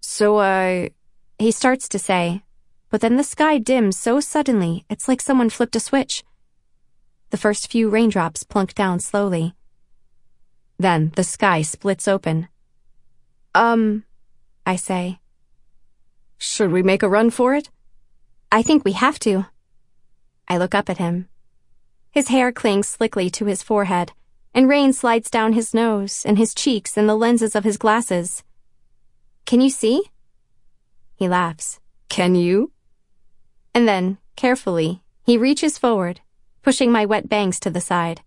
So 0.00 0.38
I. 0.38 0.90
He 1.38 1.50
starts 1.50 1.88
to 1.90 1.98
say, 1.98 2.42
but 2.90 3.02
then 3.02 3.16
the 3.16 3.24
sky 3.24 3.58
dims 3.58 3.98
so 3.98 4.20
suddenly 4.20 4.86
it's 4.88 5.06
like 5.06 5.20
someone 5.20 5.50
flipped 5.50 5.76
a 5.76 5.80
switch. 5.80 6.24
The 7.30 7.36
first 7.36 7.70
few 7.70 7.88
raindrops 7.88 8.44
plunk 8.44 8.74
down 8.74 9.00
slowly. 9.00 9.54
Then 10.78 11.12
the 11.16 11.24
sky 11.24 11.62
splits 11.62 12.06
open. 12.06 12.48
Um, 13.54 14.04
I 14.64 14.76
say. 14.76 15.20
Should 16.38 16.70
we 16.70 16.82
make 16.82 17.02
a 17.02 17.08
run 17.08 17.30
for 17.30 17.54
it? 17.54 17.70
I 18.52 18.62
think 18.62 18.84
we 18.84 18.92
have 18.92 19.18
to. 19.20 19.46
I 20.48 20.58
look 20.58 20.74
up 20.74 20.88
at 20.88 20.98
him. 20.98 21.28
His 22.10 22.28
hair 22.28 22.52
clings 22.52 22.88
slickly 22.88 23.28
to 23.30 23.46
his 23.46 23.62
forehead, 23.62 24.12
and 24.54 24.68
rain 24.68 24.92
slides 24.92 25.30
down 25.30 25.52
his 25.52 25.74
nose 25.74 26.24
and 26.24 26.38
his 26.38 26.54
cheeks 26.54 26.96
and 26.96 27.08
the 27.08 27.16
lenses 27.16 27.54
of 27.54 27.64
his 27.64 27.76
glasses. 27.76 28.42
Can 29.44 29.60
you 29.60 29.70
see? 29.70 30.02
He 31.14 31.28
laughs. 31.28 31.80
Can 32.08 32.34
you? 32.34 32.72
And 33.74 33.88
then, 33.88 34.18
carefully, 34.36 35.02
he 35.24 35.36
reaches 35.36 35.78
forward, 35.78 36.20
pushing 36.66 36.90
my 36.90 37.06
wet 37.06 37.28
bangs 37.28 37.60
to 37.60 37.70
the 37.70 37.80
side. 37.80 38.22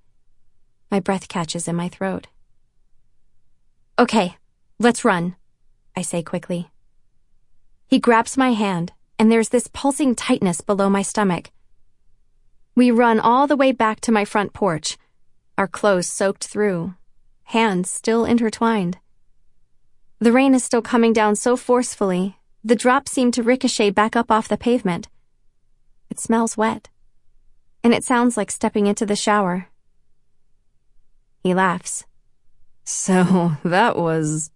My 0.90 1.02
breath 1.02 1.28
catches 1.28 1.68
in 1.68 1.76
my 1.76 1.90
throat. 1.90 2.28
Okay, 4.00 4.38
let's 4.80 5.04
run, 5.04 5.36
I 5.94 6.04
say 6.04 6.24
quickly. 6.24 6.72
He 7.86 8.00
grabs 8.00 8.38
my 8.38 8.54
hand, 8.54 8.94
and 9.20 9.30
there's 9.30 9.50
this 9.50 9.68
pulsing 9.68 10.16
tightness 10.16 10.62
below 10.62 10.90
my 10.90 11.02
stomach. 11.02 11.52
We 12.76 12.92
run 12.92 13.20
all 13.20 13.46
the 13.46 13.58
way 13.58 13.74
back 13.74 14.00
to 14.02 14.12
my 14.14 14.24
front 14.24 14.54
porch, 14.54 14.98
our 15.58 15.68
clothes 15.68 16.08
soaked 16.08 16.46
through, 16.46 16.94
hands 17.44 17.92
still 17.92 18.24
intertwined. 18.24 19.00
The 20.20 20.32
rain 20.32 20.56
is 20.56 20.64
still 20.64 20.82
coming 20.82 21.12
down 21.12 21.36
so 21.36 21.58
forcefully, 21.58 22.38
the 22.64 22.78
drops 22.78 23.12
seem 23.12 23.32
to 23.32 23.44
ricochet 23.44 23.90
back 23.90 24.16
up 24.16 24.32
off 24.32 24.48
the 24.48 24.56
pavement. 24.56 25.10
It 26.10 26.22
smells 26.22 26.56
wet, 26.56 26.88
and 27.84 27.94
it 27.94 28.04
sounds 28.04 28.38
like 28.38 28.52
stepping 28.52 28.88
into 28.88 29.06
the 29.06 29.16
shower. 29.16 29.68
He 31.44 31.54
laughs. 31.54 32.06
So 32.84 33.54
that 33.64 33.98
was. 33.98 34.52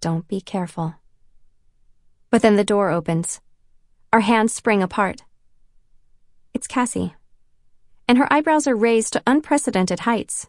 Don't 0.00 0.28
be 0.28 0.40
careful. 0.40 0.94
But 2.30 2.42
then 2.42 2.56
the 2.56 2.64
door 2.64 2.90
opens. 2.90 3.40
Our 4.12 4.20
hands 4.20 4.54
spring 4.54 4.82
apart. 4.82 5.22
It's 6.54 6.66
Cassie 6.66 7.14
and 8.08 8.16
her 8.16 8.32
eyebrows 8.32 8.66
are 8.66 8.74
raised 8.74 9.12
to 9.12 9.22
unprecedented 9.26 10.00
heights. 10.00 10.48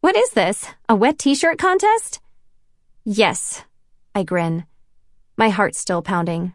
What 0.00 0.14
is 0.14 0.30
this? 0.30 0.66
A 0.88 0.94
wet 0.94 1.18
t-shirt 1.18 1.58
contest? 1.58 2.20
Yes, 3.04 3.64
I 4.14 4.22
grin, 4.22 4.66
my 5.36 5.48
heart 5.48 5.74
still 5.74 6.02
pounding. 6.02 6.52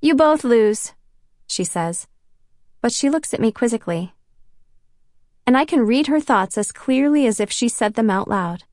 You 0.00 0.14
both 0.14 0.44
lose, 0.44 0.94
she 1.48 1.64
says, 1.64 2.06
but 2.88 2.94
she 2.94 3.10
looks 3.10 3.34
at 3.34 3.40
me 3.40 3.52
quizzically. 3.52 4.14
And 5.46 5.58
I 5.58 5.66
can 5.66 5.84
read 5.84 6.06
her 6.06 6.20
thoughts 6.20 6.56
as 6.56 6.72
clearly 6.72 7.26
as 7.26 7.38
if 7.38 7.50
she 7.50 7.68
said 7.68 7.92
them 7.92 8.08
out 8.08 8.28
loud. 8.28 8.64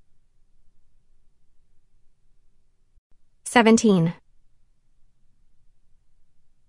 17. 3.43 4.13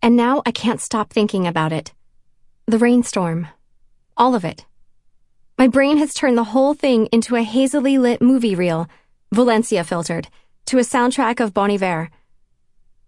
And 0.03 0.17
now 0.17 0.43
I 0.45 0.51
can't 0.51 0.81
stop 0.81 1.13
thinking 1.13 1.47
about 1.47 1.73
it. 1.73 1.93
The 2.67 2.79
rainstorm. 2.79 3.47
All 4.17 4.35
of 4.35 4.45
it. 4.45 4.65
My 5.57 5.69
brain 5.69 5.99
has 5.99 6.15
turned 6.15 6.37
the 6.37 6.51
whole 6.51 6.75
thing 6.75 7.07
into 7.13 7.37
a 7.37 7.45
hazily 7.45 7.97
lit 7.97 8.21
movie 8.21 8.57
reel, 8.57 8.89
Valencia 9.33 9.85
filtered, 9.85 10.27
to 10.65 10.79
a 10.79 10.89
soundtrack 10.95 11.39
of 11.39 11.55
Bon 11.55 11.71
Iver. 11.71 12.11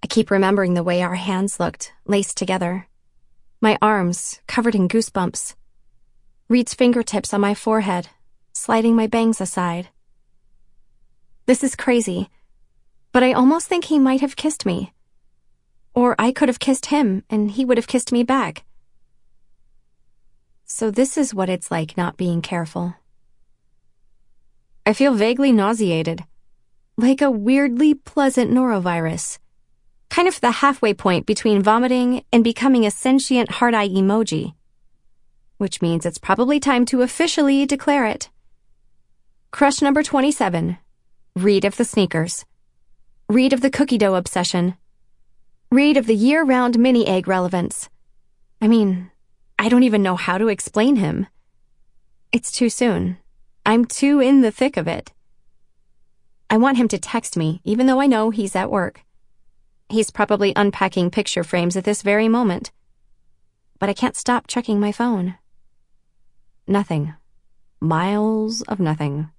I 0.01 0.07
keep 0.07 0.31
remembering 0.31 0.75
the 0.75 0.85
way 0.85 1.03
our 1.03 1.17
hands 1.17 1.59
looked, 1.59 1.93
laced 2.07 2.37
together. 2.37 2.87
My 3.61 3.77
arms, 3.83 4.41
covered 4.47 4.77
in 4.77 4.89
goosebumps. 4.89 5.57
Reed's 6.49 6.75
fingertips 6.75 7.35
on 7.35 7.41
my 7.41 7.55
forehead, 7.55 8.09
sliding 8.53 8.95
my 8.95 9.09
bangs 9.09 9.41
aside. 9.41 9.89
This 11.47 11.65
is 11.65 11.75
crazy, 11.75 12.31
but 13.11 13.25
I 13.25 13.33
almost 13.33 13.67
think 13.67 13.87
he 13.87 13.99
might 13.99 14.21
have 14.21 14.37
kissed 14.37 14.65
me. 14.65 14.93
Or 15.93 16.15
I 16.21 16.31
could 16.31 16.49
have 16.49 16.61
kissed 16.61 16.87
him, 16.87 17.25
and 17.29 17.51
he 17.51 17.65
would 17.65 17.79
have 17.79 17.89
kissed 17.89 18.13
me 18.13 18.23
back. 18.23 18.63
So 20.65 20.93
this 20.93 21.19
is 21.19 21.35
what 21.35 21.49
it's 21.49 21.69
like 21.69 21.97
not 21.97 22.17
being 22.17 22.43
careful. 22.43 22.95
I 24.87 24.93
feel 24.93 25.15
vaguely 25.15 25.51
nauseated, 25.51 26.25
like 26.97 27.21
a 27.21 27.31
weirdly 27.31 27.93
pleasant 27.95 28.53
norovirus, 28.53 29.39
kind 30.11 30.29
of 30.29 30.41
the 30.41 30.51
halfway 30.51 30.95
point 30.95 31.27
between 31.27 31.63
vomiting 31.63 32.25
and 32.33 32.43
becoming 32.43 32.87
a 32.87 32.91
sentient 32.91 33.51
heart 33.53 33.75
eye 33.75 33.89
emoji. 33.89 34.55
Which 35.59 35.83
means 35.83 36.07
it's 36.07 36.19
probably 36.19 36.61
time 36.61 36.85
to 36.87 37.03
officially 37.03 37.67
declare 37.67 38.07
it. 38.07 38.31
Crush 39.51 39.83
number 39.83 40.03
27, 40.03 40.79
Reed 41.35 41.65
of 41.65 41.77
the 41.77 41.85
Sneakers. 41.85 42.45
Reed 43.29 43.53
of 43.53 43.61
the 43.61 43.71
cookie 43.71 43.99
dough 43.99 44.15
obsession. 44.15 44.75
Reed 45.71 45.97
of 45.97 46.07
the 46.07 46.15
year 46.15 46.45
round 46.45 46.79
mini 46.79 47.07
egg 47.07 47.29
relevance. 47.29 47.89
I 48.61 48.69
mean, 48.69 49.11
I 49.59 49.69
don't 49.69 49.83
even 49.83 50.03
know 50.03 50.17
how 50.17 50.39
to 50.39 50.49
explain 50.49 50.97
him. 50.97 51.27
It's 52.33 52.51
too 52.51 52.71
soon. 52.71 53.19
I'm 53.67 53.85
too 53.85 54.21
in 54.21 54.41
the 54.41 54.51
thick 54.51 54.77
of 54.77 54.89
it. 54.89 55.13
I 56.49 56.57
want 56.57 56.79
him 56.79 56.89
to 56.89 56.99
text 56.99 57.37
me, 57.37 57.61
even 57.65 57.87
though 57.87 58.01
I 58.01 58.07
know 58.07 58.31
he's 58.31 58.57
at 58.57 58.71
work. 58.71 59.03
He's 59.91 60.11
probably 60.11 60.53
unpacking 60.55 61.11
picture 61.11 61.43
frames 61.43 61.77
at 61.77 61.85
this 61.85 62.03
very 62.03 62.29
moment. 62.29 62.73
But 63.79 63.89
I 63.89 63.95
can't 63.95 64.17
stop 64.17 64.47
checking 64.47 64.79
my 64.79 64.93
phone. 64.93 65.37
Nothing. 66.67 67.15
Miles 67.81 68.61
of 68.63 68.81
nothing. 68.81 69.31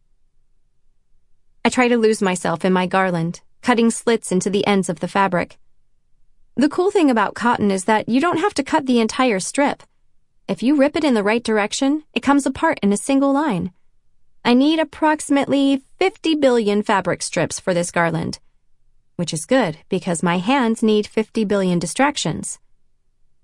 I 1.63 1.69
try 1.69 1.87
to 1.87 1.97
lose 1.97 2.21
myself 2.21 2.65
in 2.65 2.73
my 2.73 2.87
garland, 2.87 3.41
cutting 3.61 3.91
slits 3.91 4.31
into 4.31 4.49
the 4.49 4.65
ends 4.65 4.89
of 4.89 5.01
the 5.01 5.07
fabric. 5.07 5.59
The 6.55 6.69
cool 6.69 6.89
thing 6.89 7.11
about 7.11 7.35
cotton 7.35 7.69
is 7.69 7.85
that 7.85 8.09
you 8.09 8.19
don't 8.19 8.39
have 8.39 8.55
to 8.55 8.63
cut 8.63 8.87
the 8.87 8.99
entire 8.99 9.39
strip. 9.39 9.83
If 10.47 10.63
you 10.63 10.75
rip 10.75 10.95
it 10.95 11.03
in 11.03 11.13
the 11.13 11.23
right 11.23 11.43
direction, 11.43 12.03
it 12.13 12.23
comes 12.23 12.47
apart 12.47 12.79
in 12.81 12.91
a 12.91 12.97
single 12.97 13.31
line. 13.31 13.71
I 14.43 14.55
need 14.55 14.79
approximately 14.79 15.83
50 15.99 16.35
billion 16.35 16.81
fabric 16.81 17.21
strips 17.21 17.59
for 17.59 17.75
this 17.75 17.91
garland, 17.91 18.39
which 19.19 19.33
is 19.33 19.45
good 19.45 19.77
because 19.89 20.23
my 20.23 20.37
hands 20.37 20.81
need 20.81 21.05
50 21.05 21.43
billion 21.43 21.77
distractions. 21.77 22.57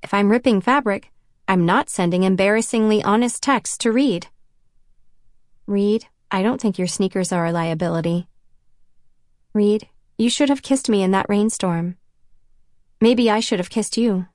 If 0.01 0.13
I'm 0.13 0.31
ripping 0.31 0.61
fabric, 0.61 1.11
I'm 1.49 1.65
not 1.65 1.89
sending 1.89 2.23
embarrassingly 2.23 3.03
honest 3.03 3.43
texts 3.43 3.77
to 3.79 3.91
Reed. 3.91 4.27
Reed, 5.67 6.05
I 6.31 6.43
don't 6.43 6.61
think 6.61 6.77
your 6.77 6.87
sneakers 6.87 7.33
are 7.33 7.45
a 7.45 7.51
liability. 7.51 8.27
Reed, 9.53 9.89
you 10.17 10.29
should 10.29 10.47
have 10.47 10.61
kissed 10.61 10.87
me 10.87 11.03
in 11.03 11.11
that 11.11 11.27
rainstorm. 11.27 11.97
Maybe 13.01 13.29
I 13.29 13.41
should 13.41 13.59
have 13.59 13.69
kissed 13.69 13.97
you. 13.97 14.27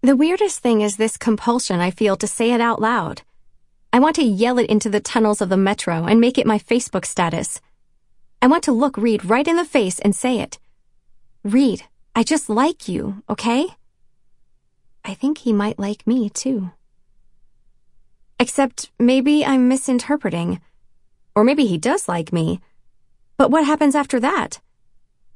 The 0.00 0.16
weirdest 0.16 0.58
thing 0.58 0.80
is 0.80 0.96
this 0.96 1.16
compulsion 1.16 1.78
I 1.78 1.92
feel 1.92 2.16
to 2.16 2.26
say 2.26 2.50
it 2.50 2.60
out 2.60 2.80
loud. 2.80 3.22
I 3.92 4.00
want 4.00 4.16
to 4.16 4.24
yell 4.24 4.58
it 4.58 4.68
into 4.68 4.90
the 4.90 4.98
tunnels 4.98 5.40
of 5.40 5.48
the 5.48 5.56
metro 5.56 6.06
and 6.06 6.20
make 6.20 6.38
it 6.38 6.46
my 6.46 6.58
Facebook 6.58 7.06
status. 7.06 7.60
I 8.42 8.48
want 8.48 8.64
to 8.64 8.72
look 8.72 8.96
Reed 8.96 9.24
right 9.24 9.46
in 9.46 9.54
the 9.54 9.64
face 9.64 10.00
and 10.00 10.16
say 10.16 10.40
it. 10.40 10.58
Reed, 11.44 11.84
I 12.16 12.24
just 12.24 12.50
like 12.50 12.88
you, 12.88 13.22
okay? 13.30 13.68
I 15.04 15.14
think 15.14 15.38
he 15.38 15.52
might 15.52 15.78
like 15.78 16.04
me, 16.08 16.28
too. 16.28 16.72
Except 18.40 18.90
maybe 18.98 19.44
I'm 19.44 19.68
misinterpreting. 19.68 20.60
Or 21.36 21.44
maybe 21.44 21.66
he 21.66 21.78
does 21.78 22.08
like 22.08 22.32
me. 22.32 22.60
But 23.36 23.52
what 23.52 23.64
happens 23.64 23.94
after 23.94 24.18
that? 24.18 24.60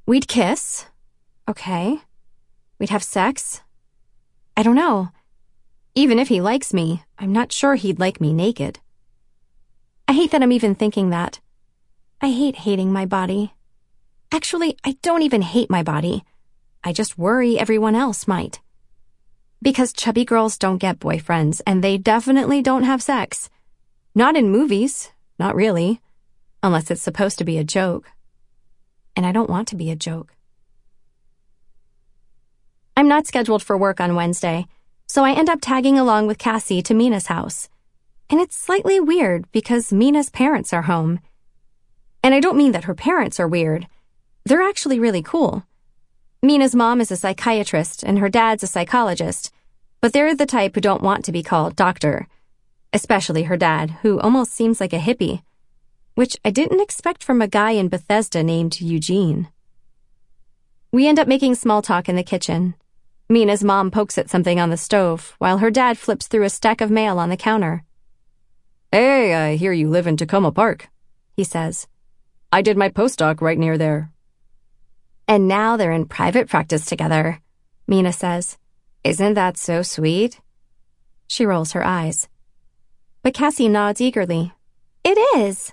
We'd 0.05 0.27
kiss. 0.27 0.87
Okay. 1.49 2.01
We'd 2.81 2.91
have 2.91 3.05
sex. 3.05 3.63
I 4.57 4.65
don't 4.65 4.75
know. 4.75 5.11
Even 5.95 6.19
if 6.19 6.27
he 6.27 6.41
likes 6.41 6.75
me, 6.75 7.05
I'm 7.21 7.33
not 7.33 7.53
sure 7.53 7.77
he'd 7.77 8.01
like 8.01 8.21
me 8.21 8.33
naked. 8.33 8.81
I 10.09 10.13
hate 10.13 10.33
that 10.33 10.43
I'm 10.43 10.53
even 10.53 10.75
thinking 10.75 11.11
that. 11.11 11.39
I 12.21 12.31
hate 12.31 12.57
hating 12.57 12.93
my 12.93 13.05
body. 13.05 13.53
Actually, 14.33 14.77
I 14.85 14.97
don't 15.03 15.23
even 15.23 15.43
hate 15.43 15.69
my 15.69 15.83
body. 15.83 16.25
I 16.83 16.93
just 16.93 17.19
worry 17.19 17.59
everyone 17.59 17.95
else 17.95 18.27
might. 18.27 18.61
Because 19.61 19.93
chubby 19.93 20.25
girls 20.25 20.57
don't 20.57 20.79
get 20.79 20.99
boyfriends, 20.99 21.61
and 21.67 21.85
they 21.85 21.99
definitely 21.99 22.62
don't 22.62 22.85
have 22.85 23.03
sex. 23.03 23.51
Not 24.14 24.35
in 24.35 24.51
movies, 24.51 25.12
not 25.39 25.55
really. 25.55 26.01
Unless 26.62 26.91
it's 26.91 27.03
supposed 27.03 27.39
to 27.39 27.45
be 27.45 27.59
a 27.59 27.64
joke. 27.64 28.11
And 29.14 29.27
I 29.27 29.33
don't 29.33 29.51
want 29.51 29.69
to 29.69 29.77
be 29.77 29.91
a 29.91 29.97
joke. 29.97 30.33
I'm 32.97 33.09
not 33.09 33.27
scheduled 33.27 33.62
for 33.62 33.77
work 33.77 34.01
on 34.01 34.14
Wednesday, 34.14 34.67
so 35.07 35.23
I 35.23 35.33
end 35.33 35.51
up 35.51 35.59
tagging 35.61 35.99
along 35.99 36.29
with 36.29 36.39
Cassie 36.39 36.83
to 36.83 36.95
Mina's 36.95 37.27
house. 37.27 37.69
And 38.31 38.41
it's 38.41 38.57
slightly 38.57 38.99
weird 39.01 39.51
because 39.53 39.93
Mina's 39.93 40.31
parents 40.31 40.73
are 40.73 40.83
home. 40.83 41.21
And 42.27 42.35
I 42.35 42.41
don't 42.41 42.57
mean 42.57 42.72
that 42.72 42.87
her 42.87 42.95
parents 42.97 43.39
are 43.39 43.47
weird. 43.47 43.87
They're 44.45 44.68
actually 44.68 44.99
really 44.99 45.22
cool. 45.22 45.64
Mina's 46.43 46.74
mom 46.74 47.01
is 47.01 47.12
a 47.12 47.16
psychiatrist 47.16 48.03
and 48.03 48.18
her 48.18 48.29
dad's 48.29 48.64
a 48.64 48.66
psychologist, 48.66 49.53
but 50.01 50.12
they're 50.12 50.35
the 50.35 50.45
type 50.45 50.74
who 50.74 50.81
don't 50.81 51.05
want 51.05 51.24
to 51.24 51.31
be 51.31 51.45
called 51.45 51.77
doctor. 51.77 52.27
Especially 52.93 53.45
her 53.45 53.57
dad, 53.57 53.91
who 54.03 54.18
almost 54.18 54.51
seems 54.51 54.81
like 54.81 54.93
a 54.93 54.99
hippie, 54.99 55.43
which 56.16 56.37
I 56.45 56.51
didn't 56.51 56.81
expect 56.81 57.22
from 57.22 57.41
a 57.41 57.47
guy 57.47 57.70
in 57.70 57.89
Bethesda 57.89 58.43
named 58.43 58.81
Eugene. 58.81 59.47
We 60.91 61.07
end 61.07 61.20
up 61.20 61.29
making 61.29 61.55
small 61.55 61.81
talk 61.81 62.09
in 62.09 62.16
the 62.16 62.24
kitchen. 62.24 62.74
Mina's 63.29 63.62
mom 63.62 63.93
pokes 63.93 64.18
at 64.18 64.31
something 64.31 64.59
on 64.59 64.70
the 64.70 64.77
stove, 64.77 65.37
while 65.39 65.59
her 65.59 65.70
dad 65.70 65.97
flips 65.97 66.27
through 66.27 66.43
a 66.43 66.51
stack 66.51 66.81
of 66.81 66.91
mail 66.91 67.20
on 67.20 67.29
the 67.29 67.37
counter. 67.37 67.85
Hey, 68.91 69.33
I 69.33 69.55
hear 69.55 69.72
you 69.72 69.89
live 69.89 70.09
in 70.09 70.16
Takoma 70.16 70.53
Park, 70.53 70.89
he 71.37 71.45
says. 71.45 71.87
I 72.53 72.62
did 72.62 72.76
my 72.76 72.88
postdoc 72.88 73.40
right 73.40 73.59
near 73.59 73.76
there. 73.76 74.12
And 75.28 75.49
now 75.49 75.76
they're 75.76 75.92
in 75.92 76.07
private 76.07 76.49
practice 76.49 76.86
together, 76.86 77.40
Mina 77.86 78.12
says. 78.12 78.59
Isn't 79.03 79.34
that 79.34 79.57
so 79.57 79.82
sweet? 79.82 80.40
She 81.26 81.44
rolls 81.44 81.72
her 81.72 81.84
eyes. 81.84 82.28
But 83.22 83.34
Cassie 83.34 83.68
nods 83.68 84.01
eagerly. 84.01 84.53
It 85.05 85.18
is. 85.36 85.72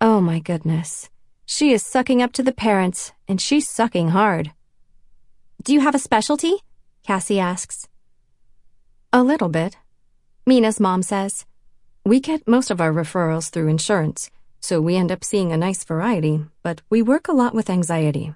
Oh 0.00 0.20
my 0.20 0.40
goodness. 0.40 1.10
She 1.46 1.72
is 1.72 1.84
sucking 1.84 2.20
up 2.20 2.32
to 2.32 2.42
the 2.42 2.52
parents, 2.52 3.12
and 3.28 3.40
she's 3.40 3.68
sucking 3.68 4.08
hard. 4.08 4.52
Do 5.62 5.72
you 5.72 5.80
have 5.80 5.94
a 5.94 6.00
specialty? 6.00 6.56
Cassie 7.04 7.40
asks. 7.40 7.88
A 9.12 9.22
little 9.22 9.48
bit. 9.48 9.76
Mina's 10.44 10.80
mom 10.80 11.02
says. 11.02 11.46
We 12.04 12.20
get 12.20 12.46
most 12.46 12.70
of 12.70 12.80
our 12.80 12.92
referrals 12.92 13.50
through 13.50 13.68
insurance, 13.68 14.30
so 14.60 14.80
we 14.80 14.96
end 14.96 15.12
up 15.12 15.24
seeing 15.24 15.52
a 15.52 15.56
nice 15.56 15.84
variety, 15.84 16.44
but 16.62 16.82
we 16.90 17.02
work 17.02 17.28
a 17.28 17.32
lot 17.32 17.54
with 17.54 17.70
anxiety. 17.70 18.34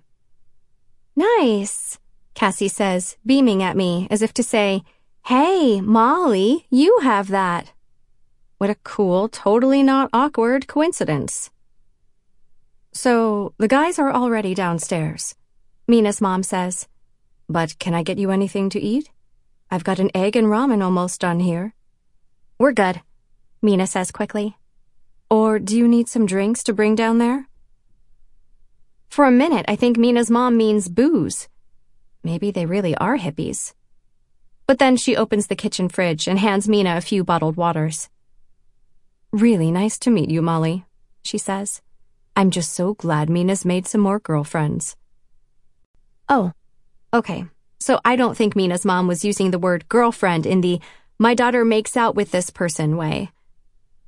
Nice, 1.16 1.98
Cassie 2.34 2.68
says, 2.68 3.16
beaming 3.26 3.62
at 3.62 3.76
me 3.76 4.06
as 4.10 4.22
if 4.22 4.32
to 4.34 4.42
say, 4.42 4.82
Hey, 5.26 5.80
Molly, 5.80 6.66
you 6.70 7.00
have 7.00 7.28
that. 7.28 7.72
What 8.58 8.70
a 8.70 8.76
cool, 8.84 9.28
totally 9.28 9.82
not 9.82 10.10
awkward 10.12 10.66
coincidence. 10.66 11.50
So, 12.92 13.54
the 13.58 13.68
guys 13.68 13.98
are 13.98 14.12
already 14.12 14.54
downstairs. 14.54 15.34
Mina's 15.86 16.20
mom 16.20 16.42
says, 16.42 16.88
But 17.48 17.78
can 17.78 17.94
I 17.94 18.02
get 18.02 18.18
you 18.18 18.30
anything 18.30 18.70
to 18.70 18.80
eat? 18.80 19.10
I've 19.70 19.84
got 19.84 19.98
an 19.98 20.10
egg 20.14 20.36
and 20.36 20.48
ramen 20.48 20.82
almost 20.82 21.20
done 21.20 21.40
here. 21.40 21.74
We're 22.58 22.72
good, 22.72 23.02
Mina 23.62 23.86
says 23.86 24.10
quickly. 24.10 24.56
Or 25.30 25.60
do 25.60 25.78
you 25.78 25.86
need 25.86 26.08
some 26.08 26.26
drinks 26.26 26.64
to 26.64 26.72
bring 26.72 26.96
down 26.96 27.18
there? 27.18 27.48
For 29.08 29.24
a 29.24 29.30
minute, 29.30 29.64
I 29.68 29.76
think 29.76 29.96
Mina's 29.96 30.30
mom 30.30 30.56
means 30.56 30.88
booze. 30.88 31.48
Maybe 32.24 32.50
they 32.50 32.66
really 32.66 32.96
are 32.96 33.16
hippies. 33.16 33.74
But 34.66 34.78
then 34.78 34.96
she 34.96 35.16
opens 35.16 35.46
the 35.46 35.56
kitchen 35.56 35.88
fridge 35.88 36.28
and 36.28 36.38
hands 36.38 36.68
Mina 36.68 36.96
a 36.96 37.00
few 37.00 37.24
bottled 37.24 37.56
waters. 37.56 38.08
Really 39.32 39.70
nice 39.70 39.98
to 40.00 40.10
meet 40.10 40.30
you, 40.30 40.42
Molly, 40.42 40.84
she 41.22 41.38
says. 41.38 41.80
I'm 42.36 42.50
just 42.50 42.72
so 42.72 42.94
glad 42.94 43.30
Mina's 43.30 43.64
made 43.64 43.86
some 43.86 44.00
more 44.00 44.18
girlfriends. 44.18 44.96
Oh, 46.28 46.52
okay. 47.12 47.46
So 47.78 48.00
I 48.04 48.16
don't 48.16 48.36
think 48.36 48.54
Mina's 48.54 48.84
mom 48.84 49.06
was 49.06 49.24
using 49.24 49.50
the 49.50 49.58
word 49.58 49.88
girlfriend 49.88 50.46
in 50.46 50.60
the 50.60 50.80
my 51.18 51.34
daughter 51.34 51.64
makes 51.64 51.96
out 51.96 52.14
with 52.14 52.30
this 52.30 52.50
person 52.50 52.96
way. 52.96 53.30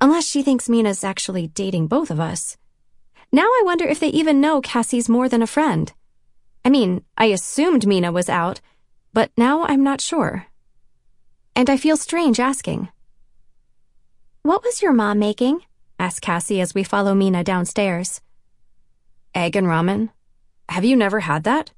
Unless 0.03 0.27
she 0.27 0.43
thinks 0.43 0.67
Mina's 0.67 1.01
actually 1.05 1.47
dating 1.47 1.87
both 1.87 2.11
of 2.11 2.19
us. 2.19 2.57
Now 3.31 3.43
I 3.45 3.61
wonder 3.63 3.85
if 3.85 4.01
they 4.01 4.09
even 4.09 4.41
know 4.41 4.59
Cassie's 4.59 5.07
more 5.07 5.29
than 5.29 5.41
a 5.41 5.47
friend. 5.47 5.93
I 6.65 6.69
mean, 6.69 7.05
I 7.17 7.27
assumed 7.27 7.87
Mina 7.87 8.11
was 8.11 8.27
out, 8.27 8.59
but 9.13 9.31
now 9.37 9.63
I'm 9.63 9.81
not 9.81 10.01
sure. 10.01 10.47
And 11.55 11.69
I 11.69 11.77
feel 11.77 11.95
strange 11.95 12.41
asking. 12.41 12.89
What 14.41 14.61
was 14.61 14.81
your 14.81 14.91
mom 14.91 15.19
making? 15.19 15.61
asks 15.97 16.19
Cassie 16.19 16.59
as 16.59 16.75
we 16.75 16.83
follow 16.83 17.15
Mina 17.15 17.41
downstairs. 17.41 18.19
Egg 19.33 19.55
and 19.55 19.67
ramen? 19.67 20.09
Have 20.67 20.83
you 20.83 20.97
never 20.97 21.21
had 21.21 21.45
that? 21.45 21.71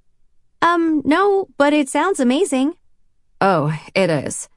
Um, 0.63 1.03
no, 1.05 1.49
but 1.59 1.73
it 1.73 1.89
sounds 1.89 2.19
amazing. 2.19 2.73
Oh, 3.39 3.79
it 3.93 4.09
is. 4.09 4.49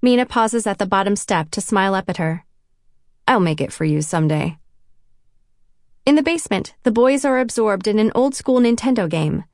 Mina 0.00 0.24
pauses 0.24 0.66
at 0.66 0.78
the 0.78 0.86
bottom 0.86 1.16
step 1.16 1.50
to 1.50 1.60
smile 1.60 1.94
up 1.94 2.08
at 2.08 2.16
her. 2.16 2.46
I'll 3.28 3.40
make 3.40 3.60
it 3.60 3.74
for 3.74 3.84
you 3.84 4.00
someday. 4.00 4.56
In 6.06 6.14
the 6.14 6.22
basement, 6.22 6.74
the 6.82 6.90
boys 6.90 7.26
are 7.26 7.38
absorbed 7.38 7.86
in 7.86 7.98
an 7.98 8.10
old 8.14 8.34
school 8.34 8.58
Nintendo 8.58 9.06
game. 9.06 9.44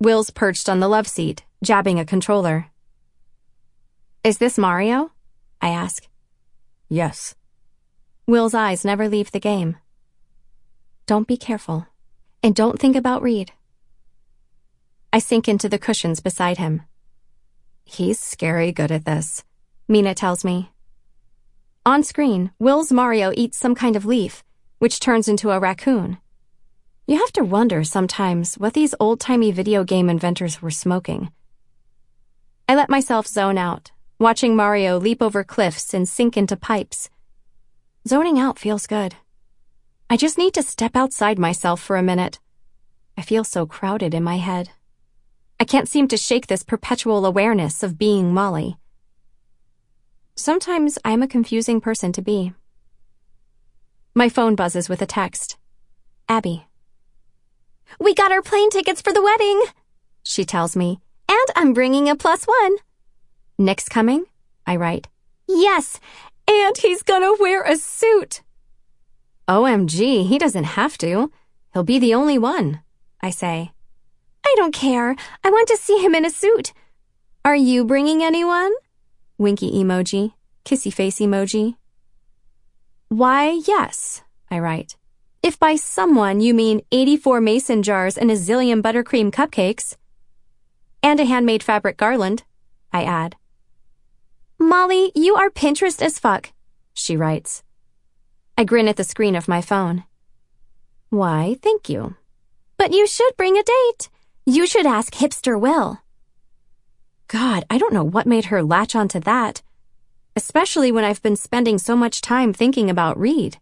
Will's 0.00 0.30
perched 0.30 0.66
on 0.66 0.80
the 0.80 0.88
love 0.88 1.06
seat, 1.06 1.44
jabbing 1.62 2.00
a 2.00 2.06
controller. 2.06 2.68
Is 4.24 4.38
this 4.38 4.56
Mario? 4.56 5.12
I 5.60 5.68
ask. 5.68 6.08
Yes. 6.88 7.34
Will's 8.26 8.54
eyes 8.54 8.82
never 8.82 9.10
leave 9.10 9.30
the 9.30 9.38
game. 9.38 9.76
Don't 11.06 11.28
be 11.28 11.36
careful. 11.36 11.86
And 12.42 12.54
don't 12.54 12.80
think 12.80 12.96
about 12.96 13.22
Reed. 13.22 13.52
I 15.12 15.18
sink 15.18 15.48
into 15.48 15.68
the 15.68 15.78
cushions 15.78 16.20
beside 16.20 16.56
him. 16.56 16.80
He's 17.84 18.18
scary 18.18 18.72
good 18.72 18.90
at 18.90 19.04
this, 19.04 19.44
Mina 19.86 20.14
tells 20.14 20.46
me. 20.46 20.71
On 21.84 22.04
screen, 22.04 22.52
Will's 22.60 22.92
Mario 22.92 23.32
eats 23.34 23.58
some 23.58 23.74
kind 23.74 23.96
of 23.96 24.06
leaf, 24.06 24.44
which 24.78 25.00
turns 25.00 25.26
into 25.26 25.50
a 25.50 25.58
raccoon. 25.58 26.18
You 27.08 27.18
have 27.18 27.32
to 27.32 27.42
wonder 27.42 27.82
sometimes 27.82 28.54
what 28.54 28.74
these 28.74 28.94
old 29.00 29.18
timey 29.18 29.50
video 29.50 29.82
game 29.82 30.08
inventors 30.08 30.62
were 30.62 30.70
smoking. 30.70 31.32
I 32.68 32.76
let 32.76 32.88
myself 32.88 33.26
zone 33.26 33.58
out, 33.58 33.90
watching 34.20 34.54
Mario 34.54 35.00
leap 35.00 35.20
over 35.20 35.42
cliffs 35.42 35.92
and 35.92 36.08
sink 36.08 36.36
into 36.36 36.56
pipes. 36.56 37.10
Zoning 38.06 38.38
out 38.38 38.60
feels 38.60 38.86
good. 38.86 39.16
I 40.08 40.16
just 40.16 40.38
need 40.38 40.54
to 40.54 40.62
step 40.62 40.94
outside 40.94 41.36
myself 41.36 41.82
for 41.82 41.96
a 41.96 42.02
minute. 42.02 42.38
I 43.18 43.22
feel 43.22 43.42
so 43.42 43.66
crowded 43.66 44.14
in 44.14 44.22
my 44.22 44.36
head. 44.36 44.70
I 45.58 45.64
can't 45.64 45.88
seem 45.88 46.06
to 46.08 46.16
shake 46.16 46.46
this 46.46 46.62
perpetual 46.62 47.26
awareness 47.26 47.82
of 47.82 47.98
being 47.98 48.32
Molly. 48.32 48.78
Sometimes 50.42 50.98
I'm 51.04 51.22
a 51.22 51.28
confusing 51.28 51.80
person 51.80 52.10
to 52.14 52.20
be. 52.20 52.52
My 54.12 54.28
phone 54.28 54.56
buzzes 54.56 54.88
with 54.88 55.00
a 55.00 55.06
text. 55.06 55.56
Abby. 56.28 56.66
We 58.00 58.12
got 58.12 58.32
our 58.32 58.42
plane 58.42 58.68
tickets 58.68 59.00
for 59.00 59.12
the 59.12 59.22
wedding, 59.22 59.62
she 60.24 60.44
tells 60.44 60.74
me, 60.74 60.98
and 61.28 61.46
I'm 61.54 61.72
bringing 61.72 62.08
a 62.08 62.16
plus 62.16 62.44
one. 62.44 62.74
Nick's 63.56 63.88
coming? 63.88 64.24
I 64.66 64.74
write. 64.74 65.06
Yes, 65.46 66.00
and 66.48 66.76
he's 66.76 67.04
gonna 67.04 67.34
wear 67.38 67.62
a 67.62 67.76
suit. 67.76 68.42
OMG, 69.46 70.26
he 70.26 70.38
doesn't 70.38 70.74
have 70.74 70.98
to. 70.98 71.30
He'll 71.72 71.84
be 71.84 72.00
the 72.00 72.14
only 72.14 72.36
one, 72.36 72.80
I 73.20 73.30
say. 73.30 73.70
I 74.44 74.52
don't 74.56 74.74
care. 74.74 75.14
I 75.44 75.50
want 75.50 75.68
to 75.68 75.76
see 75.76 76.02
him 76.02 76.16
in 76.16 76.24
a 76.24 76.30
suit. 76.30 76.72
Are 77.44 77.54
you 77.54 77.84
bringing 77.84 78.24
anyone? 78.24 78.72
Winky 79.38 79.72
emoji, 79.72 80.32
kissy 80.64 80.92
face 80.92 81.18
emoji. 81.20 81.76
Why, 83.08 83.60
yes, 83.66 84.22
I 84.50 84.58
write. 84.58 84.96
If 85.42 85.58
by 85.58 85.76
someone 85.76 86.40
you 86.40 86.54
mean 86.54 86.82
84 86.92 87.40
mason 87.40 87.82
jars 87.82 88.16
and 88.16 88.30
a 88.30 88.34
zillion 88.34 88.80
buttercream 88.80 89.32
cupcakes. 89.32 89.96
And 91.02 91.18
a 91.18 91.24
handmade 91.24 91.62
fabric 91.62 91.96
garland, 91.96 92.44
I 92.92 93.02
add. 93.02 93.36
Molly, 94.58 95.10
you 95.14 95.34
are 95.34 95.50
Pinterest 95.50 96.00
as 96.00 96.20
fuck, 96.20 96.52
she 96.94 97.16
writes. 97.16 97.64
I 98.56 98.64
grin 98.64 98.86
at 98.86 98.96
the 98.96 99.04
screen 99.04 99.34
of 99.34 99.48
my 99.48 99.60
phone. 99.60 100.04
Why, 101.10 101.56
thank 101.60 101.88
you. 101.88 102.14
But 102.76 102.92
you 102.92 103.06
should 103.06 103.36
bring 103.36 103.58
a 103.58 103.62
date. 103.62 104.08
You 104.46 104.66
should 104.66 104.86
ask 104.86 105.14
Hipster 105.14 105.60
Will. 105.60 105.98
God, 107.28 107.64
I 107.70 107.78
don't 107.78 107.92
know 107.92 108.04
what 108.04 108.26
made 108.26 108.46
her 108.46 108.62
latch 108.62 108.94
onto 108.94 109.20
that, 109.20 109.62
especially 110.36 110.92
when 110.92 111.04
I've 111.04 111.22
been 111.22 111.36
spending 111.36 111.78
so 111.78 111.96
much 111.96 112.20
time 112.20 112.52
thinking 112.52 112.90
about 112.90 113.18
Reed. 113.18 113.58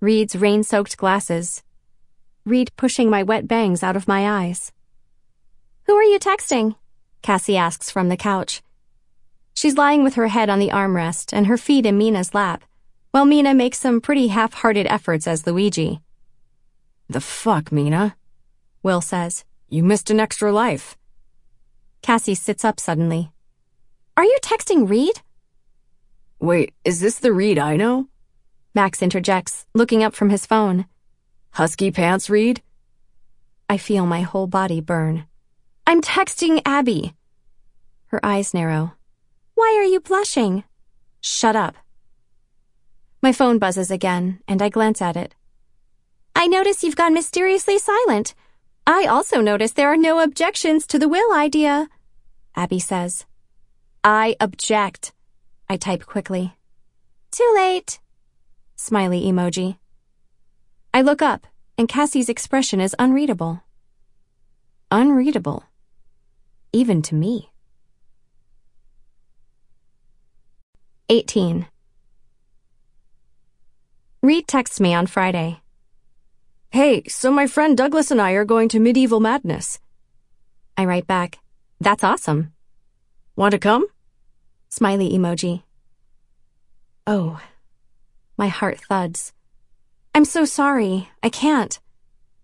Reed's 0.00 0.36
rain 0.36 0.62
soaked 0.62 0.96
glasses. 0.96 1.62
Reed 2.46 2.70
pushing 2.76 3.10
my 3.10 3.22
wet 3.22 3.46
bangs 3.46 3.82
out 3.82 3.96
of 3.96 4.08
my 4.08 4.46
eyes. 4.46 4.72
Who 5.84 5.94
are 5.94 6.02
you 6.02 6.18
texting? 6.18 6.76
Cassie 7.22 7.56
asks 7.56 7.90
from 7.90 8.08
the 8.08 8.16
couch. 8.16 8.62
She's 9.54 9.76
lying 9.76 10.02
with 10.04 10.14
her 10.14 10.28
head 10.28 10.48
on 10.48 10.58
the 10.58 10.70
armrest 10.70 11.32
and 11.32 11.46
her 11.46 11.58
feet 11.58 11.84
in 11.84 11.98
Mina's 11.98 12.34
lap, 12.34 12.64
while 13.10 13.26
Mina 13.26 13.52
makes 13.52 13.78
some 13.78 14.00
pretty 14.00 14.28
half 14.28 14.54
hearted 14.54 14.86
efforts 14.86 15.26
as 15.26 15.46
Luigi. 15.46 16.00
The 17.08 17.20
fuck, 17.20 17.70
Mina? 17.72 18.16
Will 18.82 19.00
says. 19.00 19.44
You 19.68 19.82
missed 19.82 20.10
an 20.10 20.20
extra 20.20 20.52
life. 20.52 20.96
Cassie 22.02 22.34
sits 22.34 22.64
up 22.64 22.80
suddenly. 22.80 23.30
Are 24.16 24.24
you 24.24 24.38
texting 24.42 24.88
Reed? 24.88 25.20
Wait, 26.38 26.72
is 26.84 27.00
this 27.00 27.18
the 27.18 27.32
Reed 27.32 27.58
I 27.58 27.76
know? 27.76 28.08
Max 28.74 29.02
interjects, 29.02 29.66
looking 29.74 30.02
up 30.02 30.14
from 30.14 30.30
his 30.30 30.46
phone. 30.46 30.86
Husky 31.52 31.90
pants 31.90 32.30
Reed? 32.30 32.62
I 33.68 33.76
feel 33.76 34.06
my 34.06 34.22
whole 34.22 34.46
body 34.46 34.80
burn. 34.80 35.26
I'm 35.86 36.00
texting 36.00 36.62
Abby. 36.64 37.14
Her 38.06 38.24
eyes 38.24 38.54
narrow. 38.54 38.94
Why 39.54 39.76
are 39.78 39.84
you 39.84 40.00
blushing? 40.00 40.64
Shut 41.20 41.56
up. 41.56 41.74
My 43.22 43.32
phone 43.32 43.58
buzzes 43.58 43.90
again, 43.90 44.40
and 44.48 44.62
I 44.62 44.70
glance 44.70 45.02
at 45.02 45.16
it. 45.16 45.34
I 46.34 46.46
notice 46.46 46.82
you've 46.82 46.96
gone 46.96 47.12
mysteriously 47.12 47.78
silent. 47.78 48.34
I 48.92 49.06
also 49.06 49.40
notice 49.40 49.70
there 49.70 49.92
are 49.92 49.96
no 49.96 50.18
objections 50.18 50.84
to 50.88 50.98
the 50.98 51.08
will 51.08 51.32
idea, 51.32 51.88
Abby 52.56 52.80
says. 52.80 53.24
I 54.02 54.34
object, 54.40 55.12
I 55.68 55.76
type 55.76 56.06
quickly. 56.06 56.56
Too 57.30 57.52
late. 57.54 58.00
Smiley 58.74 59.22
emoji. 59.26 59.78
I 60.92 61.02
look 61.02 61.22
up, 61.22 61.46
and 61.78 61.88
Cassie's 61.88 62.28
expression 62.28 62.80
is 62.80 62.96
unreadable. 62.98 63.62
Unreadable. 64.90 65.62
Even 66.72 67.00
to 67.02 67.14
me. 67.14 67.52
18. 71.08 71.68
Reed 74.20 74.48
texts 74.48 74.80
me 74.80 74.92
on 74.92 75.06
Friday. 75.06 75.59
Hey, 76.72 77.02
so 77.08 77.32
my 77.32 77.48
friend 77.48 77.76
Douglas 77.76 78.12
and 78.12 78.20
I 78.20 78.32
are 78.32 78.44
going 78.44 78.68
to 78.68 78.78
Medieval 78.78 79.18
Madness. 79.18 79.80
I 80.76 80.84
write 80.84 81.08
back, 81.08 81.40
That's 81.80 82.04
awesome. 82.04 82.52
Want 83.34 83.52
to 83.52 83.58
come? 83.58 83.86
Smiley 84.68 85.10
emoji. 85.10 85.64
Oh. 87.08 87.40
My 88.36 88.46
heart 88.46 88.78
thuds. 88.88 89.32
I'm 90.14 90.24
so 90.24 90.44
sorry. 90.44 91.08
I 91.24 91.28
can't. 91.28 91.80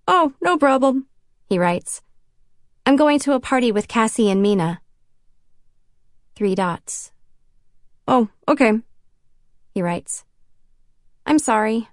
Oh, 0.08 0.32
no 0.42 0.58
problem, 0.58 1.06
he 1.48 1.58
writes. 1.58 2.02
I'm 2.84 2.96
going 2.96 3.20
to 3.20 3.34
a 3.34 3.40
party 3.40 3.70
with 3.70 3.86
Cassie 3.86 4.30
and 4.30 4.42
Mina. 4.42 4.80
Three 6.34 6.56
dots. 6.56 7.12
Oh, 8.08 8.28
okay, 8.48 8.80
he 9.72 9.82
writes. 9.82 10.24
I'm 11.24 11.38
sorry. 11.38 11.88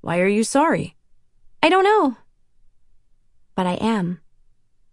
Why 0.00 0.20
are 0.20 0.28
you 0.28 0.44
sorry? 0.44 0.95
I 1.66 1.68
don't 1.68 1.82
know. 1.82 2.16
But 3.56 3.66
I 3.66 3.72
am. 3.72 4.20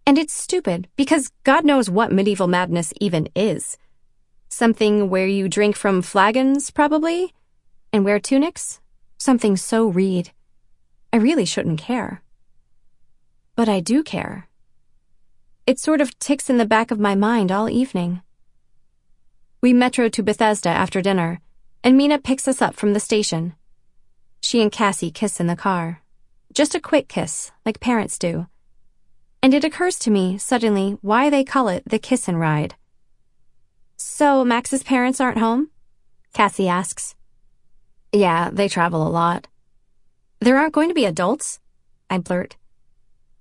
And 0.04 0.18
it's 0.18 0.34
stupid 0.34 0.88
because 0.96 1.30
God 1.44 1.64
knows 1.64 1.88
what 1.88 2.10
medieval 2.10 2.48
madness 2.48 2.92
even 3.00 3.28
is. 3.36 3.78
Something 4.48 5.08
where 5.08 5.28
you 5.28 5.48
drink 5.48 5.76
from 5.76 6.02
flagons, 6.02 6.72
probably, 6.72 7.32
and 7.92 8.04
wear 8.04 8.18
tunics. 8.18 8.80
Something 9.18 9.56
so 9.56 9.86
Reed. 9.86 10.32
I 11.12 11.18
really 11.18 11.44
shouldn't 11.44 11.78
care. 11.78 12.24
But 13.54 13.68
I 13.68 13.78
do 13.78 14.02
care. 14.02 14.48
It 15.68 15.78
sort 15.78 16.00
of 16.00 16.18
ticks 16.18 16.50
in 16.50 16.58
the 16.58 16.66
back 16.66 16.90
of 16.90 16.98
my 16.98 17.14
mind 17.14 17.52
all 17.52 17.70
evening. 17.70 18.20
We 19.60 19.72
metro 19.72 20.08
to 20.08 20.24
Bethesda 20.24 20.70
after 20.70 21.00
dinner, 21.00 21.40
and 21.84 21.96
Mina 21.96 22.18
picks 22.18 22.48
us 22.48 22.60
up 22.60 22.74
from 22.74 22.94
the 22.94 23.06
station. 23.08 23.54
She 24.40 24.60
and 24.60 24.72
Cassie 24.72 25.12
kiss 25.12 25.38
in 25.38 25.46
the 25.46 25.54
car. 25.54 26.00
Just 26.54 26.76
a 26.76 26.80
quick 26.80 27.08
kiss, 27.08 27.50
like 27.66 27.80
parents 27.80 28.16
do. 28.16 28.46
And 29.42 29.52
it 29.52 29.64
occurs 29.64 29.98
to 29.98 30.10
me, 30.10 30.38
suddenly, 30.38 30.96
why 31.02 31.28
they 31.28 31.42
call 31.42 31.66
it 31.66 31.82
the 31.84 31.98
kiss 31.98 32.28
and 32.28 32.38
ride. 32.38 32.76
So, 33.96 34.44
Max's 34.44 34.84
parents 34.84 35.20
aren't 35.20 35.38
home? 35.38 35.70
Cassie 36.32 36.68
asks. 36.68 37.16
Yeah, 38.12 38.50
they 38.52 38.68
travel 38.68 39.04
a 39.04 39.10
lot. 39.10 39.48
There 40.40 40.56
aren't 40.56 40.74
going 40.74 40.88
to 40.88 40.94
be 40.94 41.04
adults? 41.04 41.58
I 42.08 42.18
blurt. 42.18 42.56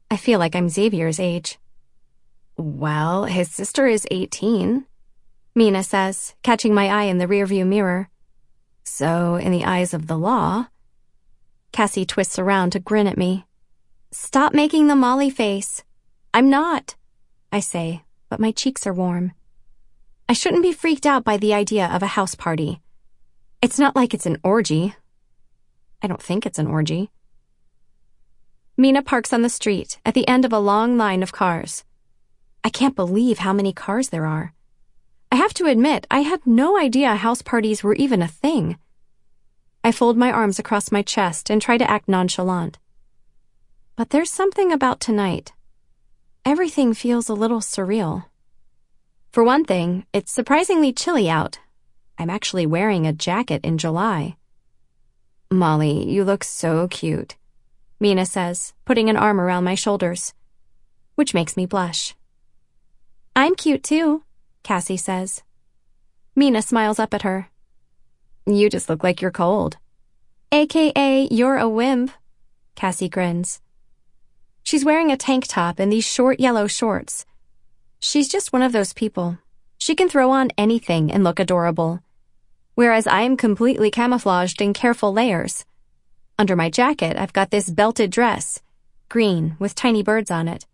I 0.09 0.17
feel 0.17 0.39
like 0.39 0.55
I'm 0.55 0.69
Xavier's 0.69 1.19
age. 1.19 1.59
Well, 2.57 3.25
his 3.25 3.51
sister 3.51 3.85
is 3.85 4.07
18, 4.09 4.85
Mina 5.53 5.83
says, 5.83 6.33
catching 6.41 6.73
my 6.73 6.87
eye 6.87 7.03
in 7.03 7.19
the 7.19 7.27
rearview 7.27 7.67
mirror. 7.67 8.09
So, 8.83 9.35
in 9.35 9.51
the 9.51 9.65
eyes 9.65 9.93
of 9.93 10.07
the 10.07 10.17
law, 10.17 10.67
Cassie 11.73 12.05
twists 12.05 12.37
around 12.37 12.69
to 12.71 12.79
grin 12.79 13.07
at 13.07 13.17
me. 13.17 13.45
Stop 14.11 14.53
making 14.53 14.87
the 14.87 14.95
Molly 14.95 15.31
face. 15.31 15.83
I'm 16.31 16.47
not, 16.47 16.95
I 17.51 17.59
say, 17.59 18.03
but 18.29 18.39
my 18.39 18.51
cheeks 18.51 18.85
are 18.85 18.93
warm. 18.93 19.33
I 20.29 20.33
shouldn't 20.33 20.61
be 20.61 20.71
freaked 20.71 21.07
out 21.07 21.23
by 21.23 21.35
the 21.35 21.53
idea 21.53 21.87
of 21.87 22.03
a 22.03 22.13
house 22.15 22.35
party. 22.35 22.79
It's 23.59 23.79
not 23.79 23.95
like 23.95 24.13
it's 24.13 24.27
an 24.27 24.37
orgy. 24.43 24.95
I 26.01 26.07
don't 26.07 26.21
think 26.21 26.45
it's 26.45 26.59
an 26.59 26.67
orgy. 26.67 27.09
Mina 28.77 29.01
parks 29.01 29.33
on 29.33 29.41
the 29.41 29.49
street 29.49 29.99
at 30.05 30.13
the 30.13 30.27
end 30.27 30.45
of 30.45 30.53
a 30.53 30.59
long 30.59 30.95
line 30.95 31.23
of 31.23 31.31
cars. 31.31 31.83
I 32.63 32.69
can't 32.69 32.95
believe 32.95 33.39
how 33.39 33.51
many 33.51 33.73
cars 33.73 34.09
there 34.09 34.27
are. 34.27 34.53
I 35.31 35.37
have 35.37 35.55
to 35.55 35.65
admit, 35.65 36.05
I 36.11 36.19
had 36.19 36.45
no 36.45 36.77
idea 36.79 37.15
house 37.15 37.41
parties 37.41 37.83
were 37.83 37.95
even 37.95 38.21
a 38.21 38.27
thing. 38.27 38.77
I 39.83 39.91
fold 39.91 40.17
my 40.17 40.31
arms 40.31 40.59
across 40.59 40.91
my 40.91 41.01
chest 41.01 41.49
and 41.49 41.61
try 41.61 41.77
to 41.77 41.89
act 41.89 42.07
nonchalant. 42.07 42.77
but 43.95 44.09
there's 44.09 44.31
something 44.31 44.71
about 44.71 44.99
tonight. 44.99 45.53
Everything 46.45 46.93
feels 46.93 47.29
a 47.29 47.33
little 47.33 47.59
surreal. 47.59 48.25
For 49.31 49.43
one 49.43 49.63
thing, 49.65 50.05
it's 50.13 50.31
surprisingly 50.31 50.91
chilly 50.91 51.29
out. 51.29 51.59
I'm 52.17 52.29
actually 52.29 52.65
wearing 52.65 53.05
a 53.05 53.13
jacket 53.13 53.61
in 53.63 53.77
July. 53.77 54.35
Molly, 55.51 56.09
you 56.09 56.23
look 56.23 56.43
so 56.43 56.87
cute, 56.87 57.35
Mina 57.99 58.25
says, 58.25 58.73
putting 58.85 59.09
an 59.09 59.17
arm 59.17 59.39
around 59.39 59.63
my 59.63 59.75
shoulders, 59.75 60.33
which 61.15 61.33
makes 61.33 61.55
me 61.55 61.65
blush. 61.65 62.15
I'm 63.35 63.55
cute 63.55 63.83
too, 63.83 64.23
Cassie 64.63 64.97
says. 64.97 65.43
Mina 66.35 66.61
smiles 66.61 66.99
up 66.99 67.13
at 67.13 67.21
her. 67.21 67.49
You 68.45 68.69
just 68.69 68.89
look 68.89 69.03
like 69.03 69.21
you're 69.21 69.31
cold. 69.31 69.77
AKA, 70.51 71.29
you're 71.31 71.57
a 71.57 71.69
wimp, 71.69 72.11
Cassie 72.75 73.09
grins. 73.09 73.61
She's 74.63 74.85
wearing 74.85 75.11
a 75.11 75.17
tank 75.17 75.45
top 75.47 75.79
and 75.79 75.91
these 75.91 76.05
short 76.05 76.39
yellow 76.39 76.67
shorts. 76.67 77.25
She's 77.99 78.27
just 78.27 78.51
one 78.51 78.61
of 78.61 78.73
those 78.73 78.93
people. 78.93 79.37
She 79.77 79.95
can 79.95 80.09
throw 80.09 80.31
on 80.31 80.51
anything 80.57 81.11
and 81.11 81.23
look 81.23 81.39
adorable. 81.39 82.01
Whereas 82.75 83.07
I 83.07 83.21
am 83.21 83.37
completely 83.37 83.89
camouflaged 83.89 84.61
in 84.61 84.73
careful 84.73 85.13
layers. 85.13 85.65
Under 86.37 86.55
my 86.55 86.69
jacket, 86.69 87.17
I've 87.17 87.33
got 87.33 87.49
this 87.49 87.69
belted 87.69 88.11
dress, 88.11 88.61
green 89.07 89.55
with 89.57 89.75
tiny 89.75 90.03
birds 90.03 90.29
on 90.29 90.47
it, 90.47 90.65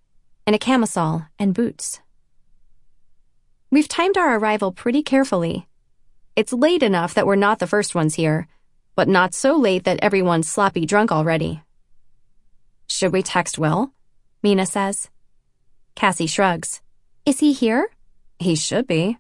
and 0.48 0.56
a 0.56 0.60
camisole 0.60 1.24
and 1.38 1.54
boots. 1.54 2.00
We've 3.70 3.88
timed 3.88 4.18
our 4.18 4.38
arrival 4.38 4.72
pretty 4.72 5.04
carefully. 5.04 5.69
It's 6.40 6.54
late 6.54 6.84
enough 6.84 7.16
that 7.16 7.28
we're 7.28 7.36
not 7.36 7.60
the 7.60 7.68
first 7.68 7.94
ones 7.94 8.16
here, 8.16 8.48
but 8.96 9.10
not 9.10 9.34
so 9.34 9.58
late 9.58 9.84
that 9.84 10.00
everyone's 10.02 10.48
sloppy 10.48 10.86
drunk 10.86 11.12
already. 11.12 11.64
Should 12.88 13.12
we 13.12 13.22
text 13.22 13.60
Will? 13.60 13.92
Mina 14.42 14.66
says. 14.66 15.10
Cassie 15.96 16.28
shrugs. 16.28 16.82
Is 17.26 17.42
he 17.42 17.52
here? 17.52 17.90
He 18.40 18.56
should 18.56 18.88
be. 18.88 19.18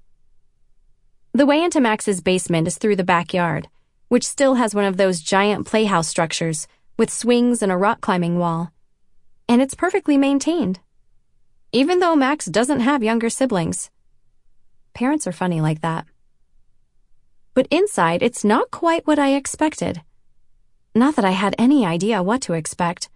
The 1.33 1.45
way 1.45 1.61
into 1.61 1.81
Max's 1.81 2.21
basement 2.21 2.69
is 2.69 2.77
through 2.77 2.95
the 2.95 3.03
backyard, 3.03 3.67
which 4.07 4.25
still 4.25 4.53
has 4.53 4.73
one 4.73 4.85
of 4.85 4.95
those 4.95 5.19
giant 5.19 5.67
playhouse 5.67 6.07
structures 6.07 6.67
with 6.95 7.09
swings 7.09 7.61
and 7.61 7.69
a 7.69 7.75
rock 7.75 7.99
climbing 7.99 8.39
wall. 8.39 8.71
And 9.49 9.61
it's 9.61 9.75
perfectly 9.75 10.17
maintained. 10.17 10.79
Even 11.73 11.99
though 11.99 12.15
Max 12.15 12.45
doesn't 12.45 12.79
have 12.79 13.03
younger 13.03 13.29
siblings. 13.29 13.91
Parents 14.93 15.27
are 15.27 15.33
funny 15.33 15.59
like 15.59 15.81
that. 15.81 16.05
But 17.59 17.67
inside, 17.71 18.23
it's 18.23 18.45
not 18.45 18.71
quite 18.71 19.05
what 19.05 19.19
I 19.19 19.35
expected. 19.35 20.01
Not 20.95 21.17
that 21.17 21.25
I 21.25 21.31
had 21.31 21.55
any 21.57 21.85
idea 21.85 22.23
what 22.23 22.39
to 22.43 22.53
expect. 22.53 23.09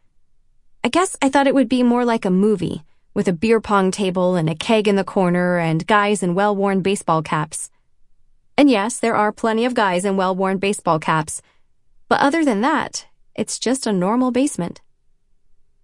I 0.84 0.89
guess 0.89 1.16
I 1.22 1.30
thought 1.30 1.48
it 1.48 1.56
would 1.56 1.70
be 1.70 1.82
more 1.82 2.04
like 2.04 2.26
a 2.26 2.30
movie, 2.30 2.84
with 3.14 3.30
a 3.30 3.32
beer 3.32 3.62
pong 3.62 3.89
table 3.89 4.36
and 4.36 4.50
a 4.50 4.56
keg 4.56 4.86
in 4.86 4.98
the 4.98 5.06
corner 5.06 5.60
and 5.60 5.88
guys 5.88 6.22
in 6.22 6.36
well 6.36 6.54
worn 6.54 6.82
baseball 6.82 7.22
caps. 7.22 7.72
And 8.58 8.70
yes, 8.70 9.00
there 9.00 9.16
are 9.16 9.32
plenty 9.32 9.64
of 9.64 9.76
guys 9.76 10.04
in 10.04 10.18
well 10.18 10.36
worn 10.36 10.58
baseball 10.58 11.00
caps. 11.00 11.41
But 12.10 12.20
other 12.20 12.44
than 12.44 12.60
that, 12.60 13.08
it's 13.36 13.58
just 13.58 13.88
a 13.88 13.94
normal 13.94 14.32
basement. 14.32 14.82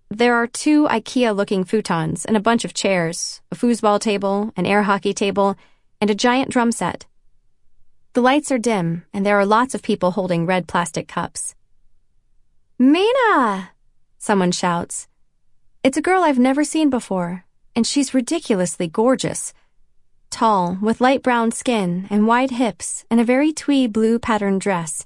There 0.10 0.36
are 0.36 0.48
two 0.48 0.86
IKEA 0.90 1.34
looking 1.34 1.64
futons 1.64 2.26
and 2.26 2.36
a 2.36 2.42
bunch 2.42 2.66
of 2.66 2.74
chairs, 2.74 3.40
a 3.54 3.56
foosball 3.56 4.02
table, 4.02 4.52
an 4.58 4.66
air 4.66 4.84
hockey 4.84 5.14
table, 5.14 5.56
and 6.02 6.10
a 6.10 6.14
giant 6.28 6.52
drum 6.52 6.74
set. 6.74 7.06
The 8.14 8.22
lights 8.22 8.52
are 8.52 8.58
dim, 8.58 9.06
and 9.14 9.24
there 9.24 9.40
are 9.40 9.46
lots 9.46 9.76
of 9.76 9.84
people 9.84 10.12
holding 10.12 10.48
red 10.48 10.68
plastic 10.68 11.08
cups. 11.08 11.54
Mina! 12.80 13.72
Someone 14.18 14.52
shouts. 14.52 15.08
It's 15.84 15.98
a 15.98 16.02
girl 16.02 16.24
I've 16.24 16.40
never 16.40 16.64
seen 16.64 16.90
before, 16.90 17.46
and 17.76 17.86
she's 17.86 18.14
ridiculously 18.14 18.88
gorgeous. 18.88 19.54
Tall, 20.32 20.78
with 20.82 21.02
light 21.02 21.22
brown 21.22 21.52
skin 21.52 22.08
and 22.10 22.28
wide 22.28 22.52
hips 22.52 23.06
and 23.12 23.20
a 23.20 23.24
very 23.24 23.54
twee 23.54 23.86
blue 23.86 24.18
patterned 24.18 24.62
dress. 24.62 25.06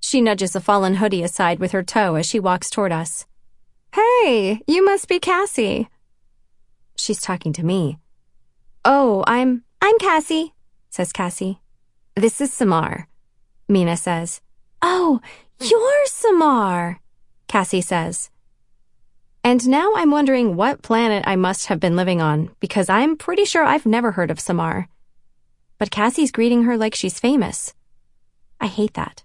She 0.00 0.20
nudges 0.20 0.56
a 0.56 0.60
fallen 0.60 0.96
hoodie 0.96 1.22
aside 1.22 1.58
with 1.58 1.72
her 1.72 1.82
toe 1.82 2.16
as 2.16 2.26
she 2.26 2.40
walks 2.40 2.68
toward 2.68 2.92
us. 2.92 3.26
Hey, 3.94 4.60
you 4.66 4.84
must 4.84 5.08
be 5.08 5.18
Cassie. 5.18 5.88
She's 6.96 7.20
talking 7.20 7.52
to 7.54 7.64
me. 7.64 7.98
Oh, 8.84 9.24
I'm, 9.26 9.64
I'm 9.80 9.98
Cassie, 9.98 10.54
says 10.90 11.12
Cassie. 11.12 11.60
This 12.18 12.40
is 12.40 12.52
Samar, 12.52 13.06
Mina 13.68 13.96
says. 13.96 14.40
Oh, 14.82 15.20
you're 15.60 16.06
Samar, 16.06 16.98
Cassie 17.46 17.80
says. 17.80 18.30
And 19.44 19.68
now 19.68 19.92
I'm 19.94 20.10
wondering 20.10 20.56
what 20.56 20.82
planet 20.82 21.22
I 21.28 21.36
must 21.36 21.66
have 21.66 21.78
been 21.78 21.94
living 21.94 22.20
on, 22.20 22.50
because 22.58 22.88
I'm 22.88 23.16
pretty 23.16 23.44
sure 23.44 23.62
I've 23.62 23.86
never 23.86 24.10
heard 24.10 24.32
of 24.32 24.40
Samar. 24.40 24.88
But 25.78 25.92
Cassie's 25.92 26.32
greeting 26.32 26.64
her 26.64 26.76
like 26.76 26.96
she's 26.96 27.20
famous. 27.20 27.72
I 28.60 28.66
hate 28.66 28.94
that. 28.94 29.22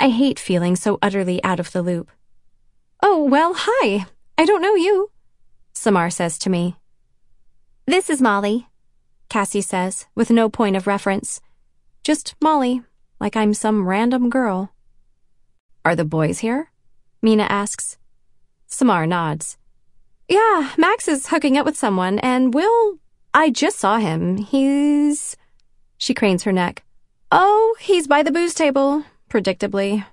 I 0.00 0.08
hate 0.08 0.38
feeling 0.38 0.74
so 0.74 0.98
utterly 1.02 1.44
out 1.44 1.60
of 1.60 1.72
the 1.72 1.82
loop. 1.82 2.10
Oh, 3.02 3.22
well, 3.24 3.52
hi. 3.54 4.06
I 4.38 4.46
don't 4.46 4.62
know 4.62 4.74
you, 4.74 5.10
Samar 5.74 6.08
says 6.08 6.38
to 6.38 6.48
me. 6.48 6.76
This 7.84 8.08
is 8.08 8.22
Molly, 8.22 8.68
Cassie 9.28 9.60
says, 9.60 10.06
with 10.14 10.30
no 10.30 10.48
point 10.48 10.76
of 10.76 10.86
reference. 10.86 11.42
Just 12.02 12.34
Molly, 12.42 12.82
like 13.20 13.36
I'm 13.36 13.54
some 13.54 13.86
random 13.86 14.28
girl. 14.28 14.72
Are 15.84 15.94
the 15.94 16.04
boys 16.04 16.40
here? 16.40 16.72
Mina 17.22 17.44
asks. 17.44 17.96
Samar 18.66 19.06
nods. 19.06 19.56
Yeah, 20.28 20.72
Max 20.76 21.06
is 21.06 21.28
hooking 21.28 21.56
up 21.56 21.64
with 21.64 21.76
someone, 21.76 22.18
and 22.18 22.52
Will. 22.52 22.98
I 23.32 23.50
just 23.50 23.78
saw 23.78 23.98
him. 23.98 24.36
He's. 24.36 25.36
She 25.96 26.12
cranes 26.12 26.42
her 26.42 26.50
neck. 26.50 26.82
Oh, 27.30 27.76
he's 27.78 28.08
by 28.08 28.24
the 28.24 28.32
booze 28.32 28.54
table, 28.54 29.04
predictably. 29.30 30.04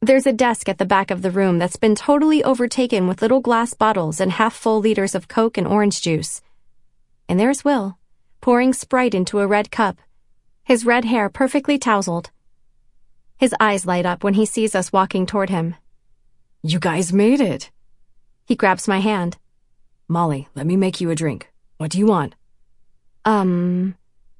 There's 0.00 0.26
a 0.26 0.32
desk 0.32 0.68
at 0.68 0.78
the 0.78 0.84
back 0.84 1.10
of 1.10 1.22
the 1.22 1.32
room 1.32 1.58
that's 1.58 1.76
been 1.76 1.96
totally 1.96 2.44
overtaken 2.44 3.08
with 3.08 3.20
little 3.20 3.40
glass 3.40 3.74
bottles 3.74 4.20
and 4.20 4.30
half 4.30 4.54
full 4.54 4.78
liters 4.78 5.16
of 5.16 5.26
Coke 5.26 5.58
and 5.58 5.66
orange 5.66 6.00
juice. 6.00 6.40
And 7.28 7.40
there's 7.40 7.64
Will, 7.64 7.98
pouring 8.40 8.72
Sprite 8.72 9.14
into 9.14 9.40
a 9.40 9.46
red 9.46 9.72
cup, 9.72 9.98
his 10.68 10.84
red 10.84 11.06
hair 11.06 11.30
perfectly 11.30 11.78
tousled. 11.78 12.28
His 13.38 13.54
eyes 13.58 13.86
light 13.86 14.04
up 14.04 14.22
when 14.22 14.34
he 14.34 14.44
sees 14.44 14.74
us 14.74 14.92
walking 14.92 15.24
toward 15.24 15.48
him. 15.48 15.74
You 16.62 16.78
guys 16.78 17.10
made 17.10 17.40
it. 17.40 17.70
He 18.44 18.54
grabs 18.54 18.86
my 18.86 18.98
hand. 18.98 19.38
Molly, 20.08 20.46
let 20.54 20.66
me 20.66 20.76
make 20.76 21.00
you 21.00 21.10
a 21.10 21.14
drink. 21.14 21.50
What 21.78 21.90
do 21.90 21.98
you 21.98 22.04
want? 22.04 22.34
Um, 23.24 23.94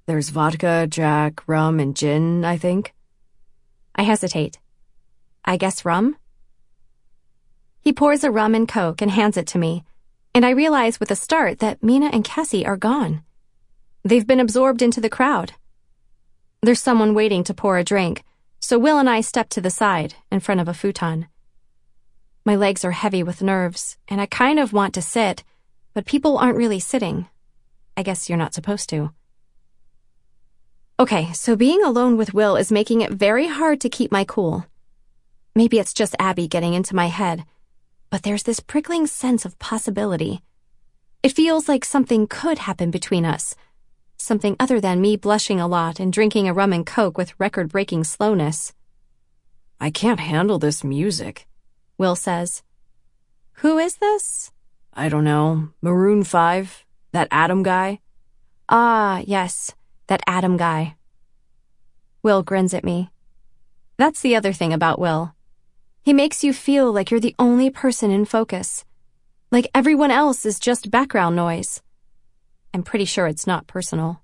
there's 0.04 0.28
vodka, 0.28 0.86
Jack, 0.86 1.48
rum, 1.48 1.80
and 1.80 1.96
gin, 1.96 2.44
I 2.44 2.58
think. 2.58 2.92
I 3.94 4.02
hesitate. 4.02 4.58
I 5.46 5.56
guess 5.56 5.86
rum? 5.86 6.14
He 7.80 7.90
pours 7.94 8.22
a 8.22 8.30
rum 8.30 8.54
and 8.54 8.68
coke 8.68 9.00
and 9.00 9.10
hands 9.10 9.38
it 9.38 9.46
to 9.46 9.58
me, 9.58 9.82
and 10.34 10.44
I 10.44 10.50
realize 10.50 11.00
with 11.00 11.10
a 11.10 11.16
start 11.16 11.60
that 11.60 11.82
Mina 11.82 12.10
and 12.12 12.22
Cassie 12.22 12.66
are 12.66 12.76
gone. 12.76 13.22
They've 14.04 14.26
been 14.26 14.40
absorbed 14.40 14.82
into 14.82 15.00
the 15.00 15.08
crowd. 15.08 15.54
There's 16.60 16.82
someone 16.82 17.14
waiting 17.14 17.44
to 17.44 17.54
pour 17.54 17.78
a 17.78 17.84
drink, 17.84 18.24
so 18.58 18.78
Will 18.78 18.98
and 18.98 19.08
I 19.08 19.20
step 19.20 19.48
to 19.50 19.60
the 19.60 19.70
side, 19.70 20.14
in 20.32 20.40
front 20.40 20.60
of 20.60 20.66
a 20.66 20.74
futon. 20.74 21.28
My 22.44 22.56
legs 22.56 22.84
are 22.84 22.90
heavy 22.90 23.22
with 23.22 23.42
nerves, 23.42 23.96
and 24.08 24.20
I 24.20 24.26
kind 24.26 24.58
of 24.58 24.72
want 24.72 24.92
to 24.94 25.02
sit, 25.02 25.44
but 25.94 26.04
people 26.04 26.36
aren't 26.36 26.56
really 26.56 26.80
sitting. 26.80 27.28
I 27.96 28.02
guess 28.02 28.28
you're 28.28 28.38
not 28.38 28.54
supposed 28.54 28.88
to. 28.90 29.12
Okay, 30.98 31.32
so 31.32 31.54
being 31.54 31.84
alone 31.84 32.16
with 32.16 32.34
Will 32.34 32.56
is 32.56 32.72
making 32.72 33.02
it 33.02 33.12
very 33.12 33.46
hard 33.46 33.80
to 33.82 33.88
keep 33.88 34.10
my 34.10 34.24
cool. 34.24 34.66
Maybe 35.54 35.78
it's 35.78 35.94
just 35.94 36.16
Abby 36.18 36.48
getting 36.48 36.74
into 36.74 36.96
my 36.96 37.06
head, 37.06 37.44
but 38.10 38.24
there's 38.24 38.42
this 38.42 38.58
prickling 38.58 39.06
sense 39.06 39.44
of 39.44 39.58
possibility. 39.60 40.42
It 41.22 41.32
feels 41.32 41.68
like 41.68 41.84
something 41.84 42.26
could 42.26 42.58
happen 42.58 42.90
between 42.90 43.24
us. 43.24 43.54
Something 44.18 44.56
other 44.58 44.80
than 44.80 45.00
me 45.00 45.16
blushing 45.16 45.60
a 45.60 45.68
lot 45.68 46.00
and 46.00 46.12
drinking 46.12 46.48
a 46.48 46.52
rum 46.52 46.72
and 46.72 46.84
coke 46.84 47.16
with 47.16 47.38
record 47.38 47.70
breaking 47.70 48.04
slowness. 48.04 48.72
I 49.80 49.90
can't 49.90 50.20
handle 50.20 50.58
this 50.58 50.82
music, 50.82 51.46
Will 51.96 52.16
says. 52.16 52.62
Who 53.62 53.78
is 53.78 53.96
this? 53.96 54.50
I 54.92 55.08
don't 55.08 55.24
know. 55.24 55.70
Maroon 55.80 56.24
5? 56.24 56.84
That 57.12 57.28
Adam 57.30 57.62
guy? 57.62 58.00
Ah, 58.68 59.22
yes, 59.24 59.74
that 60.08 60.20
Adam 60.26 60.56
guy. 60.56 60.96
Will 62.22 62.42
grins 62.42 62.74
at 62.74 62.84
me. 62.84 63.10
That's 63.96 64.20
the 64.20 64.36
other 64.36 64.52
thing 64.52 64.72
about 64.72 64.98
Will. 64.98 65.34
He 66.02 66.12
makes 66.12 66.42
you 66.42 66.52
feel 66.52 66.92
like 66.92 67.10
you're 67.10 67.20
the 67.20 67.34
only 67.38 67.70
person 67.70 68.10
in 68.10 68.24
focus. 68.24 68.84
Like 69.50 69.70
everyone 69.74 70.10
else 70.10 70.44
is 70.44 70.58
just 70.58 70.90
background 70.90 71.36
noise. 71.36 71.82
I'm 72.74 72.82
pretty 72.82 73.04
sure 73.04 73.26
it's 73.26 73.46
not 73.46 73.66
personal. 73.66 74.22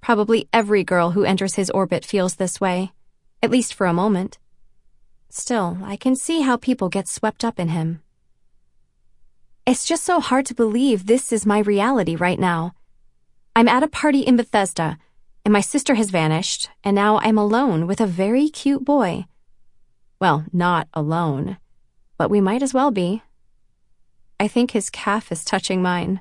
Probably 0.00 0.48
every 0.52 0.84
girl 0.84 1.10
who 1.10 1.24
enters 1.24 1.54
his 1.54 1.70
orbit 1.70 2.04
feels 2.04 2.36
this 2.36 2.60
way, 2.60 2.92
at 3.42 3.50
least 3.50 3.74
for 3.74 3.86
a 3.86 3.92
moment. 3.92 4.38
Still, 5.28 5.78
I 5.82 5.96
can 5.96 6.16
see 6.16 6.42
how 6.42 6.56
people 6.56 6.88
get 6.88 7.08
swept 7.08 7.44
up 7.44 7.58
in 7.58 7.68
him. 7.68 8.00
It's 9.66 9.84
just 9.84 10.04
so 10.04 10.20
hard 10.20 10.46
to 10.46 10.54
believe 10.54 11.06
this 11.06 11.32
is 11.32 11.44
my 11.44 11.58
reality 11.58 12.14
right 12.14 12.38
now. 12.38 12.72
I'm 13.56 13.68
at 13.68 13.82
a 13.82 13.88
party 13.88 14.20
in 14.20 14.36
Bethesda, 14.36 14.96
and 15.44 15.52
my 15.52 15.60
sister 15.60 15.94
has 15.94 16.10
vanished, 16.10 16.70
and 16.84 16.94
now 16.94 17.18
I'm 17.18 17.38
alone 17.38 17.86
with 17.86 18.00
a 18.00 18.06
very 18.06 18.48
cute 18.48 18.84
boy. 18.84 19.26
Well, 20.20 20.44
not 20.52 20.88
alone, 20.94 21.56
but 22.16 22.30
we 22.30 22.40
might 22.40 22.62
as 22.62 22.72
well 22.72 22.90
be. 22.90 23.22
I 24.38 24.48
think 24.48 24.70
his 24.70 24.90
calf 24.90 25.32
is 25.32 25.44
touching 25.44 25.82
mine. 25.82 26.20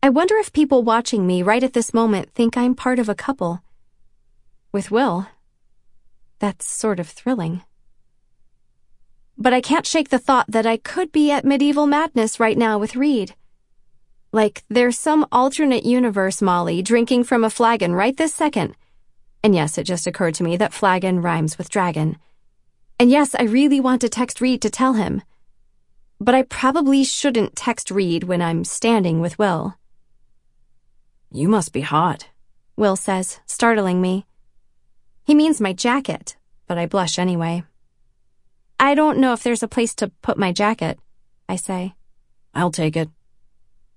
I 0.00 0.10
wonder 0.10 0.36
if 0.36 0.52
people 0.52 0.84
watching 0.84 1.26
me 1.26 1.42
right 1.42 1.62
at 1.62 1.72
this 1.72 1.92
moment 1.92 2.30
think 2.32 2.56
I'm 2.56 2.76
part 2.76 3.00
of 3.00 3.08
a 3.08 3.16
couple. 3.16 3.62
With 4.70 4.92
Will, 4.92 5.26
that's 6.38 6.70
sort 6.70 7.00
of 7.00 7.08
thrilling. 7.08 7.62
But 9.36 9.52
I 9.52 9.60
can't 9.60 9.86
shake 9.86 10.10
the 10.10 10.18
thought 10.20 10.46
that 10.48 10.66
I 10.66 10.76
could 10.76 11.10
be 11.10 11.32
at 11.32 11.44
medieval 11.44 11.86
madness 11.86 12.38
right 12.38 12.56
now 12.56 12.78
with 12.78 12.94
Reed. 12.94 13.34
Like, 14.30 14.62
there's 14.68 14.96
some 14.96 15.26
alternate 15.32 15.84
universe 15.84 16.40
Molly 16.40 16.80
drinking 16.80 17.24
from 17.24 17.42
a 17.42 17.50
flagon 17.50 17.92
right 17.92 18.16
this 18.16 18.34
second. 18.34 18.76
And 19.42 19.52
yes, 19.52 19.78
it 19.78 19.84
just 19.84 20.06
occurred 20.06 20.34
to 20.34 20.44
me 20.44 20.56
that 20.58 20.72
flagon 20.72 21.22
rhymes 21.22 21.58
with 21.58 21.70
dragon. 21.70 22.18
And 23.00 23.10
yes, 23.10 23.34
I 23.34 23.44
really 23.44 23.80
want 23.80 24.00
to 24.02 24.08
text 24.08 24.40
Reed 24.40 24.62
to 24.62 24.70
tell 24.70 24.92
him. 24.92 25.22
But 26.20 26.36
I 26.36 26.42
probably 26.42 27.02
shouldn't 27.02 27.56
text 27.56 27.90
Reed 27.90 28.24
when 28.24 28.42
I'm 28.42 28.64
standing 28.64 29.20
with 29.20 29.38
Will. 29.38 29.74
You 31.30 31.48
must 31.48 31.72
be 31.72 31.82
hot, 31.82 32.28
Will 32.76 32.96
says, 32.96 33.40
startling 33.44 34.00
me. 34.00 34.24
He 35.24 35.34
means 35.34 35.60
my 35.60 35.72
jacket, 35.72 36.36
but 36.66 36.78
I 36.78 36.86
blush 36.86 37.18
anyway. 37.18 37.64
I 38.80 38.94
don't 38.94 39.18
know 39.18 39.34
if 39.34 39.42
there's 39.42 39.62
a 39.62 39.68
place 39.68 39.94
to 39.96 40.08
put 40.22 40.38
my 40.38 40.52
jacket, 40.52 40.98
I 41.48 41.56
say. 41.56 41.94
I'll 42.54 42.70
take 42.70 42.96
it. 42.96 43.10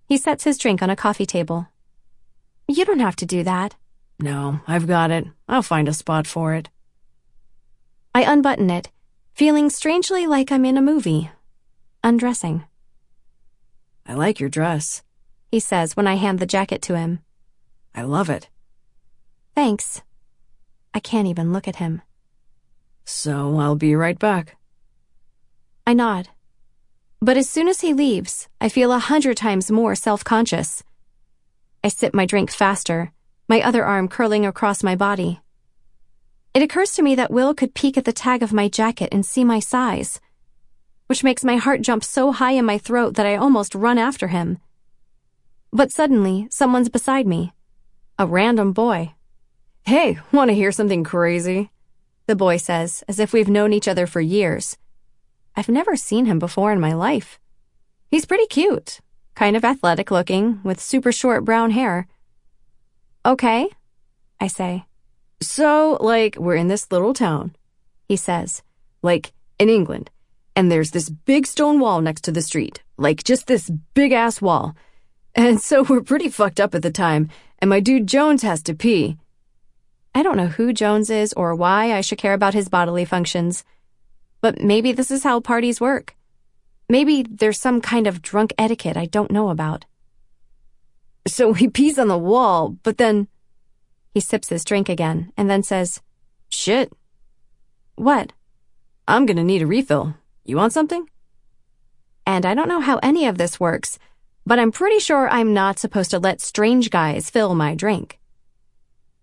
He 0.08 0.18
sets 0.18 0.44
his 0.44 0.58
drink 0.58 0.82
on 0.82 0.90
a 0.90 0.96
coffee 0.96 1.26
table. 1.26 1.68
You 2.68 2.84
don't 2.84 3.00
have 3.00 3.16
to 3.18 3.26
do 3.26 3.44
that. 3.44 3.76
No, 4.20 4.60
I've 4.68 4.88
got 4.88 5.10
it. 5.10 5.26
I'll 5.48 5.62
find 5.62 5.88
a 5.88 5.94
spot 5.94 6.28
for 6.28 6.54
it. 6.54 6.70
I 8.14 8.24
unbutton 8.24 8.70
it, 8.70 8.90
feeling 9.34 9.70
strangely 9.70 10.28
like 10.28 10.52
I'm 10.52 10.66
in 10.66 10.78
a 10.78 10.82
movie. 10.82 11.32
Undressing. 12.04 12.66
I 14.06 14.16
like 14.16 14.40
your 14.40 14.50
dress, 14.50 15.02
he 15.52 15.60
says 15.60 15.98
when 15.98 16.08
I 16.08 16.16
hand 16.16 16.40
the 16.40 16.46
jacket 16.46 16.82
to 16.84 16.98
him. 16.98 17.20
I 17.94 18.04
love 18.04 18.30
it. 18.30 18.50
Thanks. 19.54 20.02
I 20.94 21.02
can't 21.02 21.28
even 21.28 21.52
look 21.52 21.68
at 21.68 21.76
him. 21.76 22.02
So 23.04 23.60
I'll 23.60 23.76
be 23.76 23.94
right 23.94 24.18
back. 24.18 24.56
I 25.86 25.94
nod. 25.94 26.30
But 27.20 27.38
as 27.38 27.50
soon 27.50 27.68
as 27.68 27.82
he 27.82 27.94
leaves, 27.94 28.48
I 28.62 28.70
feel 28.70 28.94
a 28.94 29.00
hundred 29.00 29.36
times 29.38 29.70
more 29.70 29.94
self-conscious. 29.94 30.84
I 31.84 31.90
sip 31.90 32.14
my 32.14 32.26
drink 32.26 32.50
faster, 32.50 33.12
my 33.50 33.62
other 33.62 33.84
arm 33.84 34.08
curling 34.08 34.46
across 34.46 34.84
my 34.84 34.96
body. 34.96 35.42
It 36.54 36.64
occurs 36.64 36.94
to 36.94 37.02
me 37.02 37.16
that 37.16 37.32
Will 37.32 37.54
could 37.54 37.74
peek 37.74 37.98
at 37.98 38.06
the 38.06 38.14
tag 38.14 38.42
of 38.42 38.54
my 38.54 38.70
jacket 38.70 39.10
and 39.12 39.26
see 39.26 39.44
my 39.44 39.60
size, 39.60 40.22
which 41.08 41.24
makes 41.24 41.44
my 41.44 41.58
heart 41.58 41.82
jump 41.82 42.04
so 42.04 42.32
high 42.32 42.54
in 42.54 42.66
my 42.66 42.78
throat 42.78 43.16
that 43.16 43.26
I 43.26 43.36
almost 43.36 43.76
run 43.76 43.98
after 43.98 44.30
him. 44.30 44.60
But 45.74 45.92
suddenly, 45.92 46.48
someone's 46.52 46.90
beside 46.90 47.26
me. 47.26 47.54
A 48.20 48.28
random 48.28 48.74
boy. 48.74 49.14
Hey, 49.84 50.20
want 50.32 50.50
to 50.50 50.56
hear 50.56 50.72
something 50.72 51.04
crazy? 51.04 51.72
The 52.28 52.36
boy 52.36 52.58
says, 52.58 53.04
as 53.08 53.20
if 53.20 53.32
we've 53.32 53.50
known 53.50 53.72
each 53.74 53.88
other 53.88 54.06
for 54.06 54.20
years. 54.20 54.78
I've 55.56 55.70
never 55.70 55.96
seen 55.96 56.26
him 56.26 56.40
before 56.40 56.72
in 56.72 56.80
my 56.80 56.94
life. 56.94 57.40
He's 58.10 58.26
pretty 58.26 58.48
cute, 58.48 59.00
kind 59.34 59.56
of 59.56 59.64
athletic 59.64 60.12
looking, 60.12 60.60
with 60.64 60.82
super 60.82 61.12
short 61.12 61.46
brown 61.46 61.72
hair. 61.72 62.08
Okay, 63.26 63.70
I 64.40 64.48
say. 64.48 64.86
So, 65.42 65.98
like, 66.02 66.36
we're 66.36 66.56
in 66.56 66.68
this 66.68 66.92
little 66.92 67.14
town, 67.14 67.56
he 68.08 68.18
says, 68.18 68.62
like, 69.02 69.32
in 69.58 69.70
England, 69.70 70.12
and 70.56 70.70
there's 70.70 70.92
this 70.92 71.10
big 71.10 71.48
stone 71.48 71.80
wall 71.80 72.02
next 72.02 72.24
to 72.26 72.32
the 72.32 72.42
street, 72.42 72.84
like, 72.98 73.24
just 73.24 73.48
this 73.48 73.72
big 73.94 74.12
ass 74.12 74.42
wall. 74.42 74.76
And 75.36 75.62
so 75.62 75.84
we're 75.84 76.02
pretty 76.02 76.30
fucked 76.30 76.60
up 76.60 76.76
at 76.76 76.82
the 76.82 76.92
time, 76.92 77.30
and 77.60 77.70
my 77.70 77.80
dude 77.80 78.08
Jones 78.08 78.44
has 78.44 78.62
to 78.64 78.74
pee. 78.74 79.18
I 80.14 80.24
don't 80.24 80.38
know 80.38 80.48
who 80.48 80.74
Jones 80.74 81.10
is 81.10 81.32
or 81.34 81.56
why 81.56 81.94
I 81.94 82.02
should 82.02 82.18
care 82.18 82.34
about 82.34 82.54
his 82.54 82.68
bodily 82.68 83.06
functions. 83.06 83.64
But 84.42 84.60
maybe 84.60 84.92
this 84.92 85.12
is 85.12 85.24
how 85.24 85.40
parties 85.40 85.80
work. 85.80 86.16
Maybe 86.90 87.24
there's 87.24 87.60
some 87.60 87.80
kind 87.80 88.08
of 88.08 88.22
drunk 88.22 88.54
etiquette 88.58 88.98
I 88.98 89.06
don't 89.06 89.32
know 89.32 89.50
about. 89.50 89.86
So 91.28 91.54
he 91.54 91.70
pees 91.70 91.98
on 91.98 92.08
the 92.08 92.18
wall, 92.18 92.78
but 92.84 92.98
then 92.98 93.28
he 94.14 94.20
sips 94.20 94.50
his 94.50 94.66
drink 94.66 94.90
again 94.90 95.32
and 95.38 95.50
then 95.50 95.64
says, 95.64 96.02
Shit. 96.50 96.92
What? 97.96 98.34
I'm 99.08 99.26
gonna 99.26 99.44
need 99.44 99.62
a 99.62 99.68
refill. 99.68 100.16
You 100.44 100.58
want 100.58 100.74
something? 100.74 101.08
And 102.26 102.46
I 102.46 102.54
don't 102.54 102.68
know 102.68 102.82
how 102.82 103.00
any 103.02 103.26
of 103.26 103.38
this 103.38 103.60
works, 103.60 103.98
but 104.46 104.60
I'm 104.60 104.72
pretty 104.72 105.00
sure 105.00 105.30
I'm 105.30 105.54
not 105.54 105.80
supposed 105.80 106.12
to 106.12 106.20
let 106.20 106.42
strange 106.42 106.90
guys 106.90 107.30
fill 107.30 107.56
my 107.56 107.76
drink. 107.76 108.20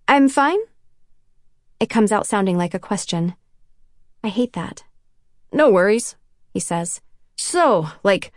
I'm 0.07 0.29
fine? 0.29 0.59
It 1.81 1.91
comes 1.91 2.13
out 2.13 2.27
sounding 2.27 2.57
like 2.57 2.75
a 2.75 2.79
question. 2.79 3.35
I 4.25 4.29
hate 4.29 4.55
that. 4.55 4.85
No 5.53 5.71
worries, 5.71 6.17
he 6.53 6.61
says. 6.61 7.01
So, 7.37 7.89
like, 8.03 8.33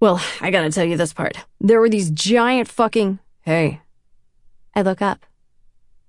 well, 0.00 0.20
I 0.40 0.50
gotta 0.50 0.70
tell 0.70 0.84
you 0.84 0.96
this 0.96 1.12
part. 1.12 1.36
There 1.60 1.80
were 1.80 1.88
these 1.88 2.10
giant 2.10 2.68
fucking. 2.68 3.18
Hey. 3.42 3.80
I 4.74 4.82
look 4.82 5.02
up 5.02 5.26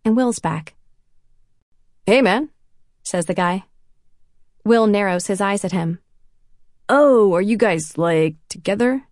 and 0.03 0.15
Will's 0.15 0.39
back. 0.39 0.75
Hey, 2.05 2.21
man, 2.21 2.49
says 3.03 3.25
the 3.25 3.33
guy. 3.33 3.65
Will 4.63 4.87
narrows 4.87 5.27
his 5.27 5.41
eyes 5.41 5.65
at 5.65 5.71
him. 5.71 5.99
Oh, 6.89 7.33
are 7.33 7.41
you 7.41 7.57
guys, 7.57 7.97
like, 7.97 8.35
together? 8.49 9.03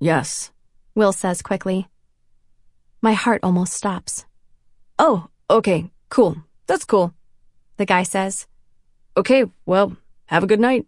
Yes, 0.00 0.52
Will 0.94 1.12
says 1.12 1.42
quickly. 1.42 1.88
My 3.02 3.12
heart 3.12 3.40
almost 3.42 3.72
stops. 3.72 4.26
Oh, 4.98 5.28
okay, 5.50 5.90
cool. 6.08 6.36
That's 6.66 6.84
cool, 6.84 7.14
the 7.76 7.86
guy 7.86 8.02
says. 8.02 8.46
Okay, 9.16 9.44
well, 9.66 9.96
have 10.26 10.44
a 10.44 10.46
good 10.46 10.60
night. 10.60 10.86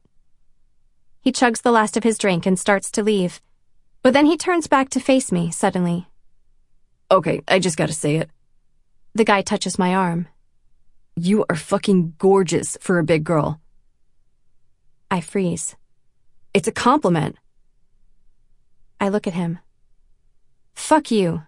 He 1.22 1.32
chugs 1.32 1.62
the 1.62 1.72
last 1.72 1.96
of 1.96 2.04
his 2.04 2.18
drink 2.18 2.46
and 2.46 2.58
starts 2.58 2.90
to 2.92 3.02
leave, 3.02 3.40
but 4.02 4.12
then 4.12 4.26
he 4.26 4.36
turns 4.36 4.66
back 4.66 4.88
to 4.90 5.00
face 5.00 5.30
me 5.32 5.50
suddenly. 5.50 6.06
Okay, 7.10 7.42
I 7.48 7.58
just 7.58 7.76
gotta 7.76 7.92
say 7.92 8.16
it. 8.16 8.30
The 9.14 9.24
guy 9.24 9.42
touches 9.42 9.78
my 9.78 9.94
arm. 9.94 10.28
You 11.16 11.44
are 11.50 11.56
fucking 11.56 12.14
gorgeous 12.18 12.78
for 12.80 12.98
a 12.98 13.04
big 13.04 13.24
girl. 13.24 13.60
I 15.10 15.20
freeze. 15.20 15.74
It's 16.54 16.68
a 16.68 16.72
compliment. 16.72 17.36
I 19.00 19.08
look 19.08 19.26
at 19.26 19.34
him. 19.34 19.58
Fuck 20.74 21.10
you. 21.10 21.42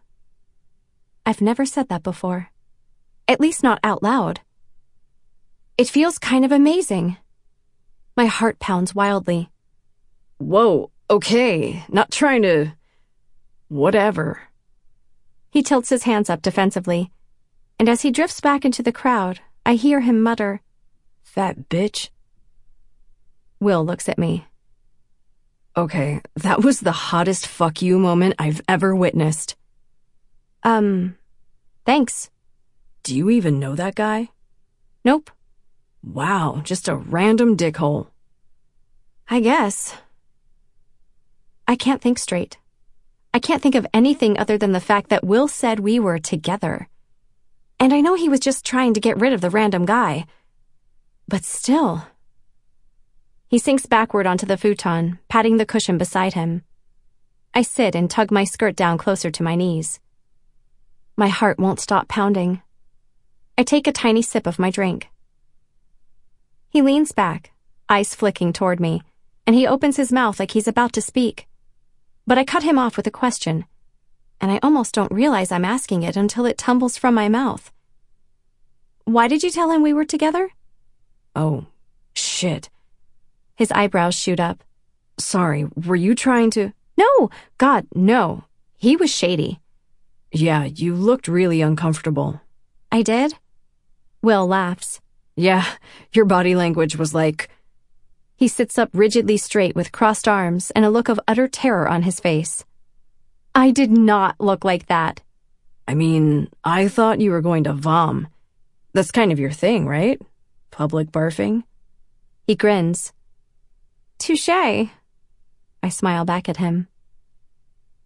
I've 1.27 1.41
never 1.41 1.65
said 1.65 1.89
that 1.89 2.03
before. 2.03 2.49
At 3.29 3.41
least 3.41 3.63
not 3.63 3.79
out 3.85 4.03
loud. 4.03 4.41
It 5.79 5.89
feels 5.89 6.19
kind 6.19 6.45
of 6.45 6.53
amazing. 6.53 7.19
My 8.17 8.27
heart 8.27 8.59
pounds 8.59 8.95
wildly. 8.95 9.51
Whoa, 10.39 10.91
okay, 11.09 11.85
not 11.89 12.11
trying 12.11 12.43
to. 12.43 12.73
Whatever. 13.69 14.43
He 15.51 15.63
tilts 15.63 15.91
his 15.91 16.03
hands 16.05 16.29
up 16.29 16.43
defensively 16.43 17.11
and 17.83 17.89
as 17.89 18.03
he 18.03 18.13
drifts 18.13 18.41
back 18.41 18.65
into 18.65 18.81
the 18.81 18.93
crowd, 18.93 19.41
I 19.67 19.75
hear 19.75 20.03
him 20.03 20.23
mutter, 20.23 20.61
Fat 21.25 21.69
bitch. 21.69 22.11
Will 23.59 23.85
looks 23.85 24.09
at 24.09 24.21
me. 24.21 24.47
Okay, 25.75 26.21
that 26.37 26.63
was 26.63 26.81
the 26.81 26.93
hottest 26.93 27.47
fuck 27.47 27.81
you 27.81 27.99
moment 27.99 28.35
I've 28.39 28.61
ever 28.69 28.95
witnessed. 28.95 29.57
Um, 30.63 31.17
thanks. 31.87 32.31
Do 33.03 33.17
you 33.17 33.31
even 33.31 33.59
know 33.59 33.75
that 33.75 33.95
guy? 33.95 34.29
Nope. 35.05 35.31
Wow, 36.05 36.61
just 36.63 36.89
a 36.89 36.97
random 36.97 37.57
dickhole. 37.57 38.09
I 39.31 39.41
guess. 39.41 39.95
I 41.67 41.75
can't 41.75 42.03
think 42.03 42.19
straight. 42.19 42.59
I 43.33 43.39
can't 43.39 43.63
think 43.63 43.75
of 43.75 43.87
anything 43.95 44.39
other 44.39 44.59
than 44.59 44.73
the 44.73 44.81
fact 44.81 45.09
that 45.09 45.25
Will 45.25 45.49
said 45.49 45.81
we 45.81 45.99
were 45.99 46.19
together. 46.19 46.87
And 47.81 47.95
I 47.95 48.03
know 48.03 48.15
he 48.15 48.29
was 48.29 48.41
just 48.41 48.67
trying 48.67 48.93
to 48.93 49.01
get 49.01 49.19
rid 49.19 49.33
of 49.33 49.41
the 49.41 49.49
random 49.49 49.87
guy. 49.87 50.27
But 51.29 51.45
still. 51.45 52.07
He 53.53 53.59
sinks 53.59 53.85
backward 53.85 54.27
onto 54.27 54.47
the 54.47 54.57
futon, 54.57 55.19
patting 55.29 55.59
the 55.59 55.67
cushion 55.67 55.99
beside 55.99 56.33
him. 56.33 56.63
I 57.53 57.61
sit 57.61 57.95
and 57.95 58.11
tug 58.11 58.31
my 58.31 58.45
skirt 58.45 58.75
down 58.75 58.97
closer 58.97 59.31
to 59.31 59.43
my 59.43 59.57
knees. 59.57 60.01
My 61.19 61.29
heart 61.29 61.59
won't 61.59 61.79
stop 61.79 62.09
pounding. 62.09 62.63
I 63.59 63.63
take 63.63 63.87
a 63.87 63.93
tiny 63.93 64.23
sip 64.23 64.47
of 64.47 64.59
my 64.59 64.71
drink. 64.71 65.11
He 66.71 66.81
leans 66.81 67.13
back, 67.13 67.53
eyes 67.91 68.15
flicking 68.15 68.55
toward 68.55 68.81
me, 68.81 69.03
and 69.47 69.55
he 69.55 69.67
opens 69.67 69.99
his 69.99 70.11
mouth 70.11 70.41
like 70.41 70.53
he's 70.53 70.67
about 70.67 70.95
to 70.95 71.03
speak. 71.03 71.47
but 72.27 72.39
I 72.39 72.45
cut 72.45 72.63
him 72.63 72.79
off 72.79 72.97
with 72.97 73.07
a 73.07 73.19
question, 73.23 73.67
and 74.41 74.51
I 74.51 74.61
almost 74.63 74.95
don't 74.95 75.13
realize 75.13 75.53
I'm 75.53 75.67
asking 75.67 76.05
it 76.05 76.17
until 76.17 76.47
it 76.47 76.57
tumbles 76.57 76.97
from 76.97 77.15
my 77.15 77.29
mouth. 77.29 77.71
Why 79.05 79.29
did 79.29 79.43
you 79.43 79.51
tell 79.51 79.71
him 79.71 79.83
we 79.83 79.93
were 79.93 80.07
together? 80.07 80.49
Oh, 81.37 81.67
shit. 82.15 82.71
His 83.63 83.71
eyebrows 83.71 84.17
shoot 84.17 84.41
up. 84.41 84.65
Sorry, 85.21 85.69
were 85.87 85.95
you 85.95 86.17
trying 86.17 86.51
to? 86.51 86.73
No, 86.97 87.31
God, 87.59 87.87
no. 87.95 88.43
He 88.77 88.97
was 88.97 89.09
shady. 89.09 89.61
Yeah, 90.33 90.65
you 90.65 90.97
looked 90.97 91.29
really 91.29 91.61
uncomfortable. 91.61 92.41
I 92.91 93.03
did? 93.03 93.35
Will 94.21 94.49
laughs. 94.49 95.01
Yeah, 95.37 95.65
your 96.13 96.25
body 96.25 96.57
language 96.57 96.97
was 96.97 97.15
like. 97.15 97.51
He 98.35 98.49
sits 98.49 98.79
up 98.79 98.91
rigidly 98.93 99.37
straight 99.37 99.77
with 99.77 99.93
crossed 99.93 100.27
arms 100.27 100.73
and 100.73 100.85
a 100.85 100.91
look 100.91 101.09
of 101.09 101.21
utter 101.29 101.47
terror 101.47 101.89
on 101.89 102.03
his 102.03 102.19
face. 102.19 102.65
I 103.55 103.71
did 103.71 103.93
not 103.93 104.41
look 104.41 104.65
like 104.65 104.87
that. 104.87 105.21
I 105.87 105.95
mean, 105.95 106.49
I 106.65 106.89
thought 106.89 107.21
you 107.21 107.31
were 107.31 107.41
going 107.41 107.63
to 107.63 107.75
vom. 107.75 108.27
That's 108.93 109.13
kind 109.13 109.31
of 109.31 109.39
your 109.39 109.53
thing, 109.53 109.87
right? 109.87 110.21
Public 110.73 111.13
barfing? 111.13 111.63
He 112.49 112.57
grins. 112.57 113.13
Touche. 114.23 114.49
I 114.49 115.89
smile 115.89 116.25
back 116.25 116.49
at 116.49 116.59
him. 116.59 116.87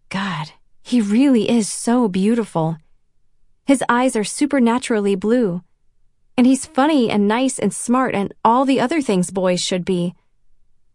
God, 0.09 0.51
he 0.81 0.99
really 0.99 1.47
is 1.47 1.69
so 1.69 2.07
beautiful. 2.07 2.77
His 3.67 3.83
eyes 3.87 4.15
are 4.15 4.23
supernaturally 4.23 5.13
blue. 5.13 5.61
And 6.35 6.47
he's 6.47 6.65
funny 6.65 7.11
and 7.11 7.27
nice 7.27 7.59
and 7.59 7.71
smart 7.71 8.15
and 8.15 8.33
all 8.43 8.65
the 8.65 8.79
other 8.79 8.99
things 8.99 9.29
boys 9.29 9.61
should 9.61 9.85
be. 9.85 10.15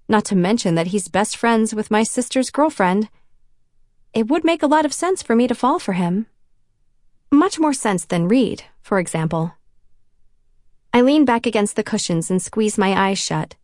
Not 0.08 0.24
to 0.24 0.34
mention 0.34 0.74
that 0.74 0.88
he's 0.88 1.06
best 1.06 1.36
friends 1.36 1.72
with 1.72 1.88
my 1.88 2.02
sister's 2.02 2.50
girlfriend. 2.50 3.08
It 4.12 4.26
would 4.26 4.42
make 4.42 4.64
a 4.64 4.72
lot 4.74 4.84
of 4.84 4.92
sense 4.92 5.22
for 5.22 5.36
me 5.36 5.46
to 5.46 5.54
fall 5.54 5.78
for 5.78 5.92
him. 5.92 6.26
Much 7.30 7.60
more 7.60 7.74
sense 7.74 8.04
than 8.04 8.26
Reed, 8.26 8.64
for 8.80 8.98
example. 8.98 9.52
I 10.92 11.00
lean 11.00 11.24
back 11.24 11.46
against 11.46 11.76
the 11.76 11.84
cushions 11.84 12.28
and 12.28 12.42
squeeze 12.42 12.76
my 12.76 13.08
eyes 13.08 13.20
shut. 13.20 13.54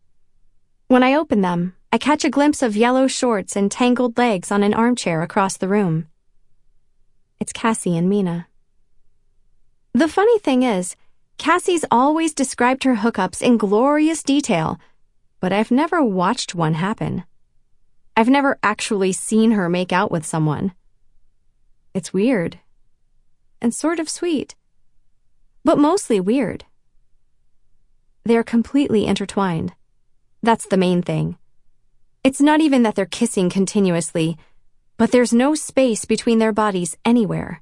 When 0.89 1.03
I 1.03 1.13
open 1.13 1.41
them, 1.41 1.75
I 1.93 1.99
catch 1.99 2.25
a 2.25 2.31
glimpse 2.31 2.63
of 2.63 2.75
yellow 2.75 3.05
shorts 3.05 3.55
and 3.55 3.71
tangled 3.71 4.17
legs 4.17 4.51
on 4.51 4.63
an 4.63 4.73
armchair 4.73 5.21
across 5.21 5.55
the 5.55 5.67
room. 5.67 6.07
It's 7.39 7.53
Cassie 7.53 7.95
and 7.95 8.09
Mina. 8.09 8.47
The 9.93 10.07
funny 10.07 10.39
thing 10.39 10.63
is, 10.63 10.95
Cassie's 11.37 11.85
always 11.91 12.33
described 12.33 12.85
her 12.85 12.95
hookups 12.95 13.39
in 13.39 13.57
glorious 13.57 14.23
detail, 14.23 14.79
but 15.39 15.53
I've 15.53 15.69
never 15.69 16.03
watched 16.03 16.55
one 16.55 16.73
happen. 16.73 17.23
I've 18.17 18.27
never 18.27 18.57
actually 18.63 19.11
seen 19.11 19.51
her 19.51 19.69
make 19.69 19.93
out 19.93 20.09
with 20.09 20.25
someone. 20.25 20.73
It's 21.93 22.13
weird. 22.13 22.57
And 23.61 23.75
sort 23.75 23.99
of 23.99 24.09
sweet. 24.09 24.55
But 25.63 25.77
mostly 25.77 26.19
weird. 26.19 26.65
They're 28.23 28.43
completely 28.43 29.05
intertwined. 29.05 29.73
That's 30.41 30.65
the 30.65 30.77
main 30.77 31.01
thing. 31.01 31.37
It's 32.23 32.41
not 32.41 32.61
even 32.61 32.83
that 32.83 32.95
they're 32.95 33.05
kissing 33.05 33.49
continuously, 33.49 34.37
but 34.97 35.11
there's 35.11 35.33
no 35.33 35.55
space 35.55 36.05
between 36.05 36.39
their 36.39 36.53
bodies 36.53 36.97
anywhere. 37.05 37.61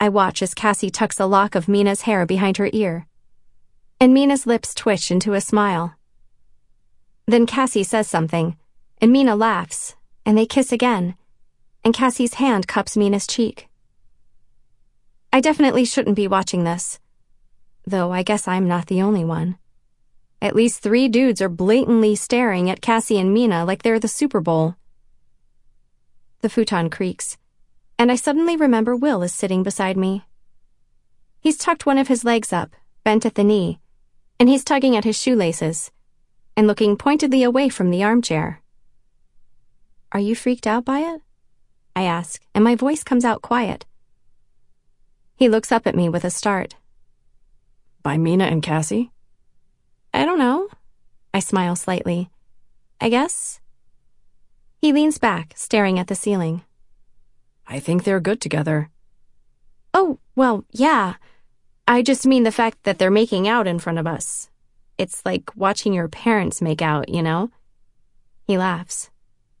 I 0.00 0.08
watch 0.08 0.42
as 0.42 0.54
Cassie 0.54 0.90
tucks 0.90 1.20
a 1.20 1.26
lock 1.26 1.54
of 1.54 1.68
Mina's 1.68 2.02
hair 2.02 2.26
behind 2.26 2.56
her 2.56 2.68
ear, 2.72 3.06
and 4.00 4.12
Mina's 4.12 4.46
lips 4.46 4.74
twitch 4.74 5.10
into 5.10 5.34
a 5.34 5.40
smile. 5.40 5.94
Then 7.26 7.46
Cassie 7.46 7.84
says 7.84 8.08
something, 8.08 8.56
and 9.00 9.12
Mina 9.12 9.36
laughs, 9.36 9.94
and 10.26 10.36
they 10.36 10.46
kiss 10.46 10.72
again, 10.72 11.14
and 11.84 11.94
Cassie's 11.94 12.34
hand 12.34 12.66
cups 12.66 12.96
Mina's 12.96 13.26
cheek. 13.26 13.68
I 15.32 15.40
definitely 15.40 15.84
shouldn't 15.84 16.16
be 16.16 16.28
watching 16.28 16.64
this, 16.64 16.98
though 17.86 18.12
I 18.12 18.22
guess 18.22 18.48
I'm 18.48 18.68
not 18.68 18.86
the 18.86 19.02
only 19.02 19.24
one. 19.24 19.56
At 20.42 20.56
least 20.56 20.82
three 20.82 21.06
dudes 21.06 21.40
are 21.40 21.48
blatantly 21.48 22.16
staring 22.16 22.68
at 22.68 22.80
Cassie 22.80 23.20
and 23.20 23.32
Mina 23.32 23.64
like 23.64 23.84
they're 23.84 24.00
the 24.00 24.08
Super 24.08 24.40
Bowl. 24.40 24.74
The 26.40 26.48
futon 26.48 26.90
creaks, 26.90 27.38
and 27.96 28.10
I 28.10 28.16
suddenly 28.16 28.56
remember 28.56 28.96
Will 28.96 29.22
is 29.22 29.32
sitting 29.32 29.62
beside 29.62 29.96
me. 29.96 30.24
He's 31.38 31.56
tucked 31.56 31.86
one 31.86 31.96
of 31.96 32.08
his 32.08 32.24
legs 32.24 32.52
up, 32.52 32.74
bent 33.04 33.24
at 33.24 33.36
the 33.36 33.44
knee, 33.44 33.78
and 34.40 34.48
he's 34.48 34.64
tugging 34.64 34.96
at 34.96 35.04
his 35.04 35.16
shoelaces 35.16 35.92
and 36.56 36.66
looking 36.66 36.96
pointedly 36.96 37.44
away 37.44 37.68
from 37.68 37.92
the 37.92 38.02
armchair. 38.02 38.60
Are 40.10 40.18
you 40.18 40.34
freaked 40.34 40.66
out 40.66 40.84
by 40.84 40.98
it? 40.98 41.22
I 41.94 42.02
ask, 42.02 42.42
and 42.52 42.64
my 42.64 42.74
voice 42.74 43.04
comes 43.04 43.24
out 43.24 43.42
quiet. 43.42 43.86
He 45.36 45.48
looks 45.48 45.70
up 45.70 45.86
at 45.86 45.94
me 45.94 46.08
with 46.08 46.24
a 46.24 46.30
start. 46.30 46.74
By 48.02 48.18
Mina 48.18 48.46
and 48.46 48.60
Cassie? 48.60 49.12
I 50.14 50.24
don't 50.24 50.38
know. 50.38 50.68
I 51.32 51.40
smile 51.40 51.76
slightly. 51.76 52.30
I 53.00 53.08
guess. 53.08 53.60
He 54.80 54.92
leans 54.92 55.18
back, 55.18 55.54
staring 55.56 55.98
at 55.98 56.08
the 56.08 56.14
ceiling. 56.14 56.62
I 57.66 57.78
think 57.78 58.04
they're 58.04 58.20
good 58.20 58.40
together. 58.40 58.90
Oh, 59.94 60.18
well, 60.36 60.64
yeah. 60.70 61.14
I 61.88 62.02
just 62.02 62.26
mean 62.26 62.42
the 62.42 62.52
fact 62.52 62.82
that 62.82 62.98
they're 62.98 63.10
making 63.10 63.48
out 63.48 63.66
in 63.66 63.78
front 63.78 63.98
of 63.98 64.06
us. 64.06 64.50
It's 64.98 65.24
like 65.24 65.56
watching 65.56 65.94
your 65.94 66.08
parents 66.08 66.60
make 66.60 66.82
out, 66.82 67.08
you 67.08 67.22
know? 67.22 67.50
He 68.46 68.58
laughs. 68.58 69.10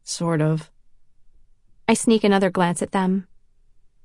Sort 0.04 0.40
of. 0.40 0.70
I 1.88 1.94
sneak 1.94 2.24
another 2.24 2.50
glance 2.50 2.82
at 2.82 2.92
them. 2.92 3.26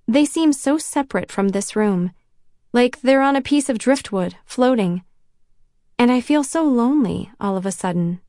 They 0.07 0.25
seem 0.25 0.53
so 0.53 0.77
separate 0.77 1.31
from 1.31 1.49
this 1.49 1.75
room, 1.75 2.11
like 2.71 3.01
they're 3.01 3.21
on 3.21 3.35
a 3.35 3.41
piece 3.41 3.69
of 3.69 3.77
driftwood, 3.77 4.35
floating 4.45 5.03
and 5.99 6.11
I 6.11 6.21
feel 6.21 6.43
so 6.43 6.63
lonely 6.63 7.31
all 7.39 7.57
of 7.57 7.65
a 7.65 7.71
sudden. 7.71 8.21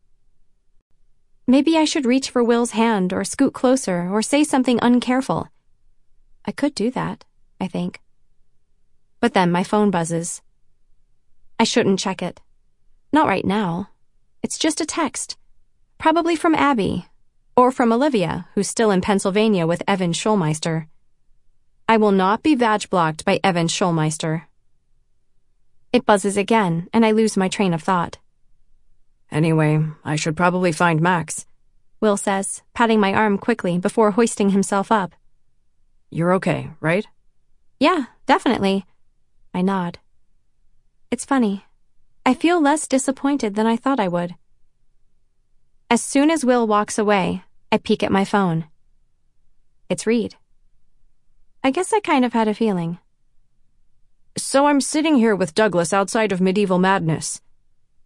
Maybe 1.46 1.78
I 1.78 1.84
should 1.84 2.06
reach 2.06 2.30
for 2.30 2.44
Will's 2.44 2.72
hand 2.72 3.12
or 3.12 3.24
scoot 3.24 3.54
closer 3.54 4.08
or 4.10 4.22
say 4.22 4.44
something 4.44 4.78
uncareful. 4.80 5.48
I 6.44 6.52
could 6.52 6.74
do 6.74 6.90
that, 6.90 7.24
I 7.60 7.68
think. 7.68 8.00
But 9.20 9.34
then 9.34 9.50
my 9.50 9.64
phone 9.64 9.90
buzzes. 9.90 10.42
I 11.58 11.64
shouldn't 11.64 11.98
check 11.98 12.22
it. 12.22 12.40
Not 13.12 13.26
right 13.26 13.44
now. 13.44 13.90
It's 14.42 14.58
just 14.58 14.80
a 14.80 14.86
text. 14.86 15.36
Probably 15.98 16.36
from 16.36 16.54
Abby. 16.54 17.06
Or 17.56 17.72
from 17.72 17.92
Olivia, 17.92 18.46
who's 18.54 18.68
still 18.68 18.90
in 18.90 19.00
Pennsylvania 19.00 19.66
with 19.66 19.82
Evan 19.88 20.12
Schulmeister. 20.12 20.86
I 21.88 21.96
will 21.96 22.12
not 22.12 22.42
be 22.42 22.54
vag 22.54 22.90
blocked 22.90 23.24
by 23.24 23.40
Evan 23.42 23.68
Schulmeister. 23.68 24.47
It 25.92 26.04
buzzes 26.06 26.36
again, 26.36 26.88
and 26.92 27.04
I 27.04 27.12
lose 27.12 27.36
my 27.36 27.48
train 27.48 27.72
of 27.72 27.82
thought. 27.82 28.18
Anyway, 29.30 29.84
I 30.04 30.16
should 30.16 30.36
probably 30.36 30.72
find 30.72 31.00
Max, 31.00 31.46
Will 32.00 32.16
says, 32.16 32.62
patting 32.74 33.00
my 33.00 33.12
arm 33.12 33.38
quickly 33.38 33.78
before 33.78 34.12
hoisting 34.12 34.50
himself 34.50 34.92
up. 34.92 35.14
You're 36.10 36.32
okay, 36.34 36.70
right? 36.80 37.06
Yeah, 37.80 38.04
definitely. 38.26 38.84
I 39.52 39.62
nod. 39.62 39.98
It's 41.10 41.24
funny. 41.24 41.64
I 42.24 42.34
feel 42.34 42.60
less 42.60 42.86
disappointed 42.86 43.54
than 43.54 43.66
I 43.66 43.76
thought 43.76 43.98
I 43.98 44.08
would. 44.08 44.34
As 45.90 46.02
soon 46.02 46.30
as 46.30 46.44
Will 46.44 46.66
walks 46.66 46.98
away, 46.98 47.42
I 47.72 47.78
peek 47.78 48.02
at 48.02 48.12
my 48.12 48.24
phone. 48.24 48.66
It's 49.88 50.06
Reed. 50.06 50.36
I 51.64 51.70
guess 51.70 51.92
I 51.92 52.00
kind 52.00 52.24
of 52.24 52.32
had 52.34 52.46
a 52.46 52.54
feeling. 52.54 52.98
So 54.38 54.66
I'm 54.66 54.80
sitting 54.80 55.16
here 55.16 55.34
with 55.34 55.54
Douglas 55.54 55.92
outside 55.92 56.30
of 56.30 56.40
Medieval 56.40 56.78
Madness. 56.78 57.40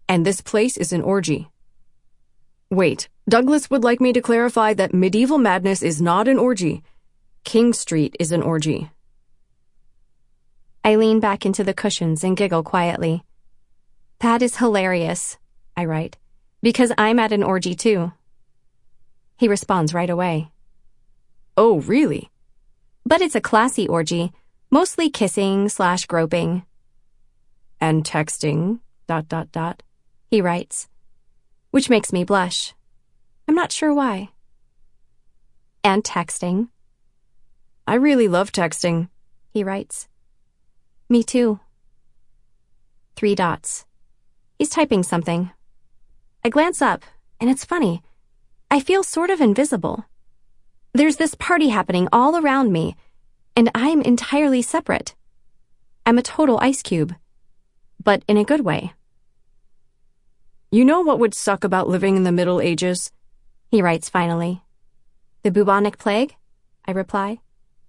And 0.08 0.24
this 0.24 0.40
place 0.40 0.78
is 0.78 0.90
an 0.90 1.02
orgy. 1.02 1.50
Wait, 2.70 3.10
Douglas 3.28 3.68
would 3.68 3.84
like 3.84 4.00
me 4.00 4.14
to 4.14 4.22
clarify 4.22 4.72
that 4.72 4.94
Medieval 4.94 5.36
Madness 5.36 5.82
is 5.82 6.00
not 6.00 6.28
an 6.28 6.38
orgy. 6.38 6.82
King 7.44 7.74
Street 7.74 8.16
is 8.18 8.32
an 8.32 8.40
orgy. 8.40 8.90
I 10.82 10.96
lean 10.96 11.20
back 11.20 11.44
into 11.44 11.64
the 11.64 11.74
cushions 11.74 12.24
and 12.24 12.34
giggle 12.34 12.62
quietly. 12.62 13.24
That 14.20 14.40
is 14.40 14.56
hilarious, 14.56 15.36
I 15.76 15.84
write, 15.84 16.16
because 16.62 16.92
I'm 16.96 17.18
at 17.18 17.32
an 17.32 17.42
orgy 17.42 17.74
too. 17.74 18.12
He 19.36 19.48
responds 19.48 19.92
right 19.92 20.10
away. 20.10 20.50
Oh, 21.58 21.80
really? 21.80 22.30
But 23.04 23.20
it's 23.20 23.34
a 23.34 23.40
classy 23.40 23.86
orgy 23.86 24.32
Mostly 24.74 25.10
kissing 25.10 25.68
slash 25.68 26.06
groping. 26.06 26.62
And 27.78 28.04
texting, 28.04 28.80
dot 29.06 29.28
dot 29.28 29.52
dot, 29.52 29.82
he 30.30 30.40
writes. 30.40 30.88
Which 31.72 31.90
makes 31.90 32.10
me 32.10 32.24
blush. 32.24 32.72
I'm 33.46 33.54
not 33.54 33.70
sure 33.70 33.92
why. 33.92 34.30
And 35.84 36.02
texting. 36.02 36.68
I 37.86 37.96
really 37.96 38.28
love 38.28 38.50
texting, 38.50 39.10
he 39.50 39.62
writes. 39.62 40.08
Me 41.06 41.22
too. 41.22 41.60
Three 43.14 43.34
dots. 43.34 43.84
He's 44.58 44.70
typing 44.70 45.02
something. 45.02 45.50
I 46.42 46.48
glance 46.48 46.80
up, 46.80 47.04
and 47.38 47.50
it's 47.50 47.66
funny. 47.66 48.02
I 48.70 48.80
feel 48.80 49.02
sort 49.02 49.28
of 49.28 49.42
invisible. 49.42 50.06
There's 50.94 51.16
this 51.16 51.34
party 51.34 51.68
happening 51.68 52.08
all 52.10 52.36
around 52.36 52.72
me, 52.72 52.96
and 53.56 53.70
I'm 53.74 54.02
entirely 54.02 54.62
separate. 54.62 55.14
I'm 56.04 56.18
a 56.18 56.22
total 56.22 56.58
ice 56.60 56.82
cube, 56.82 57.14
but 58.02 58.22
in 58.26 58.36
a 58.36 58.44
good 58.44 58.60
way. 58.60 58.92
You 60.70 60.84
know 60.84 61.00
what 61.00 61.18
would 61.18 61.34
suck 61.34 61.64
about 61.64 61.88
living 61.88 62.16
in 62.16 62.24
the 62.24 62.32
Middle 62.32 62.60
Ages? 62.60 63.12
He 63.70 63.82
writes 63.82 64.08
finally. 64.08 64.62
The 65.42 65.50
bubonic 65.50 65.98
plague? 65.98 66.34
I 66.86 66.92
reply. 66.92 67.40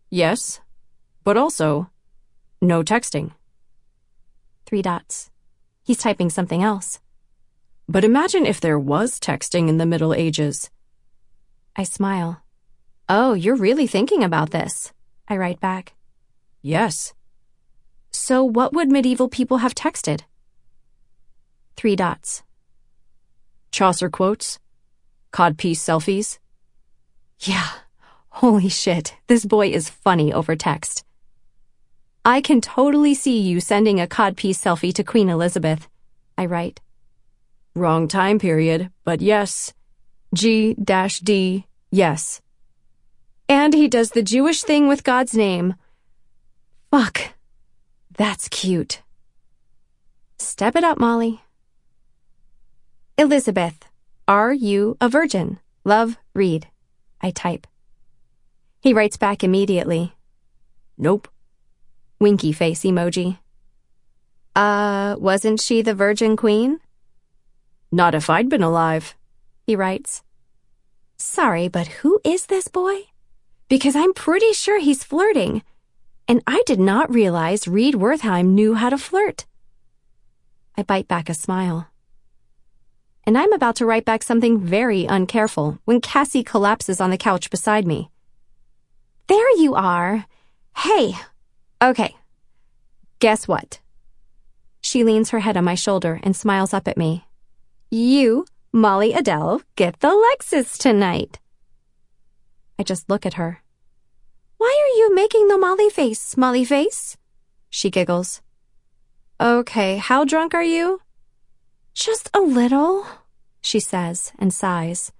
Yes, 0.09 0.59
but 1.23 1.37
also 1.37 1.89
no 2.61 2.83
texting. 2.83 3.31
Three 4.65 4.81
dots. 4.81 5.29
He's 5.83 5.97
typing 5.97 6.29
something 6.29 6.63
else. 6.63 6.99
But 7.89 8.05
imagine 8.05 8.45
if 8.45 8.61
there 8.61 8.79
was 8.79 9.19
texting 9.19 9.67
in 9.67 9.77
the 9.77 9.85
Middle 9.85 10.13
Ages. 10.13 10.69
I 11.75 11.83
smile. 11.83 12.41
Oh, 13.09 13.33
you're 13.33 13.55
really 13.55 13.87
thinking 13.87 14.23
about 14.23 14.51
this. 14.51 14.92
I 15.27 15.37
write 15.37 15.59
back. 15.59 15.93
Yes. 16.61 17.13
So 18.11 18.43
what 18.43 18.73
would 18.73 18.91
medieval 18.91 19.27
people 19.27 19.57
have 19.57 19.75
texted? 19.75 20.21
Three 21.75 21.95
dots. 21.95 22.43
Chaucer 23.71 24.09
quotes. 24.09 24.59
Codpiece 25.31 25.79
selfies. 25.79 26.37
Yeah. 27.39 27.67
Holy 28.29 28.69
shit. 28.69 29.15
This 29.27 29.45
boy 29.45 29.69
is 29.69 29.89
funny 29.89 30.31
over 30.31 30.55
text. 30.55 31.03
I 32.25 32.39
can 32.39 32.61
totally 32.61 33.13
see 33.13 33.39
you 33.39 33.59
sending 33.59 33.99
a 33.99 34.07
codpiece 34.07 34.59
selfie 34.59 34.93
to 34.93 35.03
Queen 35.03 35.29
Elizabeth. 35.29 35.89
I 36.37 36.45
write. 36.45 36.79
Wrong 37.75 38.07
time 38.07 38.39
period, 38.39 38.91
but 39.03 39.21
yes. 39.21 39.73
G 40.33 40.75
dash 40.75 41.19
D, 41.19 41.65
yes. 41.91 42.42
And 43.47 43.73
he 43.73 43.87
does 43.87 44.11
the 44.11 44.23
Jewish 44.23 44.63
thing 44.63 44.87
with 44.87 45.03
God's 45.03 45.33
name. 45.33 45.75
Fuck. 46.91 47.33
That's 48.17 48.47
cute. 48.49 49.01
Step 50.37 50.75
it 50.75 50.83
up, 50.83 50.99
Molly. 50.99 51.41
Elizabeth, 53.17 53.85
are 54.27 54.53
you 54.53 54.97
a 54.99 55.09
virgin? 55.09 55.59
Love, 55.83 56.17
Reed. 56.33 56.67
I 57.21 57.31
type. 57.31 57.67
He 58.81 58.93
writes 58.93 59.17
back 59.17 59.43
immediately. 59.43 60.13
Nope. 60.97 61.27
Winky 62.19 62.51
face 62.51 62.83
emoji. 62.83 63.39
Uh, 64.55 65.15
wasn't 65.17 65.61
she 65.61 65.81
the 65.81 65.95
Virgin 65.95 66.35
Queen? 66.35 66.79
Not 67.91 68.13
if 68.13 68.29
I'd 68.29 68.49
been 68.49 68.63
alive. 68.63 69.15
He 69.65 69.75
writes. 69.75 70.21
Sorry, 71.17 71.67
but 71.67 71.87
who 71.87 72.19
is 72.23 72.47
this 72.47 72.67
boy? 72.67 73.12
Because 73.69 73.95
I'm 73.95 74.13
pretty 74.13 74.53
sure 74.53 74.79
he's 74.79 75.03
flirting. 75.03 75.63
And 76.27 76.41
I 76.47 76.63
did 76.65 76.79
not 76.79 77.13
realize 77.13 77.67
Reed 77.67 77.95
Wertheim 77.95 78.47
knew 78.47 78.75
how 78.75 78.89
to 78.89 78.97
flirt. 78.97 79.45
I 80.77 80.83
bite 80.83 81.07
back 81.07 81.29
a 81.29 81.33
smile. 81.33 81.87
And 83.25 83.37
I'm 83.37 83.53
about 83.53 83.77
to 83.77 83.85
write 83.85 84.05
back 84.05 84.23
something 84.23 84.59
very 84.59 85.05
uncareful 85.05 85.79
when 85.85 86.01
Cassie 86.01 86.43
collapses 86.43 86.99
on 86.99 87.09
the 87.09 87.17
couch 87.17 87.49
beside 87.49 87.87
me. 87.87 88.09
There 89.27 89.57
you 89.57 89.75
are. 89.75 90.25
Hey. 90.75 91.15
Okay. 91.81 92.15
Guess 93.19 93.47
what? 93.47 93.79
She 94.81 95.03
leans 95.03 95.29
her 95.29 95.39
head 95.39 95.55
on 95.55 95.63
my 95.63 95.75
shoulder 95.75 96.19
and 96.23 96.35
smiles 96.35 96.73
up 96.73 96.87
at 96.87 96.97
me. 96.97 97.25
You, 97.89 98.45
Molly 98.73 99.13
Adele, 99.13 99.61
get 99.75 99.99
the 100.01 100.09
Lexus 100.09 100.77
tonight. 100.77 101.39
I 102.77 102.83
just 102.83 103.09
look 103.09 103.25
at 103.25 103.35
her. 103.35 103.61
Why 104.57 104.67
are 104.67 104.97
you 104.97 105.15
making 105.15 105.47
the 105.47 105.57
Molly 105.57 105.89
face, 105.89 106.37
Molly 106.37 106.65
face? 106.65 107.17
She 107.69 107.89
giggles. 107.89 108.41
Okay, 109.39 109.97
how 109.97 110.23
drunk 110.23 110.53
are 110.53 110.63
you? 110.63 111.01
Just 111.93 112.29
a 112.33 112.39
little, 112.39 113.05
she 113.61 113.79
says 113.79 114.31
and 114.39 114.53
sighs. 114.53 115.11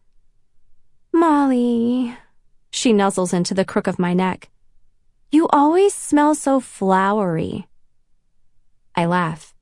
Molly, 1.11 2.17
she 2.71 2.93
nuzzles 2.93 3.34
into 3.34 3.53
the 3.53 3.65
crook 3.65 3.88
of 3.88 3.99
my 3.99 4.13
neck. 4.13 4.49
You 5.31 5.47
always 5.49 5.93
smell 5.93 6.35
so 6.35 6.59
flowery. 6.59 7.67
I 8.95 9.05
laugh. 9.05 9.53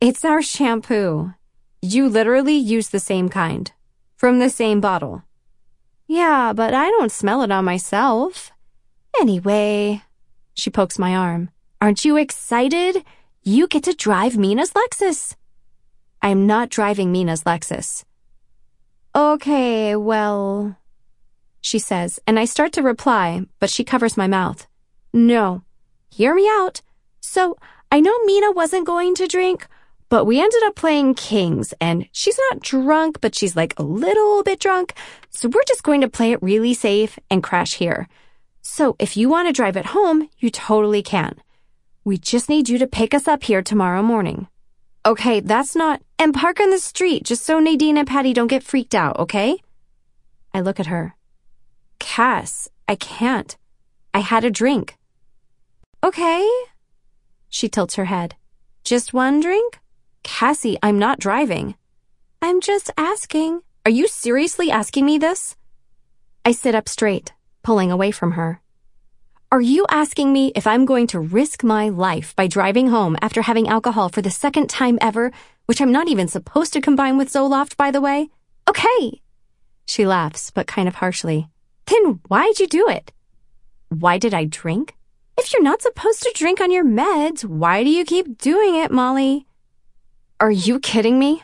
It's 0.00 0.24
our 0.24 0.42
shampoo. 0.42 1.32
You 1.80 2.08
literally 2.08 2.56
use 2.56 2.88
the 2.88 3.00
same 3.00 3.28
kind. 3.28 3.72
From 4.16 4.38
the 4.38 4.50
same 4.50 4.80
bottle. 4.80 5.22
Yeah, 6.06 6.52
but 6.54 6.72
I 6.74 6.90
don't 6.90 7.10
smell 7.10 7.42
it 7.42 7.50
on 7.50 7.64
myself. 7.64 8.52
Anyway, 9.20 10.02
she 10.54 10.70
pokes 10.70 10.98
my 10.98 11.16
arm. 11.16 11.50
Aren't 11.80 12.04
you 12.04 12.16
excited? 12.16 13.04
You 13.42 13.66
get 13.66 13.84
to 13.84 13.94
drive 13.94 14.36
Mina's 14.36 14.72
Lexus. 14.72 15.34
I'm 16.22 16.46
not 16.46 16.68
driving 16.70 17.12
Mina's 17.12 17.44
Lexus. 17.44 18.04
Okay, 19.14 19.96
well, 19.96 20.76
she 21.60 21.78
says, 21.78 22.20
and 22.26 22.38
I 22.38 22.44
start 22.44 22.72
to 22.74 22.82
reply, 22.82 23.46
but 23.60 23.70
she 23.70 23.84
covers 23.84 24.16
my 24.16 24.26
mouth. 24.26 24.66
No. 25.12 25.62
Hear 26.10 26.34
me 26.34 26.48
out. 26.48 26.82
So, 27.20 27.56
I 27.90 28.00
know 28.00 28.16
Mina 28.24 28.52
wasn't 28.52 28.86
going 28.86 29.14
to 29.16 29.26
drink, 29.26 29.66
but 30.08 30.24
we 30.24 30.40
ended 30.40 30.62
up 30.64 30.76
playing 30.76 31.14
Kings, 31.14 31.74
and 31.80 32.08
she's 32.12 32.38
not 32.50 32.60
drunk, 32.60 33.20
but 33.20 33.34
she's 33.34 33.56
like 33.56 33.74
a 33.78 33.82
little 33.82 34.42
bit 34.42 34.60
drunk. 34.60 34.94
So 35.30 35.48
we're 35.48 35.64
just 35.66 35.82
going 35.82 36.00
to 36.00 36.08
play 36.08 36.32
it 36.32 36.42
really 36.42 36.74
safe 36.74 37.18
and 37.30 37.42
crash 37.42 37.74
here. 37.74 38.08
So 38.62 38.96
if 38.98 39.16
you 39.16 39.28
want 39.28 39.48
to 39.48 39.52
drive 39.52 39.76
it 39.76 39.86
home, 39.86 40.28
you 40.38 40.50
totally 40.50 41.02
can. 41.02 41.36
We 42.04 42.18
just 42.18 42.48
need 42.48 42.68
you 42.68 42.78
to 42.78 42.86
pick 42.86 43.14
us 43.14 43.26
up 43.26 43.44
here 43.44 43.62
tomorrow 43.62 44.02
morning. 44.02 44.48
Okay, 45.04 45.40
that's 45.40 45.76
not, 45.76 46.02
and 46.18 46.34
park 46.34 46.60
on 46.60 46.70
the 46.70 46.78
street 46.78 47.24
just 47.24 47.44
so 47.44 47.60
Nadine 47.60 47.96
and 47.96 48.08
Patty 48.08 48.32
don't 48.32 48.48
get 48.48 48.62
freaked 48.62 48.94
out, 48.94 49.18
okay? 49.18 49.58
I 50.52 50.60
look 50.60 50.80
at 50.80 50.86
her. 50.86 51.14
Cass, 51.98 52.68
I 52.88 52.96
can't. 52.96 53.56
I 54.14 54.20
had 54.20 54.44
a 54.44 54.50
drink. 54.50 54.96
Okay. 56.02 56.48
She 57.48 57.68
tilts 57.68 57.96
her 57.96 58.06
head. 58.06 58.34
Just 58.84 59.12
one 59.12 59.40
drink? 59.40 59.78
Cassie, 60.26 60.76
I'm 60.82 60.98
not 60.98 61.20
driving. 61.20 61.76
I'm 62.42 62.60
just 62.60 62.90
asking. 62.98 63.60
Are 63.86 63.92
you 63.92 64.08
seriously 64.08 64.72
asking 64.72 65.06
me 65.06 65.18
this? 65.18 65.56
I 66.44 66.50
sit 66.50 66.74
up 66.74 66.88
straight, 66.88 67.32
pulling 67.62 67.92
away 67.92 68.10
from 68.10 68.32
her. 68.32 68.60
Are 69.52 69.60
you 69.60 69.86
asking 69.88 70.32
me 70.32 70.50
if 70.56 70.66
I'm 70.66 70.84
going 70.84 71.06
to 71.08 71.20
risk 71.20 71.62
my 71.62 71.90
life 71.90 72.34
by 72.34 72.48
driving 72.48 72.88
home 72.88 73.16
after 73.22 73.42
having 73.42 73.68
alcohol 73.68 74.08
for 74.08 74.20
the 74.20 74.30
second 74.30 74.68
time 74.68 74.98
ever, 75.00 75.30
which 75.66 75.80
I'm 75.80 75.92
not 75.92 76.08
even 76.08 76.26
supposed 76.26 76.72
to 76.72 76.80
combine 76.80 77.16
with 77.16 77.32
Zoloft, 77.32 77.76
by 77.76 77.92
the 77.92 78.00
way? 78.00 78.28
Okay. 78.68 79.22
She 79.86 80.06
laughs, 80.06 80.50
but 80.50 80.66
kind 80.66 80.88
of 80.88 80.96
harshly. 80.96 81.48
Then 81.86 82.18
why'd 82.26 82.58
you 82.58 82.66
do 82.66 82.88
it? 82.88 83.12
Why 83.90 84.18
did 84.18 84.34
I 84.34 84.44
drink? 84.46 84.96
If 85.38 85.52
you're 85.52 85.62
not 85.62 85.82
supposed 85.82 86.24
to 86.24 86.32
drink 86.34 86.60
on 86.60 86.72
your 86.72 86.84
meds, 86.84 87.44
why 87.44 87.84
do 87.84 87.90
you 87.90 88.04
keep 88.04 88.38
doing 88.38 88.74
it, 88.74 88.90
Molly? 88.90 89.45
Are 90.38 90.50
you 90.50 90.80
kidding 90.80 91.18
me? 91.18 91.42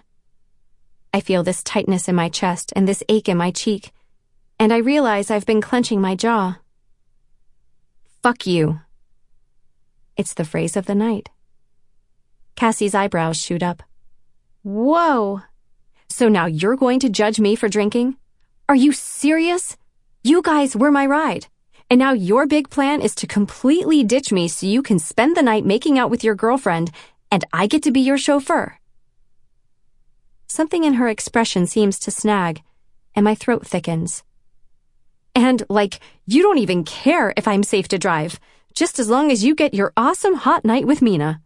I 1.14 1.20
feel 1.20 1.42
this 1.42 1.62
tightness 1.62 2.08
in 2.08 2.14
my 2.14 2.28
chest 2.28 2.74
and 2.76 2.86
this 2.86 3.02
ache 3.08 3.26
in 3.26 3.38
my 3.38 3.50
cheek, 3.50 3.90
and 4.58 4.70
I 4.70 4.76
realize 4.76 5.30
I've 5.30 5.46
been 5.46 5.62
clenching 5.62 5.98
my 5.98 6.14
jaw. 6.14 6.58
Fuck 8.22 8.46
you. 8.46 8.80
It's 10.18 10.34
the 10.34 10.44
phrase 10.44 10.76
of 10.76 10.84
the 10.84 10.94
night. 10.94 11.30
Cassie's 12.54 12.94
eyebrows 12.94 13.38
shoot 13.38 13.62
up. 13.62 13.82
Whoa. 14.62 15.40
So 16.10 16.28
now 16.28 16.44
you're 16.44 16.76
going 16.76 17.00
to 17.00 17.08
judge 17.08 17.40
me 17.40 17.56
for 17.56 17.70
drinking? 17.70 18.16
Are 18.68 18.76
you 18.76 18.92
serious? 18.92 19.78
You 20.22 20.42
guys 20.42 20.76
were 20.76 20.90
my 20.90 21.06
ride. 21.06 21.46
And 21.88 21.98
now 21.98 22.12
your 22.12 22.46
big 22.46 22.68
plan 22.68 23.00
is 23.00 23.14
to 23.16 23.26
completely 23.26 24.04
ditch 24.04 24.32
me 24.32 24.48
so 24.48 24.66
you 24.66 24.82
can 24.82 24.98
spend 24.98 25.34
the 25.34 25.42
night 25.42 25.64
making 25.64 25.98
out 25.98 26.10
with 26.10 26.22
your 26.22 26.34
girlfriend 26.34 26.90
and 27.30 27.46
I 27.54 27.66
get 27.66 27.82
to 27.84 27.90
be 27.90 28.00
your 28.00 28.18
chauffeur. 28.18 28.78
Something 30.52 30.84
in 30.84 31.00
her 31.00 31.08
expression 31.08 31.66
seems 31.66 31.98
to 32.00 32.10
snag, 32.10 32.60
and 33.14 33.24
my 33.24 33.34
throat 33.34 33.66
thickens. 33.66 34.22
And, 35.34 35.62
like, 35.70 35.98
you 36.26 36.42
don't 36.42 36.58
even 36.58 36.84
care 36.84 37.32
if 37.38 37.48
I'm 37.48 37.62
safe 37.62 37.88
to 37.88 37.98
drive, 37.98 38.38
just 38.74 38.98
as 38.98 39.08
long 39.08 39.30
as 39.30 39.42
you 39.42 39.54
get 39.54 39.72
your 39.72 39.94
awesome 39.96 40.34
hot 40.34 40.62
night 40.62 40.86
with 40.86 41.00
Mina. 41.00 41.40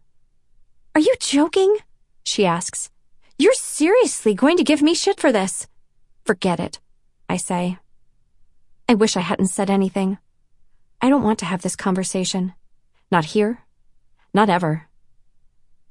Are 0.93 0.99
you 0.99 1.15
joking? 1.21 1.77
She 2.25 2.45
asks. 2.45 2.89
You're 3.39 3.53
seriously 3.53 4.33
going 4.33 4.57
to 4.57 4.65
give 4.65 4.81
me 4.81 4.93
shit 4.93 5.21
for 5.21 5.31
this? 5.31 5.67
Forget 6.25 6.59
it, 6.59 6.81
I 7.29 7.37
say. 7.37 7.77
I 8.89 8.95
wish 8.95 9.15
I 9.15 9.21
hadn't 9.21 9.55
said 9.55 9.69
anything. 9.69 10.17
I 11.01 11.07
don't 11.07 11.23
want 11.23 11.39
to 11.39 11.45
have 11.45 11.61
this 11.61 11.77
conversation. 11.77 12.55
Not 13.09 13.23
here. 13.23 13.59
Not 14.33 14.49
ever. 14.49 14.89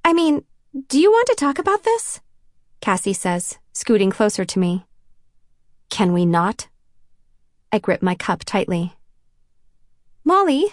I 0.04 0.12
mean, 0.12 0.44
do 0.86 1.00
you 1.00 1.10
want 1.10 1.28
to 1.28 1.34
talk 1.34 1.58
about 1.58 1.82
this? 1.82 2.20
Cassie 2.80 3.12
says, 3.12 3.58
scooting 3.72 4.10
closer 4.10 4.44
to 4.44 4.58
me. 4.58 4.84
Can 5.90 6.12
we 6.12 6.26
not? 6.26 6.68
I 7.72 7.78
grip 7.78 8.02
my 8.02 8.14
cup 8.14 8.44
tightly. 8.44 8.94
Molly! 10.24 10.66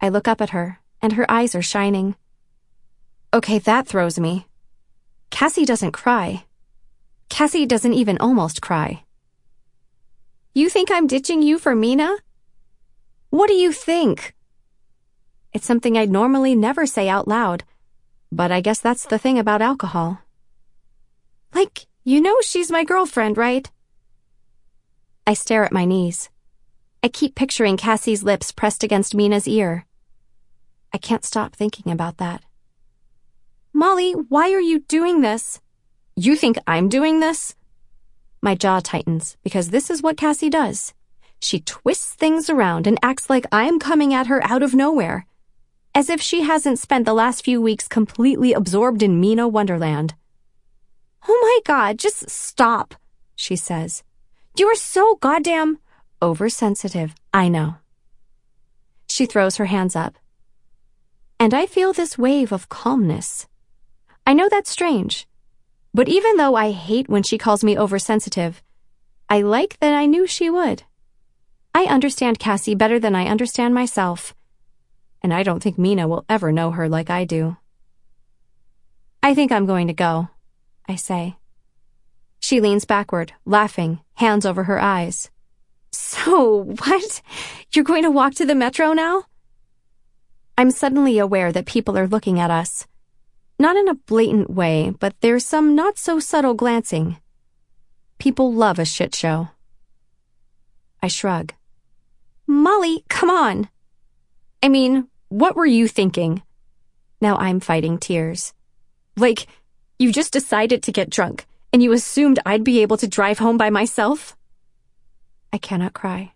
I 0.00 0.08
look 0.08 0.28
up 0.28 0.40
at 0.40 0.50
her, 0.50 0.80
and 1.00 1.14
her 1.14 1.30
eyes 1.30 1.54
are 1.54 1.62
shining. 1.62 2.16
Okay, 3.32 3.58
that 3.60 3.86
throws 3.86 4.18
me. 4.18 4.46
Cassie 5.30 5.64
doesn't 5.64 5.92
cry. 5.92 6.44
Cassie 7.28 7.66
doesn't 7.66 7.94
even 7.94 8.18
almost 8.18 8.62
cry. 8.62 9.04
You 10.54 10.68
think 10.68 10.90
I'm 10.90 11.06
ditching 11.06 11.42
you 11.42 11.58
for 11.58 11.74
Mina? 11.74 12.16
What 13.30 13.48
do 13.48 13.54
you 13.54 13.72
think? 13.72 14.34
It's 15.52 15.66
something 15.66 15.98
I'd 15.98 16.10
normally 16.10 16.54
never 16.54 16.86
say 16.86 17.08
out 17.08 17.26
loud, 17.26 17.64
but 18.30 18.52
I 18.52 18.60
guess 18.60 18.80
that's 18.80 19.06
the 19.06 19.18
thing 19.18 19.38
about 19.38 19.62
alcohol. 19.62 20.23
Like, 21.54 21.86
you 22.02 22.20
know 22.20 22.36
she's 22.42 22.70
my 22.70 22.84
girlfriend, 22.84 23.38
right? 23.38 23.70
I 25.26 25.34
stare 25.34 25.64
at 25.64 25.72
my 25.72 25.84
knees. 25.84 26.28
I 27.02 27.08
keep 27.08 27.34
picturing 27.34 27.76
Cassie's 27.76 28.24
lips 28.24 28.50
pressed 28.50 28.82
against 28.82 29.14
Mina's 29.14 29.46
ear. 29.46 29.86
I 30.92 30.98
can't 30.98 31.24
stop 31.24 31.54
thinking 31.54 31.92
about 31.92 32.18
that. 32.18 32.42
Molly, 33.72 34.12
why 34.12 34.52
are 34.52 34.60
you 34.60 34.80
doing 34.80 35.20
this? 35.20 35.60
You 36.16 36.36
think 36.36 36.58
I'm 36.66 36.88
doing 36.88 37.20
this? 37.20 37.54
My 38.42 38.54
jaw 38.54 38.80
tightens 38.80 39.36
because 39.42 39.70
this 39.70 39.90
is 39.90 40.02
what 40.02 40.16
Cassie 40.16 40.50
does. 40.50 40.92
She 41.40 41.60
twists 41.60 42.14
things 42.14 42.50
around 42.50 42.86
and 42.86 42.98
acts 43.02 43.30
like 43.30 43.46
I'm 43.52 43.78
coming 43.78 44.12
at 44.12 44.26
her 44.26 44.42
out 44.44 44.62
of 44.62 44.74
nowhere, 44.74 45.26
as 45.94 46.08
if 46.08 46.20
she 46.20 46.42
hasn't 46.42 46.78
spent 46.78 47.04
the 47.04 47.14
last 47.14 47.44
few 47.44 47.60
weeks 47.60 47.86
completely 47.86 48.52
absorbed 48.52 49.02
in 49.02 49.20
Mina 49.20 49.46
Wonderland. 49.48 50.14
Oh 51.26 51.38
my 51.42 51.60
god, 51.64 51.98
just 51.98 52.28
stop, 52.28 52.94
she 53.34 53.56
says. 53.56 54.02
You 54.56 54.66
are 54.68 54.74
so 54.74 55.16
goddamn 55.16 55.78
oversensitive, 56.22 57.14
I 57.32 57.48
know. 57.48 57.76
She 59.08 59.26
throws 59.26 59.56
her 59.56 59.66
hands 59.66 59.96
up. 59.96 60.16
And 61.38 61.52
I 61.52 61.66
feel 61.66 61.92
this 61.92 62.16
wave 62.18 62.52
of 62.52 62.68
calmness. 62.68 63.46
I 64.26 64.32
know 64.32 64.48
that's 64.48 64.70
strange, 64.70 65.26
but 65.92 66.08
even 66.08 66.36
though 66.36 66.54
I 66.54 66.72
hate 66.72 67.08
when 67.08 67.22
she 67.22 67.38
calls 67.38 67.62
me 67.62 67.78
oversensitive, 67.78 68.62
I 69.28 69.42
like 69.42 69.78
that 69.80 69.94
I 69.94 70.06
knew 70.06 70.26
she 70.26 70.50
would. 70.50 70.82
I 71.74 71.84
understand 71.84 72.38
Cassie 72.38 72.74
better 72.74 72.98
than 72.98 73.14
I 73.14 73.26
understand 73.26 73.74
myself. 73.74 74.34
And 75.22 75.32
I 75.32 75.42
don't 75.42 75.62
think 75.62 75.78
Mina 75.78 76.06
will 76.06 76.24
ever 76.28 76.52
know 76.52 76.70
her 76.70 76.88
like 76.88 77.10
I 77.10 77.24
do. 77.24 77.56
I 79.22 79.34
think 79.34 79.50
I'm 79.50 79.66
going 79.66 79.86
to 79.86 79.94
go, 79.94 80.28
I 80.88 80.96
say. 80.96 81.36
She 82.40 82.60
leans 82.60 82.84
backward, 82.84 83.32
laughing, 83.44 84.00
hands 84.14 84.44
over 84.44 84.64
her 84.64 84.80
eyes. 84.80 85.30
So, 85.92 86.64
what? 86.64 87.22
You're 87.72 87.84
going 87.84 88.02
to 88.02 88.10
walk 88.10 88.34
to 88.34 88.44
the 88.44 88.54
metro 88.54 88.92
now? 88.92 89.24
I'm 90.58 90.70
suddenly 90.70 91.18
aware 91.18 91.52
that 91.52 91.66
people 91.66 91.96
are 91.96 92.06
looking 92.06 92.38
at 92.38 92.50
us. 92.50 92.86
Not 93.58 93.76
in 93.76 93.88
a 93.88 93.94
blatant 93.94 94.50
way, 94.50 94.92
but 94.98 95.14
there's 95.20 95.44
some 95.44 95.74
not 95.74 95.98
so 95.98 96.18
subtle 96.18 96.54
glancing. 96.54 97.16
People 98.18 98.52
love 98.52 98.78
a 98.78 98.84
shit 98.84 99.14
show. 99.14 99.48
I 101.02 101.08
shrug. 101.08 101.54
Molly, 102.46 103.04
come 103.08 103.30
on. 103.30 103.68
I 104.62 104.68
mean, 104.68 105.08
what 105.28 105.56
were 105.56 105.66
you 105.66 105.88
thinking? 105.88 106.42
Now 107.20 107.36
I'm 107.36 107.60
fighting 107.60 107.98
tears. 107.98 108.52
Like, 109.16 109.46
you 109.98 110.12
just 110.12 110.32
decided 110.32 110.82
to 110.82 110.92
get 110.92 111.10
drunk, 111.10 111.46
and 111.72 111.82
you 111.82 111.92
assumed 111.92 112.38
I'd 112.44 112.64
be 112.64 112.82
able 112.82 112.96
to 112.98 113.08
drive 113.08 113.38
home 113.38 113.56
by 113.56 113.70
myself? 113.70 114.36
I 115.52 115.58
cannot 115.58 115.94
cry. 115.94 116.32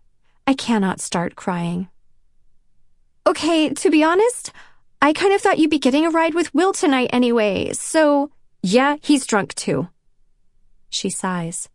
I 0.47 0.53
cannot 0.53 0.99
start 0.99 1.35
crying. 1.35 1.89
Okay, 3.27 3.69
to 3.69 3.89
be 3.89 4.03
honest, 4.03 4.51
I 5.01 5.13
kind 5.13 5.33
of 5.33 5.41
thought 5.41 5.59
you'd 5.59 5.69
be 5.69 5.79
getting 5.79 6.05
a 6.05 6.09
ride 6.09 6.33
with 6.33 6.53
Will 6.53 6.73
tonight 6.73 7.09
anyway, 7.11 7.73
so 7.73 8.31
yeah, 8.63 8.97
he's 9.01 9.25
drunk 9.25 9.53
too. 9.55 9.89
She 10.89 11.09
sighs. 11.09 11.69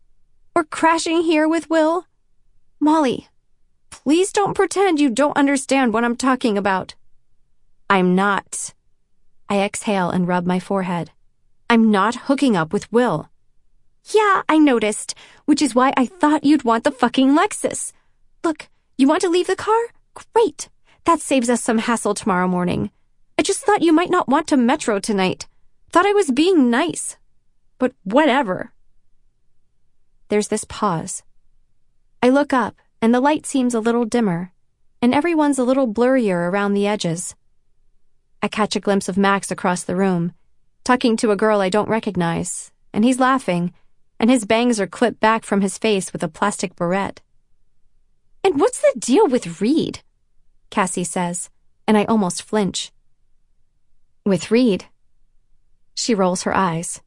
We're 0.55 0.63
crashing 0.63 1.21
here 1.21 1.47
with 1.47 1.69
Will? 1.69 2.05
Molly, 2.79 3.29
Please 4.03 4.31
don't 4.31 4.53
pretend 4.53 4.99
you 4.99 5.09
don't 5.09 5.35
understand 5.35 5.91
what 5.91 6.03
I'm 6.03 6.15
talking 6.15 6.59
about. 6.59 6.93
I'm 7.89 8.13
not. 8.13 8.73
I 9.49 9.61
exhale 9.61 10.11
and 10.11 10.27
rub 10.27 10.45
my 10.45 10.59
forehead. 10.59 11.09
I'm 11.69 11.89
not 11.91 12.15
hooking 12.15 12.55
up 12.55 12.71
with 12.71 12.91
Will. 12.91 13.29
Yeah, 14.13 14.43
I 14.47 14.57
noticed, 14.57 15.15
which 15.45 15.61
is 15.61 15.73
why 15.73 15.93
I 15.97 16.05
thought 16.05 16.43
you'd 16.43 16.63
want 16.63 16.83
the 16.83 16.91
fucking 16.91 17.35
Lexus. 17.35 17.91
Look, 18.43 18.69
you 18.97 19.07
want 19.07 19.21
to 19.21 19.29
leave 19.29 19.47
the 19.47 19.55
car? 19.55 19.81
Great. 20.33 20.69
That 21.05 21.19
saves 21.19 21.49
us 21.49 21.63
some 21.63 21.79
hassle 21.79 22.13
tomorrow 22.13 22.47
morning. 22.47 22.91
I 23.37 23.41
just 23.41 23.63
thought 23.63 23.81
you 23.81 23.93
might 23.93 24.11
not 24.11 24.27
want 24.27 24.47
to 24.47 24.57
metro 24.57 24.99
tonight. 24.99 25.47
Thought 25.91 26.05
I 26.05 26.13
was 26.13 26.31
being 26.31 26.69
nice. 26.69 27.17
But 27.79 27.93
whatever. 28.03 28.71
There's 30.29 30.49
this 30.49 30.63
pause. 30.63 31.23
I 32.21 32.29
look 32.29 32.53
up 32.53 32.75
and 33.01 33.13
the 33.13 33.19
light 33.19 33.45
seems 33.45 33.73
a 33.73 33.79
little 33.79 34.05
dimmer, 34.05 34.51
and 35.01 35.13
everyone's 35.13 35.59
a 35.59 35.63
little 35.63 35.87
blurrier 35.87 36.49
around 36.49 36.73
the 36.73 36.87
edges. 36.87 37.35
I 38.41 38.47
catch 38.47 38.75
a 38.75 38.79
glimpse 38.79 39.09
of 39.09 39.17
Max 39.17 39.51
across 39.51 39.83
the 39.83 39.95
room, 39.95 40.33
talking 40.85 41.17
to 41.17 41.31
a 41.31 41.35
girl 41.35 41.59
I 41.59 41.69
don't 41.69 41.89
recognize, 41.89 42.71
and 42.93 43.03
he's 43.03 43.19
laughing, 43.19 43.73
and 44.19 44.29
his 44.29 44.45
bangs 44.45 44.79
are 44.79 44.87
clipped 44.87 45.19
back 45.19 45.43
from 45.43 45.61
his 45.61 45.77
face 45.77 46.13
with 46.13 46.23
a 46.23 46.29
plastic 46.29 46.75
barrette. 46.75 47.21
And 48.43 48.61
what's 48.61 48.79
the 48.79 48.93
deal 48.97 49.27
with 49.27 49.59
Reed? 49.59 49.99
Cassie 50.69 51.03
says, 51.03 51.49
and 51.87 51.97
I 51.97 52.05
almost 52.05 52.43
flinch. 52.43 52.91
With 54.23 54.51
Reed? 54.51 54.85
She 55.95 56.13
rolls 56.13 56.43
her 56.43 56.55
eyes. 56.55 57.01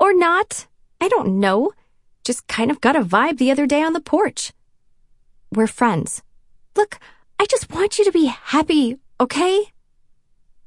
Or 0.00 0.14
not. 0.14 0.66
I 1.00 1.08
don't 1.08 1.38
know. 1.38 1.72
Just 2.24 2.46
kind 2.46 2.70
of 2.70 2.80
got 2.80 2.96
a 2.96 3.02
vibe 3.02 3.36
the 3.36 3.50
other 3.50 3.66
day 3.66 3.82
on 3.82 3.92
the 3.92 4.00
porch. 4.00 4.52
We're 5.52 5.66
friends. 5.66 6.22
Look, 6.74 6.98
I 7.38 7.44
just 7.46 7.70
want 7.70 7.98
you 7.98 8.04
to 8.06 8.12
be 8.12 8.26
happy, 8.26 8.98
okay? 9.20 9.66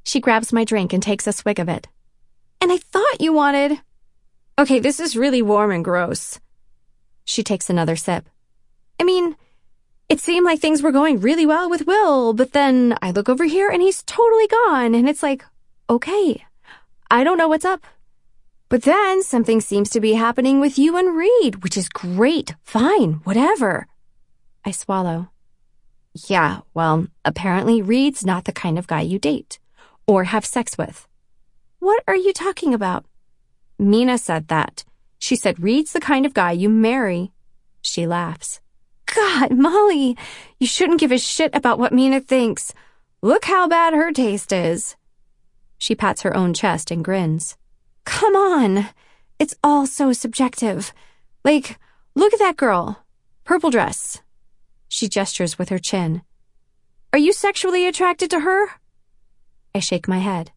She 0.04 0.20
grabs 0.20 0.52
my 0.52 0.64
drink 0.64 0.92
and 0.92 1.02
takes 1.02 1.26
a 1.26 1.32
swig 1.32 1.58
of 1.58 1.68
it. 1.68 1.88
And 2.60 2.72
I 2.72 2.76
thought 2.76 3.20
you 3.20 3.32
wanted. 3.32 3.80
Okay, 4.58 4.78
this 4.78 5.00
is 5.00 5.16
really 5.16 5.42
warm 5.42 5.70
and 5.70 5.84
gross. 5.84 6.40
She 7.24 7.42
takes 7.42 7.70
another 7.70 7.96
sip. 7.96 8.28
I 8.98 9.04
mean, 9.04 9.36
it 10.08 10.20
seemed 10.20 10.46
like 10.46 10.60
things 10.60 10.82
were 10.82 10.92
going 10.92 11.20
really 11.20 11.46
well 11.46 11.68
with 11.68 11.86
Will, 11.86 12.32
but 12.32 12.52
then 12.52 12.96
I 13.02 13.10
look 13.10 13.28
over 13.28 13.44
here 13.44 13.68
and 13.68 13.82
he's 13.82 14.02
totally 14.02 14.46
gone, 14.46 14.94
and 14.94 15.08
it's 15.08 15.22
like, 15.22 15.44
okay, 15.88 16.44
I 17.10 17.24
don't 17.24 17.38
know 17.38 17.48
what's 17.48 17.64
up. 17.64 17.86
But 18.68 18.82
then 18.82 19.22
something 19.22 19.60
seems 19.60 19.88
to 19.90 20.00
be 20.00 20.12
happening 20.14 20.60
with 20.60 20.78
you 20.78 20.96
and 20.96 21.16
Reed, 21.16 21.62
which 21.62 21.76
is 21.76 21.88
great, 21.88 22.54
fine, 22.62 23.20
whatever. 23.24 23.86
I 24.64 24.72
swallow. 24.72 25.30
Yeah, 26.26 26.60
well, 26.74 27.06
apparently 27.24 27.80
Reed's 27.80 28.26
not 28.26 28.44
the 28.44 28.52
kind 28.52 28.78
of 28.78 28.86
guy 28.86 29.00
you 29.00 29.18
date 29.18 29.58
or 30.06 30.24
have 30.24 30.44
sex 30.44 30.76
with. 30.76 31.07
What 31.80 32.02
are 32.08 32.16
you 32.16 32.32
talking 32.32 32.74
about? 32.74 33.04
Mina 33.78 34.18
said 34.18 34.48
that. 34.48 34.84
She 35.18 35.36
said 35.36 35.60
Reed's 35.60 35.92
the 35.92 36.00
kind 36.00 36.26
of 36.26 36.34
guy 36.34 36.52
you 36.52 36.68
marry. 36.68 37.32
She 37.82 38.06
laughs. 38.06 38.60
God, 39.14 39.52
Molly, 39.52 40.16
you 40.58 40.66
shouldn't 40.66 41.00
give 41.00 41.12
a 41.12 41.18
shit 41.18 41.54
about 41.54 41.78
what 41.78 41.92
Mina 41.92 42.20
thinks. 42.20 42.72
Look 43.22 43.44
how 43.44 43.68
bad 43.68 43.94
her 43.94 44.12
taste 44.12 44.52
is. 44.52 44.96
She 45.78 45.94
pats 45.94 46.22
her 46.22 46.36
own 46.36 46.52
chest 46.52 46.90
and 46.90 47.04
grins. 47.04 47.56
Come 48.04 48.34
on. 48.34 48.88
It's 49.38 49.54
all 49.62 49.86
so 49.86 50.12
subjective. 50.12 50.92
Like, 51.44 51.78
look 52.14 52.32
at 52.32 52.40
that 52.40 52.56
girl. 52.56 53.04
Purple 53.44 53.70
dress. 53.70 54.20
She 54.88 55.08
gestures 55.08 55.58
with 55.58 55.68
her 55.68 55.78
chin. 55.78 56.22
Are 57.12 57.18
you 57.18 57.32
sexually 57.32 57.86
attracted 57.86 58.30
to 58.30 58.40
her? 58.40 58.68
I 59.74 59.78
shake 59.78 60.08
my 60.08 60.18
head. 60.18 60.50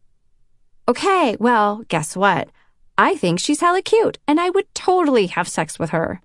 Okay, 0.92 1.38
well, 1.40 1.84
guess 1.88 2.14
what? 2.14 2.50
I 2.98 3.16
think 3.16 3.40
she's 3.40 3.60
hella 3.60 3.80
cute, 3.80 4.18
and 4.28 4.38
I 4.38 4.50
would 4.50 4.66
totally 4.74 5.28
have 5.28 5.48
sex 5.48 5.78
with 5.78 5.88
her. 5.88 6.20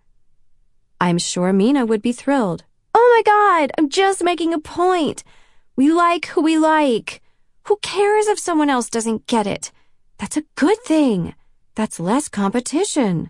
I'm 0.99 1.17
sure 1.19 1.53
Mina 1.53 1.85
would 1.85 2.01
be 2.01 2.11
thrilled. 2.11 2.65
Oh 2.93 3.07
my 3.15 3.21
god, 3.23 3.71
I'm 3.77 3.87
just 3.87 4.25
making 4.25 4.53
a 4.53 4.59
point. 4.59 5.23
We 5.77 5.89
like 5.93 6.25
who 6.25 6.41
we 6.41 6.57
like. 6.57 7.21
Who 7.67 7.77
cares 7.81 8.27
if 8.27 8.39
someone 8.39 8.69
else 8.69 8.89
doesn't 8.89 9.25
get 9.25 9.47
it? 9.47 9.71
That's 10.17 10.35
a 10.35 10.43
good 10.55 10.79
thing. 10.83 11.33
That's 11.75 11.97
less 11.97 12.27
competition. 12.27 13.29